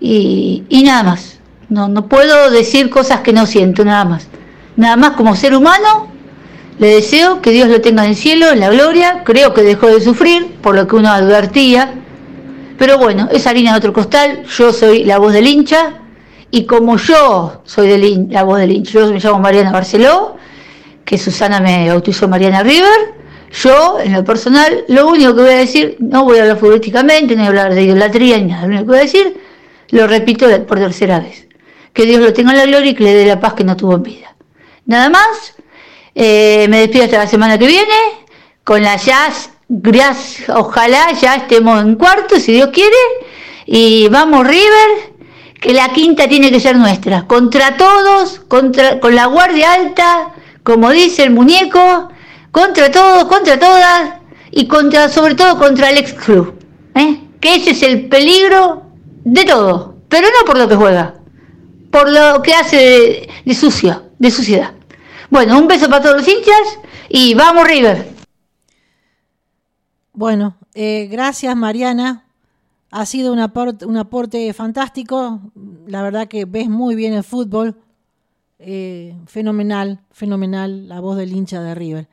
[0.00, 1.38] y, y nada más.
[1.68, 4.28] No, no puedo decir cosas que no siento, nada más.
[4.76, 6.08] Nada más como ser humano,
[6.80, 9.22] le deseo que Dios lo tenga en el cielo, en la gloria.
[9.24, 11.94] Creo que dejó de sufrir, por lo que uno advertía.
[12.76, 14.42] Pero bueno, es harina de otro costal.
[14.46, 16.00] Yo soy la voz del hincha.
[16.50, 20.36] Y como yo soy de la voz del hincha, yo me llamo Mariana Barceló
[21.10, 23.14] que Susana me bautizó Mariana River.
[23.52, 27.34] Yo, en lo personal, lo único que voy a decir, no voy a hablar futbolísticamente,
[27.34, 29.36] no voy a hablar de idolatría ni nada, lo único que voy a decir,
[29.90, 31.48] lo repito por tercera vez.
[31.92, 33.76] Que Dios lo tenga en la gloria y que le dé la paz que no
[33.76, 34.36] tuvo en vida.
[34.86, 35.54] Nada más,
[36.14, 37.94] eh, me despido hasta la semana que viene,
[38.64, 42.96] con la jazz, gracias, ojalá ya estemos en cuarto, si Dios quiere,
[43.66, 45.10] y vamos River,
[45.60, 50.90] que la quinta tiene que ser nuestra, contra todos, contra, con la guardia alta, como
[50.90, 52.08] dice el muñeco,
[52.50, 54.14] contra todos, contra todas
[54.50, 56.54] y contra, sobre todo contra el ex club.
[56.94, 57.20] ¿eh?
[57.40, 58.82] Que ese es el peligro
[59.24, 61.14] de todo, pero no por lo que juega,
[61.90, 64.72] por lo que hace de, sucio, de suciedad.
[65.30, 68.04] Bueno, un beso para todos los hinchas y vamos River.
[70.12, 72.24] Bueno, eh, gracias Mariana.
[72.90, 75.40] Ha sido un aporte, un aporte fantástico.
[75.86, 77.80] La verdad que ves muy bien el fútbol.
[78.58, 82.08] Eh, fenomenal, fenomenal la voz del hincha de River.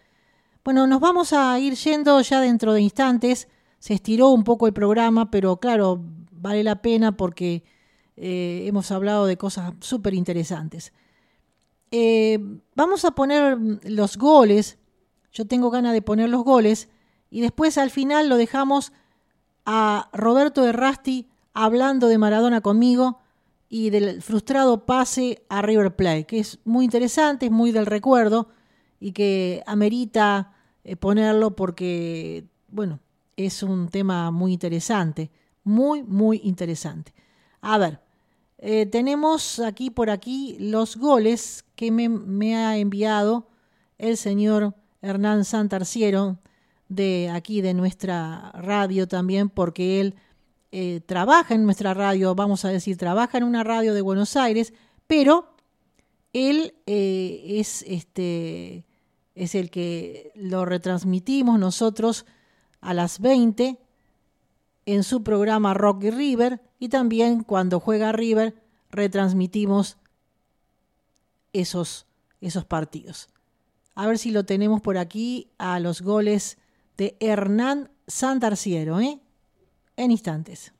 [0.63, 3.47] Bueno, nos vamos a ir yendo ya dentro de instantes.
[3.79, 5.99] Se estiró un poco el programa, pero claro,
[6.31, 7.63] vale la pena porque
[8.15, 10.93] eh, hemos hablado de cosas súper interesantes.
[11.91, 12.39] Eh,
[12.75, 14.77] vamos a poner los goles.
[15.31, 16.89] Yo tengo ganas de poner los goles.
[17.29, 18.93] Y después al final lo dejamos
[19.65, 23.19] a Roberto de Rasti hablando de Maradona conmigo
[23.69, 28.47] y del frustrado pase a River Plate, que es muy interesante, es muy del recuerdo
[28.99, 30.53] y que amerita
[30.83, 32.99] eh, ponerlo porque, bueno,
[33.35, 35.29] es un tema muy interesante,
[35.63, 37.13] muy, muy interesante.
[37.61, 37.99] A ver,
[38.57, 43.47] eh, tenemos aquí por aquí los goles que me, ha enviado
[43.99, 46.39] el señor Hernán Santarciero
[46.89, 50.15] de aquí de nuestra radio también, porque él
[50.71, 54.73] eh, trabaja en nuestra radio, vamos a decir, trabaja en una radio de Buenos Aires,
[55.05, 55.55] pero
[56.33, 58.85] él eh, es, este,
[59.35, 62.25] es el que lo retransmitimos nosotros
[62.81, 63.77] a las 20
[64.87, 68.55] en su programa Rocky River y también cuando juega River
[68.89, 69.97] retransmitimos
[71.53, 72.07] esos,
[72.41, 73.29] esos partidos.
[73.95, 76.57] A ver si lo tenemos por aquí a los goles
[76.97, 79.19] de Hernán Santarciero, ¿eh?
[79.95, 80.73] en instantes.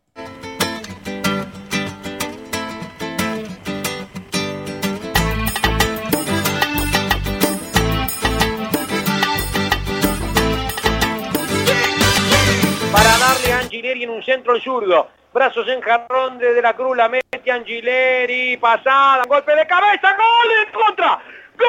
[13.78, 15.08] Angileri en un centro el zurdo.
[15.32, 20.74] Brazos en jarrón de, la cruz, la mete Angileri, pasada, golpe de cabeza, gol en
[20.74, 21.20] contra.
[21.60, 21.68] ¡Gol!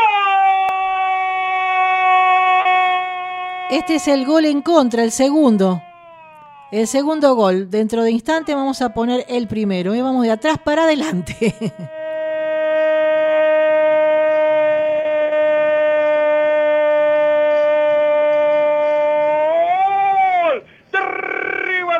[3.70, 5.82] Este es el gol en contra, el segundo.
[6.72, 9.94] El segundo gol, dentro de instante vamos a poner el primero.
[9.94, 11.55] Y vamos de atrás para adelante.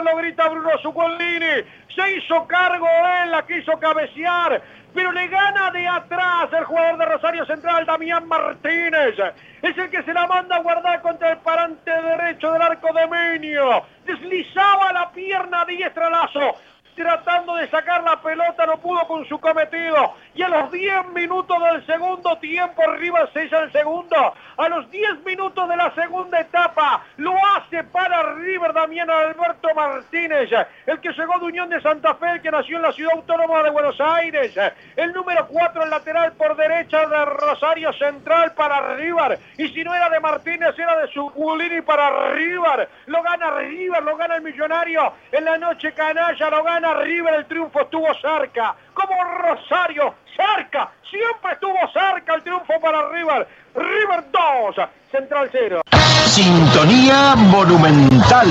[0.05, 1.65] lo grita Bruno Zuccolini.
[1.95, 4.63] Se hizo cargo él, la quiso cabecear
[4.95, 9.15] pero le gana de atrás el jugador de Rosario Central, Damián Martínez.
[9.63, 13.07] Es el que se la manda a guardar contra el parante derecho del arco de
[13.07, 13.85] Menio.
[14.05, 16.57] Deslizaba la pierna diestra Lazo.
[16.99, 20.15] Tratando de sacar la pelota, no pudo con su cometido.
[20.35, 24.35] Y a los 10 minutos del segundo tiempo, River sella el segundo.
[24.57, 30.51] A los 10 minutos de la segunda etapa, lo hace para River Damián Alberto Martínez,
[30.87, 33.63] el que llegó de Unión de Santa Fe, el que nació en la ciudad autónoma
[33.63, 34.55] de Buenos Aires.
[34.97, 39.39] El número 4, el lateral por derecha de Rosario Central para River.
[39.57, 42.89] Y si no era de Martínez, era de Suculini para River.
[43.07, 45.13] Lo gana River, lo gana el millonario.
[45.31, 48.75] En la noche canalla lo gana River, el triunfo estuvo cerca.
[48.95, 53.47] Como Rosario, cerca, siempre estuvo cerca el triunfo para River.
[53.75, 55.83] River 2, Central 0.
[56.27, 58.49] Sintonía monumental.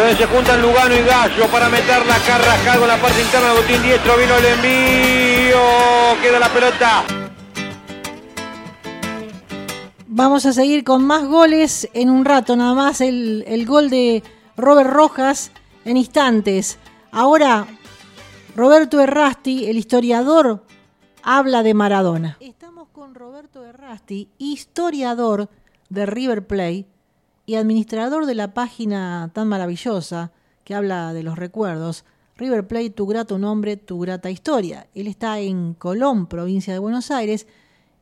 [0.00, 3.54] Entonces se juntan Lugano y Gallo para meter la carrascada con la parte interna de
[3.60, 4.16] Botín Diestro.
[4.16, 5.60] Vino el envío.
[6.22, 7.19] Queda la pelota.
[10.12, 12.56] Vamos a seguir con más goles en un rato.
[12.56, 14.24] Nada más el, el gol de
[14.56, 15.52] Robert Rojas
[15.84, 16.80] en instantes.
[17.12, 17.68] Ahora,
[18.56, 20.64] Roberto Errasti, el historiador,
[21.22, 22.38] habla de Maradona.
[22.40, 25.48] Estamos con Roberto Errasti, historiador
[25.90, 26.88] de River Plate
[27.46, 30.32] y administrador de la página tan maravillosa
[30.64, 32.04] que habla de los recuerdos,
[32.36, 34.88] River Plate, tu grato nombre, tu grata historia.
[34.92, 37.46] Él está en Colón, provincia de Buenos Aires,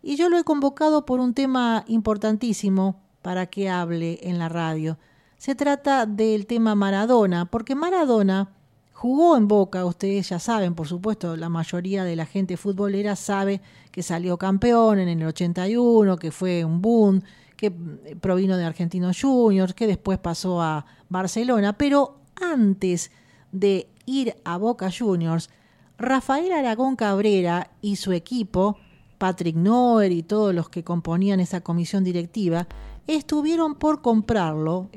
[0.08, 4.96] y yo lo he convocado por un tema importantísimo para que hable en la radio.
[5.36, 8.48] Se trata del tema Maradona, porque Maradona
[8.94, 13.60] jugó en Boca, ustedes ya saben, por supuesto, la mayoría de la gente futbolera sabe
[13.90, 17.20] que salió campeón en el 81, que fue un boom,
[17.54, 23.10] que provino de Argentinos Juniors, que después pasó a Barcelona, pero antes
[23.52, 25.50] de ir a Boca Juniors,
[25.98, 28.78] Rafael Aragón Cabrera y su equipo,
[29.18, 32.66] Patrick Noer y todos los que componían esa comisión directiva,
[33.06, 34.90] estuvieron por comprarlo.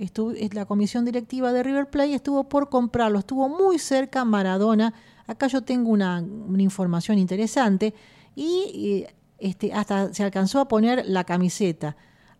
[0.51, 4.93] la comisión directiva de River Plate estuvo por comprarlo, estuvo muy cerca Maradona.
[5.27, 6.23] Acá yo tengo una,
[6.57, 7.93] información interesante
[8.35, 9.05] y
[9.39, 11.95] este, hasta se alcanzó a poner la camiseta.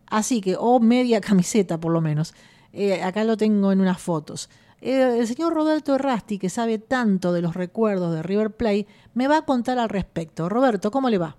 [0.06, 2.34] Así que, o media camiseta por lo menos.
[2.72, 4.48] Eh, acá lo tengo en unas fotos.
[4.80, 9.28] Eh, el señor Roberto Errasti, que sabe tanto de los recuerdos de River Plate, me
[9.28, 10.48] va a contar al respecto.
[10.48, 11.36] Roberto, ¿cómo le va?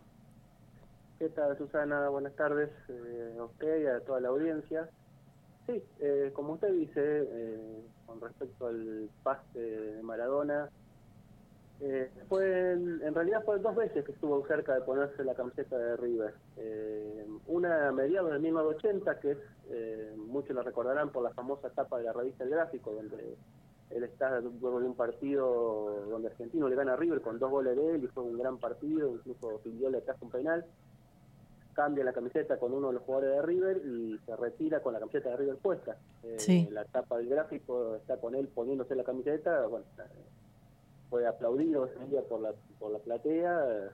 [1.24, 2.10] ¿Qué tal, Susana?
[2.10, 4.90] Buenas tardes eh, a usted y a toda la audiencia.
[5.66, 5.82] Sí,
[6.34, 7.26] como usted dice,
[8.06, 10.70] con respecto al pase de Maradona,
[11.80, 15.95] eh, fue en, realidad fue dos veces que estuvo cerca de ponerse la camiseta de
[15.95, 16.34] River.
[16.58, 19.38] Eh, una a mediados de 1980, que es,
[19.70, 23.38] eh, muchos la recordarán por la famosa etapa de la revista El Gráfico, donde
[23.91, 27.76] él está luego de un partido donde Argentino le gana a River con dos goles
[27.78, 30.66] de él y fue un gran partido, incluso pidió le un penal.
[31.74, 35.00] Cambia la camiseta con uno de los jugadores de River y se retira con la
[35.00, 35.98] camiseta de River puesta.
[36.72, 39.66] La etapa del gráfico está con él poniéndose la camiseta.
[39.68, 39.86] Bueno,
[41.10, 43.91] fue aplaudido ese día por la, por la platea,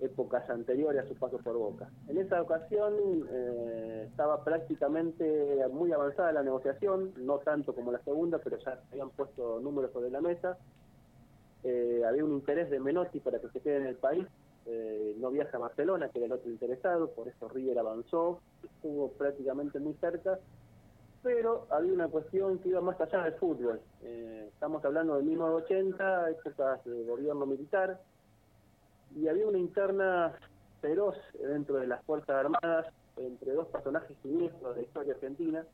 [0.00, 1.88] épocas anteriores a su paso por Boca.
[2.08, 2.94] En esa ocasión
[3.30, 9.10] eh, estaba prácticamente muy avanzada la negociación, no tanto como la segunda, pero ya habían
[9.10, 10.58] puesto números sobre la mesa.
[11.64, 14.26] Eh, había un interés de Menotti para que se quede en el país,
[14.66, 19.10] eh, no viaja a Barcelona, que era el otro interesado, por eso River avanzó, estuvo
[19.12, 20.38] prácticamente muy cerca
[21.26, 23.80] pero había una cuestión que iba más allá del fútbol.
[24.04, 28.00] Eh, estamos hablando de 1980, épocas de gobierno militar,
[29.16, 30.38] y había una interna
[30.80, 32.86] feroz dentro de las Fuerzas Armadas
[33.16, 35.64] entre dos personajes siniestros de la historia argentina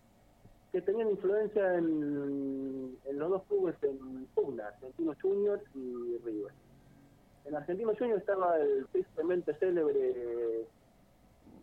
[0.72, 6.52] que tenían influencia en, los dos clubes en pugna, Argentinos Juniors y River.
[7.44, 10.66] En Argentinos Juniors estaba el tristemente célebre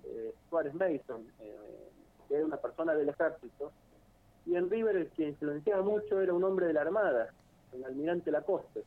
[0.05, 1.89] eh, Suárez Mason, eh,
[2.27, 3.71] que era una persona del ejército,
[4.45, 7.29] y en River el que influenciaba mucho era un hombre de la Armada,
[7.73, 8.83] el almirante Lacoste.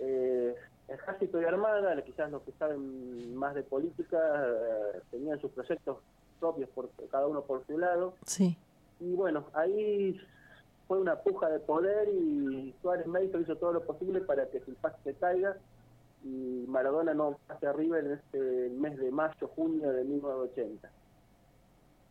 [0.00, 0.54] Eh,
[0.88, 5.98] ejército y Armada, quizás los que saben más de política, eh, tenían sus proyectos
[6.40, 8.14] propios, por cada uno por su lado.
[8.26, 8.56] Sí.
[9.00, 10.20] Y bueno, ahí
[10.86, 14.74] fue una puja de poder y Suárez Mason hizo todo lo posible para que su
[14.74, 15.56] paz se caiga
[16.24, 20.90] y Maradona no pase a River en este mes de mayo, junio de 1980.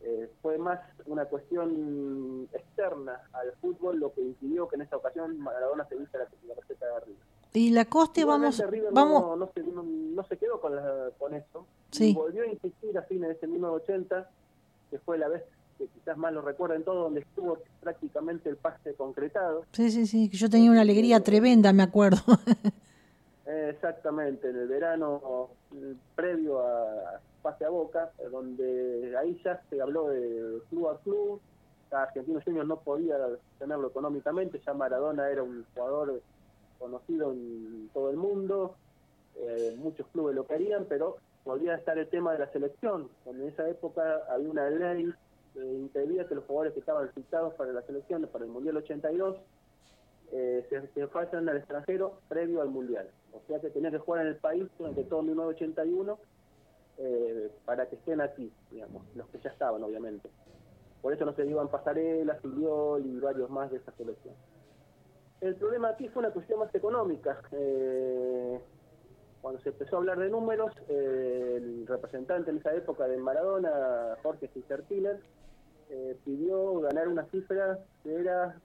[0.06, 5.40] Eh, fue más una cuestión externa al fútbol lo que impidió que en esta ocasión
[5.40, 6.26] Maradona se vista la,
[6.56, 7.20] receta de arriba.
[7.54, 9.38] Y la Coste, vamos, vamos...
[9.38, 10.74] No, se, no, se, quedó con,
[11.20, 11.66] con eso.
[11.91, 12.14] Sí.
[12.14, 14.30] volvió a insistir a fines de ese 1980,
[14.90, 15.44] que fue la vez
[15.78, 19.66] que quizás más lo recuerden todo, donde estuvo prácticamente el pase concretado.
[19.72, 22.22] Sí, sí, sí, yo tenía una alegría tremenda, me acuerdo.
[23.45, 25.50] exactamente, en el verano
[26.16, 31.41] previo a pase a Boca, donde ahí ya se habló de club a club,
[31.91, 33.18] Argentinos Juniors no podía
[33.60, 36.22] tenerlo económicamente, ya Maradona era un jugador
[36.80, 38.76] conocido en todo el mundo,
[39.38, 43.44] eh, muchos clubes lo querían, pero volvía a estar el tema de la selección, donde
[43.44, 45.14] en esa época había una ley
[45.54, 49.38] que impedía que los jugadores que estaban citados para la selección, para el Mundial 82,
[50.32, 53.10] eh, se, se pasan al extranjero previo al Mundial.
[53.34, 56.18] O sea que tenían que jugar en el país durante todo 1981
[56.98, 60.30] eh, para que estén aquí, digamos, los que ya estaban, obviamente.
[61.02, 64.36] Por eso no se iban Pasarela, Filiol y varios más de esa selección.
[65.42, 67.42] El problema aquí fue una cuestión más económica.
[67.52, 68.60] Eh,
[69.42, 74.16] cuando se empezó a hablar de números, eh, el representante en esa época de Maradona,
[74.22, 75.20] Jorge Fischer-Tiller,
[75.94, 78.56] eh, pidió ganar una cifra que era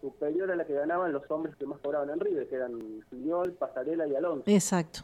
[0.00, 3.52] superior a la que ganaban los hombres que más cobraban en River, que eran Filiol,
[3.52, 4.44] Pasarela y Alonso.
[4.46, 5.00] Exacto.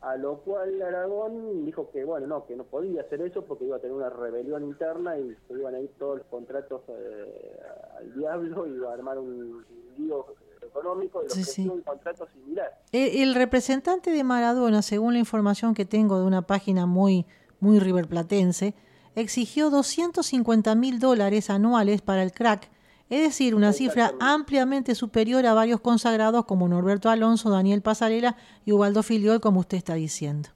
[0.00, 3.76] A lo cual Aragón dijo que, bueno, no, que no podía hacer eso porque iba
[3.76, 7.58] a tener una rebelión interna y se iban a ir todos los contratos eh,
[7.98, 9.64] al diablo y iba a armar un
[9.98, 10.26] lío
[10.62, 12.78] económico y sí, un contrato similar.
[12.92, 17.26] El, representante de Maradona, según la información que tengo de una página muy,
[17.58, 18.74] muy riverplatense,
[19.16, 22.70] exigió 250 mil dólares anuales para el crack
[23.08, 28.72] es decir, una cifra ampliamente superior a varios consagrados como Norberto Alonso, Daniel Pasarela y
[28.72, 30.48] Ubaldo Filiol, como usted está diciendo.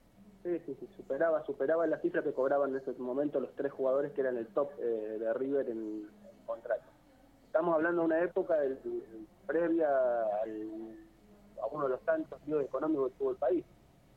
[0.43, 4.11] Sí, sí, sí, superaba, superaba la cifra que cobraban en ese momento los tres jugadores
[4.12, 6.09] que eran el top eh, de River en,
[6.45, 6.82] contrato.
[7.47, 8.57] Estamos hablando de una época
[9.47, 13.65] previa a uno de los tantos líos económicos que tuvo el país.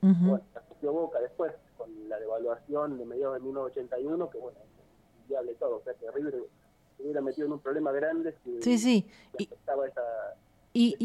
[0.01, 0.41] Bueno,
[0.83, 4.57] la Boca después, con la devaluación de mediados de 1981, que bueno,
[5.27, 6.43] diable todo, o sea que River
[6.99, 9.05] hubiera metido en un problema grande si sí, sí.
[9.37, 9.73] y, esa,
[10.73, 10.95] y,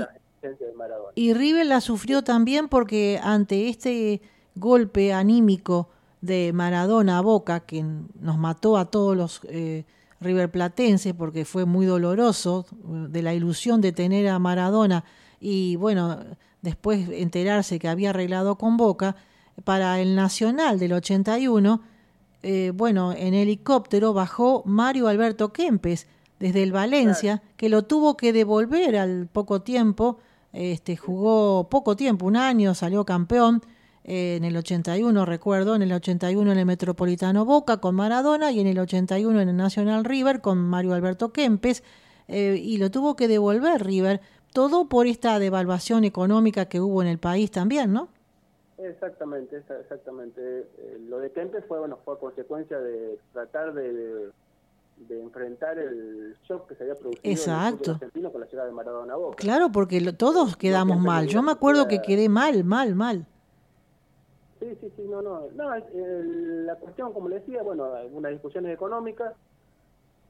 [0.43, 1.13] de Maradona.
[1.15, 4.21] Y River la sufrió también porque ante este
[4.55, 5.89] golpe anímico
[6.21, 9.85] de Maradona a Boca, que nos mató a todos los eh,
[10.21, 15.05] River Platenses porque fue muy doloroso, de la ilusión de tener a Maradona
[15.41, 16.19] y bueno,
[16.63, 19.17] después enterarse que había arreglado con Boca,
[19.65, 21.81] para el Nacional del 81,
[22.43, 26.07] eh, bueno, en helicóptero bajó Mario Alberto Kempes
[26.39, 30.19] desde el Valencia, que lo tuvo que devolver al poco tiempo,
[30.53, 33.63] este, jugó poco tiempo, un año, salió campeón
[34.05, 38.61] eh, en el 81, recuerdo, en el 81 en el Metropolitano Boca con Maradona y
[38.61, 41.83] en el 81 en el National River con Mario Alberto Kempes,
[42.29, 44.21] eh, y lo tuvo que devolver River,
[44.53, 48.09] todo por esta devaluación económica que hubo en el país también, ¿no?
[48.79, 50.41] Exactamente, exactamente.
[50.79, 54.31] Eh, lo de Kempes fue, bueno, fue consecuencia de tratar de,
[54.97, 57.85] de, enfrentar el shock que se había producido Exacto.
[57.85, 59.37] en el argentino con la llegada de Maradona Boca.
[59.37, 61.27] Claro, porque todos quedamos mal.
[61.27, 63.27] Yo me acuerdo que quedé mal, mal, mal.
[64.61, 65.43] Sí, sí, sí, no, no.
[65.55, 69.35] no la cuestión, como le decía, bueno, algunas discusiones económicas.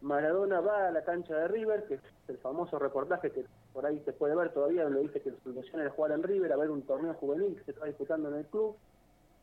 [0.01, 4.01] Maradona va a la cancha de River, que es el famoso reportaje que por ahí
[4.05, 6.71] se puede ver todavía, donde dice que su intención era jugar en River, a ver
[6.71, 8.77] un torneo juvenil que se está disputando en el club.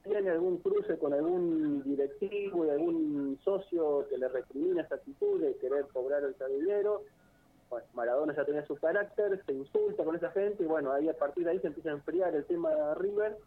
[0.03, 5.55] Tiene algún cruce con algún directivo y algún socio que le recrimina esa actitud de
[5.55, 7.01] querer cobrar el dinero.
[7.69, 11.17] Bueno, Maradona ya tenía su carácter, se insulta con esa gente y bueno, ahí a
[11.17, 13.37] partir de ahí se empieza a enfriar el tema de River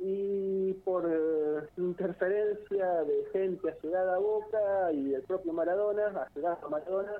[0.00, 6.68] y por eh, interferencia de gente allegada a Boca y del propio Maradona, allegada a
[6.68, 7.12] Maradona,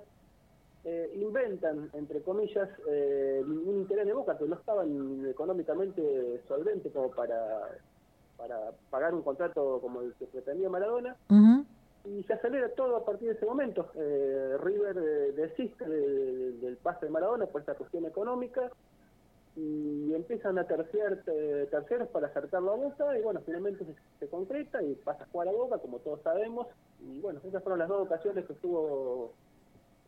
[0.85, 7.11] eh, inventan, entre comillas, eh, un interés de Boca que no estaban económicamente solvente como
[7.11, 7.69] para,
[8.37, 11.17] para pagar un contrato como el que pretendía Maradona.
[12.05, 13.91] Y se acelera todo a partir de ese momento.
[14.63, 18.71] River desiste del pase de Maradona por esta cuestión económica
[19.57, 23.85] y empiezan a terciar terceros para acercarlo a Boca y bueno, finalmente
[24.21, 26.67] se, concreta y pasa a jugar a Boca, como todos sabemos.
[27.01, 29.33] Y bueno, esas fueron las dos ocasiones que estuvo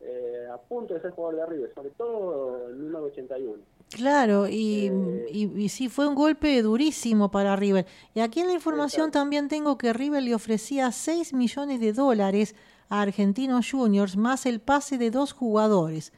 [0.01, 3.63] eh, a punto de ser jugador de River, sobre todo en 1981.
[3.89, 7.85] Claro, y, eh, y, sí fue un golpe durísimo para River.
[8.13, 12.55] Y aquí en la información también tengo que River le ofrecía 6 millones de dólares
[12.87, 16.13] a Argentinos Juniors más el pase de dos jugadores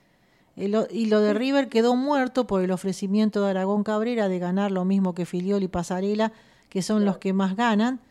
[0.55, 4.85] y lo de River quedó muerto por el ofrecimiento de Aragón Cabrera de ganar lo
[4.85, 6.31] mismo que Filiol y Pasarela,
[6.69, 8.01] que son los que más ganan.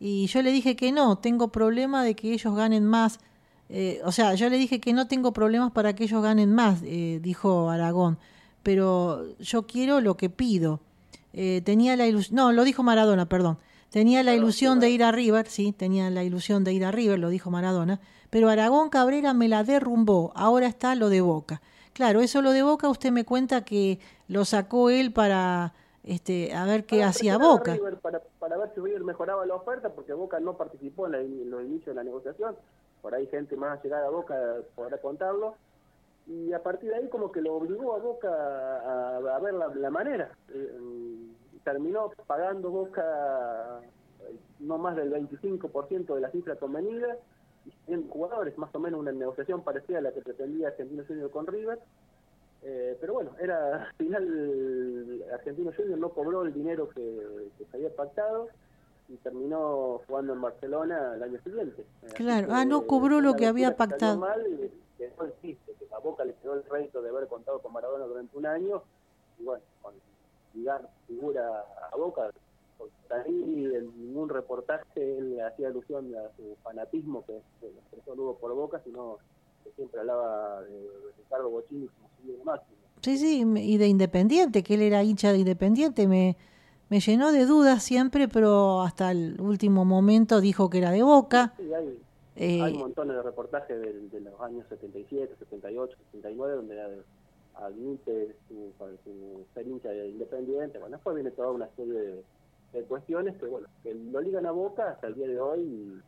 [0.00, 3.20] Y yo le dije que no, tengo problema de que ellos ganen más.
[3.68, 6.80] Eh, o sea, yo le dije que no tengo problemas para que ellos ganen más,
[6.84, 8.18] eh, dijo Aragón.
[8.64, 10.80] Pero yo quiero lo que pido.
[11.32, 13.58] Eh, tenía la ilusión, no, lo dijo Maradona, perdón.
[13.90, 17.18] Tenía la ilusión de ir a River, sí, tenía la ilusión de ir a River,
[17.18, 18.00] lo dijo Maradona,
[18.30, 21.60] pero Aragón Cabrera me la derrumbó, ahora está lo de Boca.
[21.92, 23.98] Claro, eso lo de Boca usted me cuenta que
[24.28, 25.74] lo sacó él para
[26.04, 27.76] este, a ver qué hacía Boca.
[28.00, 31.86] para, para, ver si River mejoraba la oferta, porque Boca no participó en, los inicios
[31.86, 32.56] de la negociación.
[33.02, 34.36] Por ahí gente más llegada a Boca
[34.74, 35.54] podrá contarlo.
[36.26, 40.30] Y a partir de ahí como que lo obligó a Boca a, ver la, manera.
[40.48, 40.78] Eh,
[41.64, 43.80] terminó pagando Boca
[44.20, 47.16] eh, no más del 25% de la cifra convenida
[47.64, 51.46] y jugadores, más o menos una negociación parecida a la que pretendía Argentino Junior con
[51.46, 51.78] River
[52.64, 57.94] eh, pero bueno, era al final Argentino Junior no cobró el dinero que, se había
[57.94, 58.48] pactado
[59.08, 61.84] y terminó jugando en Barcelona el año siguiente.
[62.14, 64.18] Claro, ah, no cobró lo que había pactado.
[64.18, 67.72] Mal, que no existe, que a Boca le quedó el rédito de haber contado con
[67.72, 68.82] Maradona durante un año
[69.40, 69.94] y bueno, con
[70.54, 72.30] ligar figura a Boca,
[73.10, 78.54] ahí en ningún reportaje él hacía alusión a su fanatismo que, que expresó luego por
[78.54, 79.18] Boca, sino
[79.64, 80.88] que siempre hablaba de,
[81.18, 82.76] Ricardo Bochini como su máximo.
[83.00, 86.36] Sí, sí, y de Independiente, que él era hincha de Independiente, me,
[86.88, 91.54] me llenó de dudas siempre, pero hasta el último momento dijo que era de Boca.
[91.56, 91.98] Sí, hay,
[92.36, 97.02] eh, hay montones de reportajes de, los años 77, 78, 79, donde
[97.54, 98.72] admite su,
[99.04, 100.78] su ser hincha de Independiente.
[100.78, 102.22] Bueno, después viene toda una serie de,
[102.88, 106.02] cuestiones que, bueno, que lo ligan a Boca hasta el día de hoy y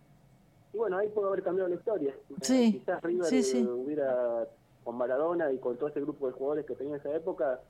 [0.74, 2.14] y bueno, ahí pudo haber cambiado la historia.
[2.42, 4.48] Sí, Quizás River hubiera,
[4.82, 7.60] con Maradona y con todo ese grupo de jugadores que tenía en esa época,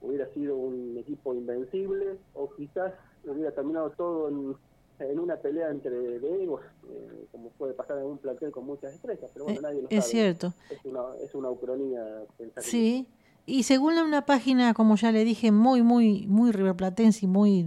[0.00, 2.92] hubiera sido un equipo invencible, o quizás
[3.24, 8.52] hubiera terminado todo en, una pelea entre egos, eh, como puede pasar en un plantel
[8.52, 10.52] con muchas estrellas, pero bueno, eh, nadie lo es cierto.
[10.70, 12.04] Es una, es una ucronía
[12.38, 13.08] pensar Sí,
[13.44, 17.66] y según una página, como ya le dije, muy, muy, muy riverplatense y muy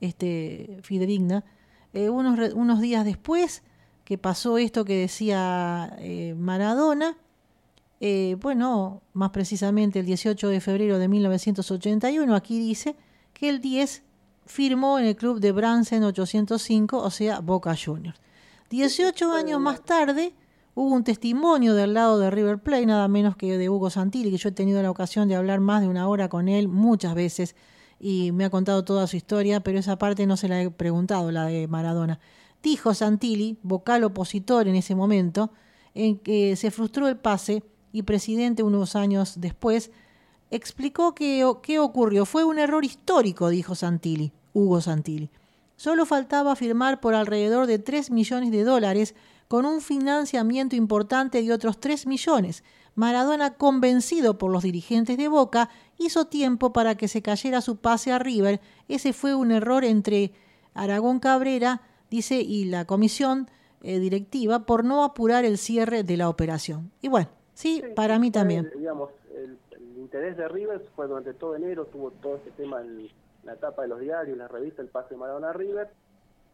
[0.00, 1.44] este, fidedigna,
[1.92, 3.62] eh, unos, unos días después
[4.04, 7.18] que pasó esto que decía eh, Maradona.
[8.00, 12.96] Eh, bueno, más precisamente el 18 de febrero de 1981, aquí dice
[13.34, 14.02] que el 10
[14.46, 18.18] firmó en el club de Bransen 805, o sea, Boca Juniors.
[18.70, 20.32] 18 años más tarde
[20.74, 24.38] hubo un testimonio del lado de River Plate, nada menos que de Hugo Santilli, que
[24.38, 27.56] yo he tenido la ocasión de hablar más de una hora con él muchas veces
[28.00, 31.30] y me ha contado toda su historia, pero esa parte no se la he preguntado,
[31.30, 32.20] la de Maradona.
[32.62, 35.50] Dijo Santilli, vocal opositor en ese momento,
[35.94, 37.62] en que se frustró el pase
[37.92, 39.90] y presidente unos años después,
[40.50, 42.24] explicó que, qué ocurrió.
[42.24, 45.30] Fue un error histórico, dijo Santilli, Hugo Santilli.
[45.76, 49.14] Solo faltaba firmar por alrededor de 3 millones de dólares
[49.46, 52.64] con un financiamiento importante de otros 3 millones.
[52.98, 58.10] Maradona, convencido por los dirigentes de Boca, hizo tiempo para que se cayera su pase
[58.10, 58.60] a River.
[58.88, 60.32] Ese fue un error entre
[60.74, 61.80] Aragón Cabrera
[62.10, 63.48] dice, y la comisión
[63.82, 66.90] eh, directiva por no apurar el cierre de la operación.
[67.00, 68.68] Y bueno, sí, para mí también.
[68.76, 69.56] digamos, el,
[69.96, 73.08] interés de River fue durante todo enero, tuvo todo este tema en
[73.44, 75.88] la etapa de los diarios, la revista, el pase de Maradona River.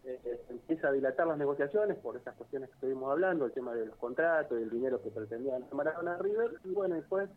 [0.06, 3.86] Eh, empieza a dilatar las negociaciones por estas cuestiones que estuvimos hablando, el tema de
[3.86, 7.30] los contratos, el dinero que pretendían Maradona River, y bueno, después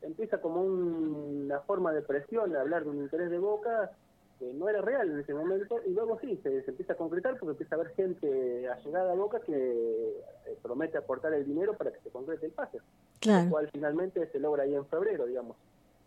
[0.00, 3.90] empieza como una forma de presión, de hablar de un interés de Boca,
[4.38, 7.50] que no era real en ese momento, y luego sí, se, empieza a concretar porque
[7.50, 12.00] empieza a haber gente allegada a Boca que eh, promete aportar el dinero para que
[12.00, 12.78] se concrete el pase.
[13.20, 13.44] Claro.
[13.44, 15.58] Lo cual finalmente se logra ahí en febrero, digamos.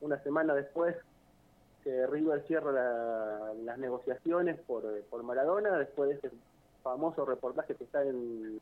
[0.01, 0.95] Una semana después
[1.83, 6.35] que River cierra las negociaciones por, por Maradona, después de ese
[6.81, 8.59] famoso reportaje que está en,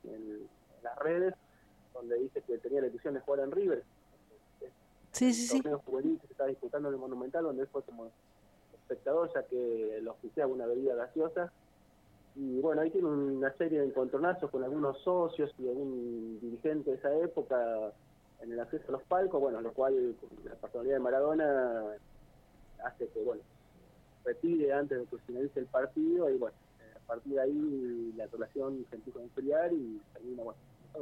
[0.84, 1.36] las redes,
[1.94, 3.84] donde dice que tenía la ilusión de jugar en River.
[5.12, 5.62] Sí, sí, sí.
[5.86, 8.10] juvenil que se está disputando en el Monumental, donde él fue como
[8.74, 11.52] espectador, ya que lo oficiaba una bebida gaseosa.
[12.36, 16.98] Y bueno, ahí tiene una serie de encontronazos con algunos socios y algún dirigente de
[16.98, 17.92] esa época
[18.42, 20.16] en el acceso a los palcos, bueno, lo cual
[20.46, 21.98] la personalidad de Maradona
[22.86, 23.42] hace que, bueno,
[24.24, 26.56] retire antes de que finalice el partido y bueno,
[26.96, 30.60] a partir de ahí la relación se empieza a enfriar y termina, bueno,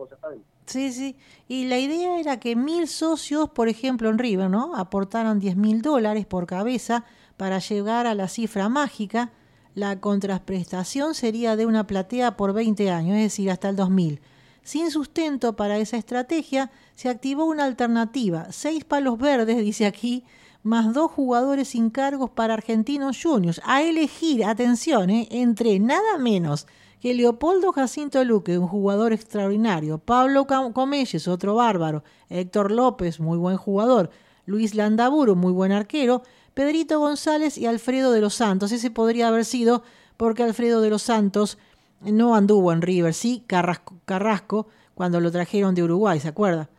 [0.10, 0.44] ya saben.
[0.66, 1.16] Sí, sí.
[1.48, 4.76] Y la idea era que mil socios, por ejemplo, en River, ¿no?
[4.76, 7.06] Aportaran 10 mil dólares por cabeza
[7.38, 9.32] para llegar a la cifra mágica,
[9.76, 14.20] la contraprestación sería de una platea por 20 años, es decir, hasta el 2000.
[14.62, 20.26] Sin sustento para esa estrategia, se activó una alternativa, seis palos verdes, dice aquí,
[20.70, 26.68] más dos jugadores sin cargos para Argentinos Juniors, a elegir, atención, eh, entre nada menos
[27.02, 33.58] que Leopoldo Jacinto Luque, un jugador extraordinario, Pablo Comelles, otro bárbaro, Héctor López, muy buen
[33.58, 34.12] jugador,
[34.46, 36.22] Luis Landaburo, muy buen arquero,
[36.54, 38.72] Pedrito González y Alfredo de los Santos.
[38.72, 39.82] Ese podría haber sido
[40.18, 41.58] porque Alfredo de los Santos
[42.02, 46.70] no anduvo en River, sí, Carrasco, Carrasco cuando lo trajeron de Uruguay, ¿se acuerda?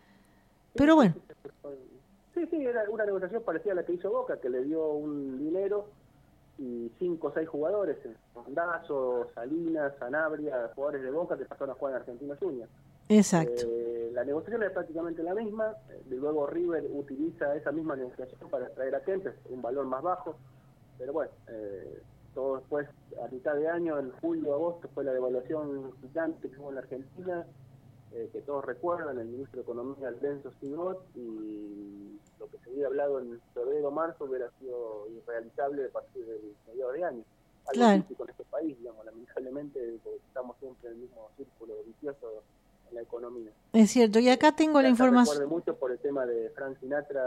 [0.74, 1.14] Pero bueno.
[2.66, 5.86] Era una negociación parecida a la que hizo Boca, que le dio un dinero
[6.58, 7.96] y cinco o seis jugadores,
[8.34, 12.68] Mondazo, Salinas, Sanabria, jugadores de Boca que pasaron a jugar en Argentina Junior.
[13.08, 13.62] Exacto.
[13.66, 18.68] Eh, la negociación es prácticamente la misma, eh, luego River utiliza esa misma negociación para
[18.68, 20.36] traer a Kempes, un valor más bajo,
[20.98, 22.02] pero bueno, eh,
[22.34, 22.86] todo después,
[23.20, 26.82] a mitad de año, en julio, agosto, fue la devaluación gigante que hubo en la
[26.82, 27.46] Argentina,
[28.10, 33.20] que todos recuerdan, el ministro de Economía, Lenzo Sigot, y lo que se había hablado
[33.20, 37.24] en febrero marzo hubiera sido irrealizable a partir del medio de año.
[37.66, 38.04] Algo claro.
[38.08, 42.42] en este país, digamos, lamentablemente, porque estamos siempre en el mismo círculo vicioso
[42.92, 43.50] la economía.
[43.72, 45.48] Es cierto, y acá tengo la información.
[45.48, 47.22] Mucho por el tema de Frank Sinatra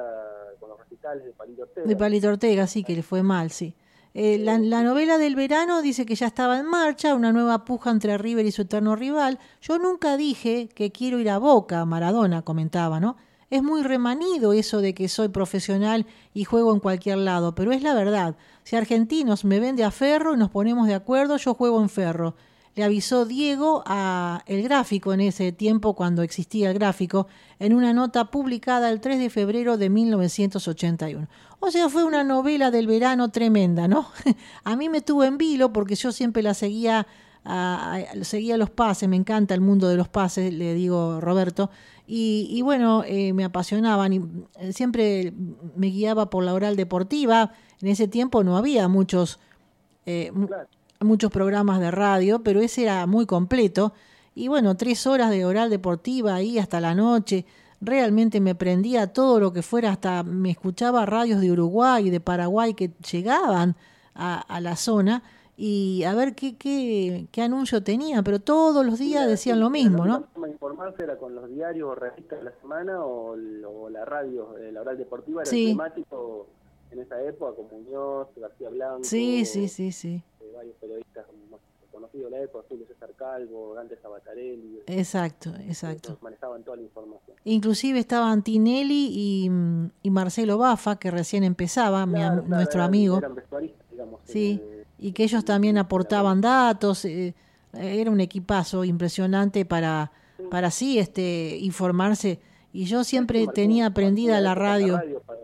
[0.60, 1.88] con los recitales de Palito Ortega.
[1.88, 3.74] De Palito Ortega, sí, que le fue mal, sí.
[4.16, 7.90] Eh, la, la, novela del verano dice que ya estaba en marcha, una nueva puja
[7.90, 9.40] entre River y su eterno rival.
[9.62, 13.18] Yo nunca dije que quiero ir a Boca, Maradona comentaba, ¿no?
[13.50, 17.82] Es muy remanido eso de que soy profesional y juego en cualquier lado, pero es
[17.82, 18.36] la verdad.
[18.64, 22.36] Si Argentinos me vende a Ferro y nos ponemos de acuerdo, yo juego en Ferro
[22.76, 27.28] le avisó Diego a El Gráfico en ese tiempo cuando existía el gráfico
[27.60, 31.28] en una nota publicada el 3 de febrero de 1981.
[31.60, 34.08] O sea, fue una novela del verano tremenda, ¿no?
[34.64, 37.08] a mí me tuvo en vilo porque yo siempre la seguía
[37.46, 41.70] a, seguía los pases, me encanta el mundo de los pases, le digo Roberto,
[42.08, 44.22] y, y bueno, eh, me apasionaban y
[44.72, 45.34] siempre
[45.76, 47.52] me guiaba por la oral deportiva,
[47.82, 49.40] en ese tiempo no había muchos...
[50.06, 50.32] Eh,
[51.04, 53.94] muchos programas de radio, pero ese era muy completo.
[54.36, 57.46] Y bueno, tres horas de oral deportiva ahí hasta la noche.
[57.82, 62.20] Realmente me prendía todo lo que fuera, hasta me escuchaba radios de Uruguay y de
[62.20, 63.76] Paraguay que llegaban
[64.16, 65.24] a, a la zona
[65.56, 70.06] y a ver qué, qué, qué, anuncio tenía, pero todos los días decían lo mismo,
[70.06, 70.26] ¿no?
[70.40, 73.36] La informarse era con los diarios o revistas de la semana o,
[73.68, 75.68] o la radio, la oral deportiva era sí.
[75.68, 76.48] temático
[76.94, 79.04] en esa época, como Muñoz, García Blanco.
[79.04, 81.60] Sí, sí, sí, sí varios periodistas más
[81.92, 84.82] conocidos de la época, Julio César Calvo, Dante Sabatarelli.
[84.88, 86.18] Exacto, exacto.
[86.22, 87.38] Manejaban toda la información.
[87.44, 89.52] Inclusive estaban Tinelli y,
[90.02, 93.18] y Marcelo Bafa, que recién empezaba, claro, mi, claro, nuestro eran, amigo.
[93.18, 93.36] Eran
[93.92, 97.06] digamos, sí, eh, y que ellos también aportaban datos.
[97.06, 97.36] Eh,
[97.74, 100.44] era un equipazo impresionante para, sí.
[100.50, 102.40] para así este, informarse.
[102.72, 104.94] Y yo siempre sí, tenía prendida la radio.
[104.94, 105.40] La radio para,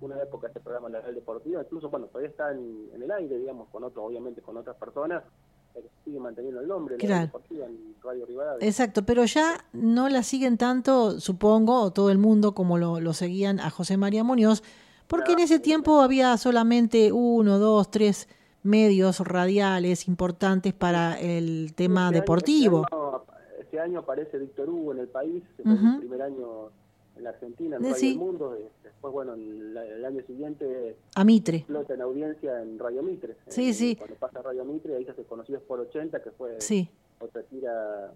[0.00, 3.38] una época este programa la red deportiva, incluso bueno, todavía está en, en, el aire,
[3.38, 5.22] digamos, con otro, obviamente con otras personas,
[5.74, 7.14] pero sigue manteniendo el nombre, claro.
[7.14, 8.66] la deportiva en Radio Rivadavia.
[8.66, 13.60] Exacto, pero ya no la siguen tanto, supongo, todo el mundo como lo, lo seguían
[13.60, 14.62] a José María Muñoz,
[15.06, 18.28] porque no, en ese tiempo había solamente uno, dos, tres
[18.62, 22.86] medios radiales importantes para el tema este deportivo.
[22.90, 25.94] Año, este, año, este, año, aparece Víctor Hugo en el país, uh -huh.
[25.94, 26.70] el primer año
[27.18, 28.08] en la Argentina, en Radio sí.
[28.10, 31.58] del Mundo, después, bueno, el, el, año siguiente a Mitre.
[31.58, 33.36] explota en audiencia en Radio Mitre.
[33.48, 33.96] Sí, eh, sí.
[33.96, 36.88] Cuando pasa Radio Mitre, ahí se hace conocidos por 80, que fue sí.
[37.20, 38.12] otra tira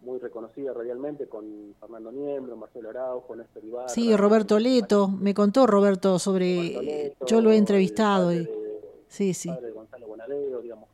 [0.00, 3.88] muy reconocida radialmente con Fernando Niembro, Marcelo Araujo, Néstor Ibarra.
[3.88, 8.32] Sí, Roberto Leto, me contó Roberto sobre, Roberto Leto, yo lo he entrevistado.
[8.32, 9.48] Y, de, sí, sí.
[9.48, 10.88] Padre Gonzalo Bonadeo, digamos.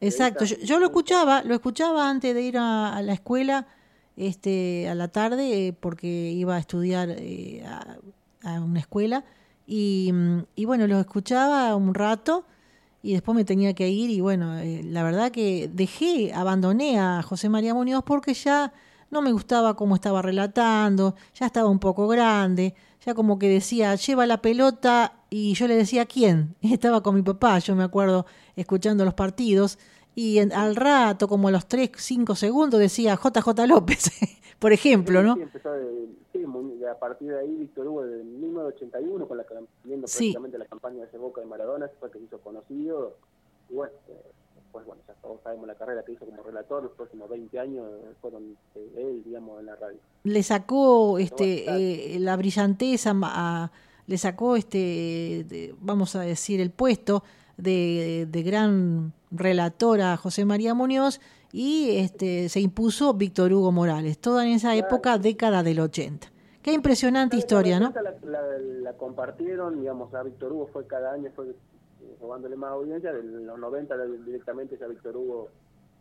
[0.00, 3.66] Exacto, yo, yo, lo escuchaba, lo escuchaba antes de ir a, a la escuela
[4.20, 7.64] este a la tarde eh, porque iba a estudiar eh,
[8.42, 9.24] a, una escuela.
[9.66, 10.12] Y,
[10.56, 12.44] y, bueno, lo escuchaba un rato
[13.02, 17.22] y después me tenía que ir y bueno, eh, la verdad que dejé, abandoné a
[17.22, 18.72] José María Muñoz porque ya
[19.10, 22.74] no me gustaba cómo estaba relatando, ya estaba un poco grande,
[23.04, 26.56] ya como que decía, lleva la pelota y yo le decía, ¿quién?
[26.60, 28.26] Estaba con mi papá, yo me acuerdo,
[28.56, 29.78] escuchando los partidos
[30.20, 34.10] y en, al rato, como a los 3, 5 segundos, decía JJ López,
[34.58, 35.36] por ejemplo, ¿no?
[35.36, 36.44] Sí, empezó de, sí,
[36.84, 39.46] a partir de ahí Víctor Hugo de 1981, con la,
[39.82, 40.24] viendo sí.
[40.24, 43.16] prácticamente la campaña de ese Boca de Maradona, fue que se hizo conocido,
[43.70, 44.30] y bueno, eh,
[44.70, 47.86] pues bueno, ya todos sabemos la carrera que hizo como relator, los próximos 20 años
[48.20, 49.96] fueron eh, él, digamos, en la radio.
[50.24, 53.70] Le sacó este eh, la brillanteza, a,
[54.06, 57.22] le sacó este, vamos a decir, el puesto
[57.62, 61.20] de, de gran relatora José María Muñoz
[61.52, 66.28] y este se impuso Víctor Hugo Morales, toda en esa época, década del 80.
[66.62, 67.90] Qué impresionante historia, ¿no?
[67.90, 71.54] La, la, la, compartieron, digamos, a Víctor Hugo fue cada año, fue
[72.20, 73.96] robándole más audiencia, de los 90
[74.26, 75.48] directamente ya Víctor Hugo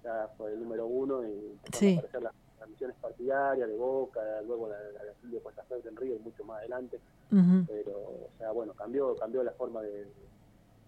[0.04, 2.00] ya fue el número uno y sí.
[2.14, 6.20] a las transmisiones partidarias de Boca, luego la, la, la Silvio Costa en Río y
[6.20, 7.00] mucho más adelante,
[7.32, 7.66] uh -huh.
[7.68, 10.06] pero, o sea, bueno, cambió, cambió la forma de,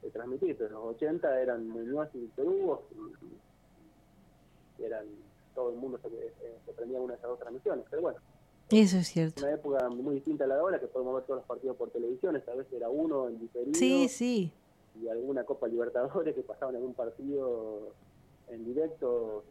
[0.01, 5.05] de transmitir, pero los 80 eran Muñoz y Víctor Hugo, y, y eran,
[5.53, 8.19] todo el mundo se, se prendía una de esas dos transmisiones, pero bueno.
[8.71, 9.43] Eso es cierto.
[9.43, 11.89] Una época muy distinta a la de ahora, que podemos ver todos los partidos por
[11.89, 13.73] televisión, esta vez era uno en diferido.
[13.73, 14.51] Sí, sí.
[15.01, 17.93] y alguna Copa Libertadores que pasaban en un partido
[18.47, 19.43] en directo,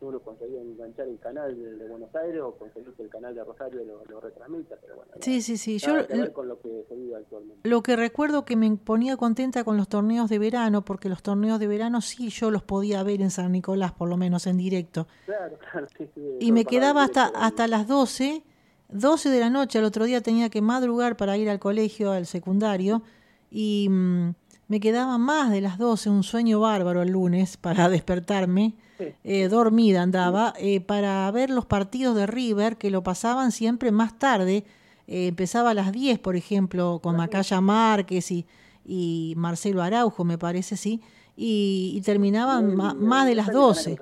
[0.00, 3.84] uno conseguía enganchar el canal de, Buenos Aires o conseguir que el canal de Rosario
[3.84, 5.12] lo, lo retransmita, pero bueno.
[5.20, 5.78] Sí, sí, sí.
[5.78, 7.68] Yo con lo que se vive actualmente.
[7.68, 11.58] Lo que recuerdo que me ponía contenta con los torneos de verano, porque los torneos
[11.58, 15.06] de verano sí yo los podía ver en San Nicolás, por lo menos en directo.
[15.24, 18.42] Claro, claro, sí, sí, Y me quedaba hasta, hasta las 12,
[18.90, 22.26] 12 de la noche, al otro día tenía que madrugar para ir al colegio, al
[22.26, 23.02] secundario,
[23.50, 23.88] y...
[23.88, 24.34] Mm,
[24.68, 30.02] me quedaba más de las 12, un sueño bárbaro el lunes para despertarme, eh, dormida
[30.02, 34.64] andaba, eh, para ver los partidos de River que lo pasaban siempre más tarde.
[35.06, 38.46] Eh, empezaba a las 10, por ejemplo, con Macaya Márquez y,
[38.84, 41.00] y Marcelo Araujo, me parece, sí,
[41.36, 43.98] y, terminaban más de las 12.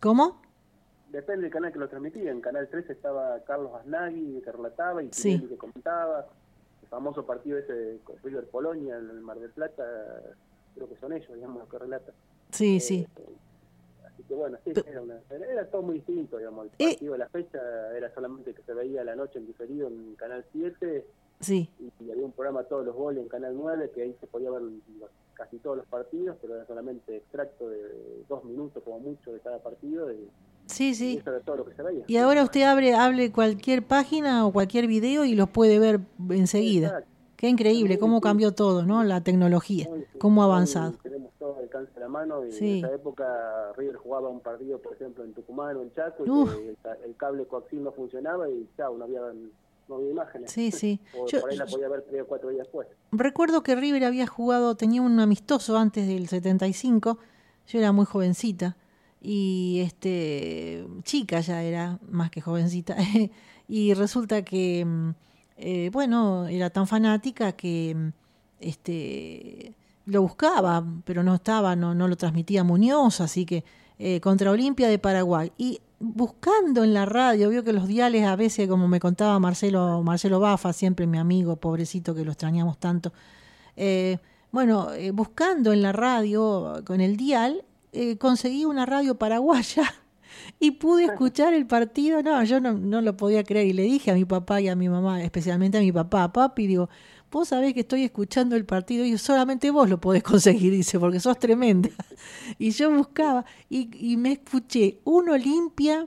[0.00, 0.40] ¿Cómo?
[1.10, 2.30] Depende del canal que lo transmitía.
[2.30, 6.26] En Canal 3 estaba Carlos Aznagui, que relataba, y que comentaba
[6.88, 9.84] famoso partido ese de River Polonia en el Mar del Plata,
[10.74, 12.14] creo que son ellos, digamos, los que relatan.
[12.50, 13.06] Sí, eh, sí.
[13.14, 13.47] así
[14.28, 16.66] que bueno, sí, era, una, era, todo muy distinto, digamos.
[16.78, 16.90] El eh.
[16.92, 17.58] partido de la fecha
[17.96, 21.06] era solamente que se veía la noche en diferido en Canal 7.
[21.40, 21.70] Sí.
[21.80, 24.62] Y, había un programa todos los goles en Canal 9 que ahí se podía ver
[25.34, 27.80] casi todos los partidos, pero era solamente extracto de
[28.28, 30.12] dos minutos como mucho de cada partido.
[30.12, 30.28] Y,
[30.68, 31.22] Sí, sí.
[32.06, 37.04] Y, ahora usted abre, hable cualquier página o cualquier video y los puede ver enseguida.
[37.38, 39.04] Qué increíble, cómo cambió todo, ¿no?
[39.04, 39.88] La tecnología,
[40.18, 40.94] cómo ha avanzado.
[41.04, 44.80] Tenemos todo al alcance de la mano y en esa época River jugaba un partido,
[44.80, 46.68] por ejemplo, en Tucumán o en Chaco y
[47.04, 49.20] el, cable coaxil no funcionaba y chao, no había,
[49.88, 50.50] no había imágenes.
[50.50, 50.98] Sí, sí.
[51.40, 52.88] por ahí la podía ver tres o cuatro días después.
[53.12, 57.18] Recuerdo que River había jugado, tenía un amistoso antes del 75,
[57.68, 58.76] yo era muy jovencita
[59.20, 62.96] y este chica ya era más que jovencita
[63.68, 65.10] y resulta que mm,
[65.58, 68.08] eh, bueno era tan fanática que mm,
[68.60, 69.74] este
[70.06, 73.64] lo buscaba pero no estaba no, no lo transmitía Muñoz así que
[73.98, 75.50] eh, contra Olimpia de Paraguay.
[75.58, 80.00] Y buscando en la radio vio que los diales a veces como me contaba Marcelo
[80.04, 83.12] Marcelo Bafa siempre mi amigo pobrecito que lo extrañamos tanto
[83.74, 84.18] eh,
[84.52, 87.64] bueno buscando en la radio con el dial
[88.20, 89.92] conseguí una radio paraguaya
[90.60, 92.22] y pude escuchar el partido.
[92.22, 94.76] No, yo no, no, lo podía creer y le dije a mi papá y a
[94.76, 96.88] mi mamá, especialmente a mi papá, papi, digo,
[97.30, 101.20] vos sabés que estoy escuchando el partido y solamente vos lo podés conseguir, dice, porque
[101.20, 101.90] sos tremenda.
[102.58, 106.06] Y yo buscaba y, y me escuché un Olimpia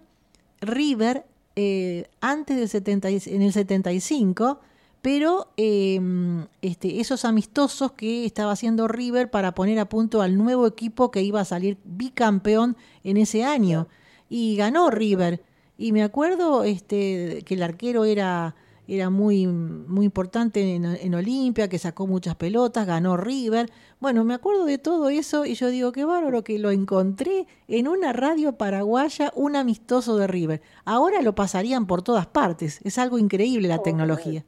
[0.60, 1.26] River
[1.56, 4.60] eh, antes del 70, en el 75
[5.02, 10.68] pero em, este, esos amistosos que estaba haciendo River para poner a punto al nuevo
[10.68, 13.88] equipo que iba a salir bicampeón en ese año.
[14.32, 15.42] Y ganó River.
[15.78, 18.56] Y me acuerdo este, que el arquero era,
[18.88, 23.70] era muy, muy importante en, en Olimpia, que sacó muchas pelotas, ganó River.
[24.00, 27.90] Bueno, me acuerdo de todo eso y yo digo, qué bárbaro que lo encontré en
[27.90, 30.62] una radio paraguaya, un amistoso de River.
[30.86, 32.80] Ahora lo pasarían por todas partes.
[32.86, 34.46] Es algo increíble la oh, tecnología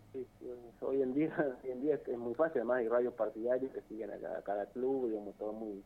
[0.93, 1.33] hoy en día
[1.63, 5.09] hoy en día es muy fácil, además hay radios partidarios que siguen a cada, club,
[5.09, 5.83] digamos, todo muy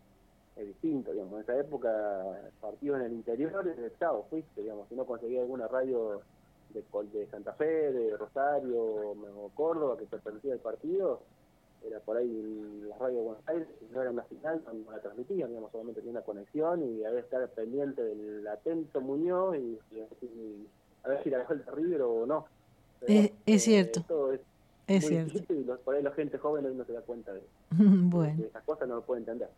[0.66, 1.90] distinto, digamos, en esa época
[2.60, 3.66] partidos en el interior,
[4.00, 6.22] chao, fuiste, digamos, si no conseguía alguna radio
[6.74, 11.22] de, de Santa Fe, de Rosario o Córdoba que pertenecía al partido,
[11.86, 15.50] era por ahí la radio de Buenos Aires, no era una final, no la transmitían,
[15.50, 19.80] digamos, solamente tenía una conexión y había que estar pendiente del atento Muñoz y,
[21.04, 22.46] a ver si la dejó el River o no.
[23.02, 24.34] es, es, cierto.
[24.88, 25.54] Es cierto.
[25.54, 28.44] Y por ahí la gente joven no se da cuenta de, bueno.
[28.46, 29.50] esas cosas, no lo puede entender.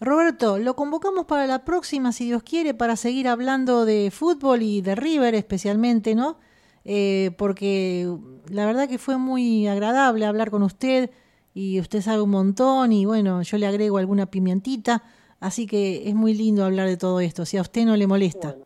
[0.00, 4.80] Roberto, lo convocamos para la próxima, si Dios quiere, para seguir hablando de fútbol y
[4.80, 6.38] de River especialmente, ¿no?
[6.86, 8.10] Eh, porque
[8.48, 11.10] la verdad que fue muy agradable hablar con usted
[11.52, 15.02] y usted sabe un montón y bueno, yo le agrego alguna pimientita,
[15.38, 18.56] así que es muy lindo hablar de todo esto, si a usted no le molesta.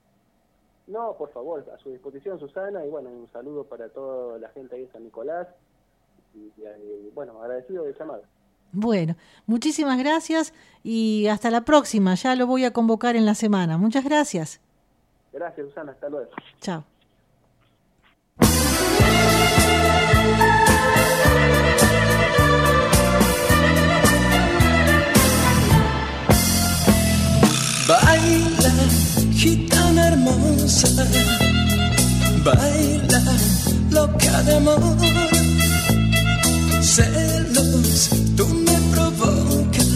[0.86, 4.76] no, por favor, a su disposición Susana y bueno, un saludo para toda la gente
[4.76, 5.48] ahí de San Nicolás
[6.32, 6.52] y,
[7.12, 8.22] bueno, agradecido de llamada.
[8.74, 10.52] Bueno, muchísimas gracias
[10.82, 12.14] y hasta la próxima.
[12.14, 13.78] Ya lo voy a convocar en la semana.
[13.78, 14.60] Muchas gracias.
[15.32, 15.92] Gracias, Susana.
[15.92, 16.30] Hasta luego.
[16.60, 16.84] Chao.
[27.86, 28.72] Baila,
[29.34, 30.88] gitana hermosa,
[32.42, 33.22] baila,
[33.90, 35.33] loca de amor
[36.84, 39.86] celos tú me provocas,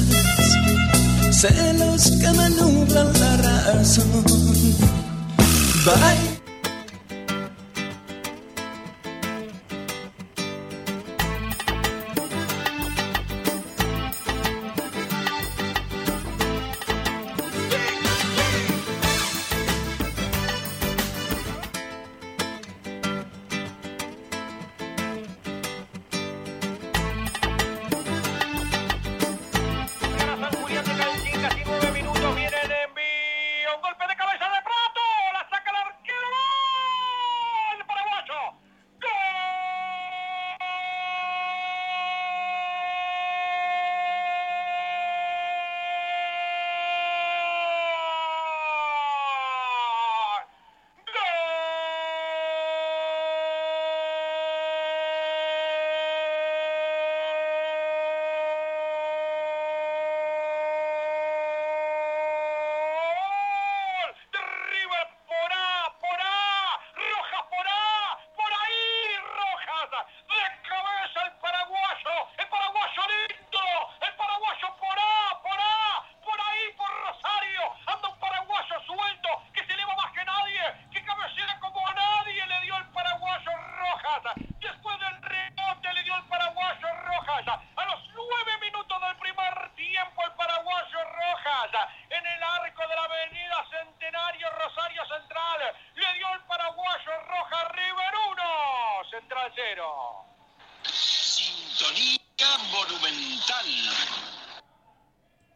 [1.30, 4.24] celos que me nublan la razón.
[5.84, 6.37] Bye.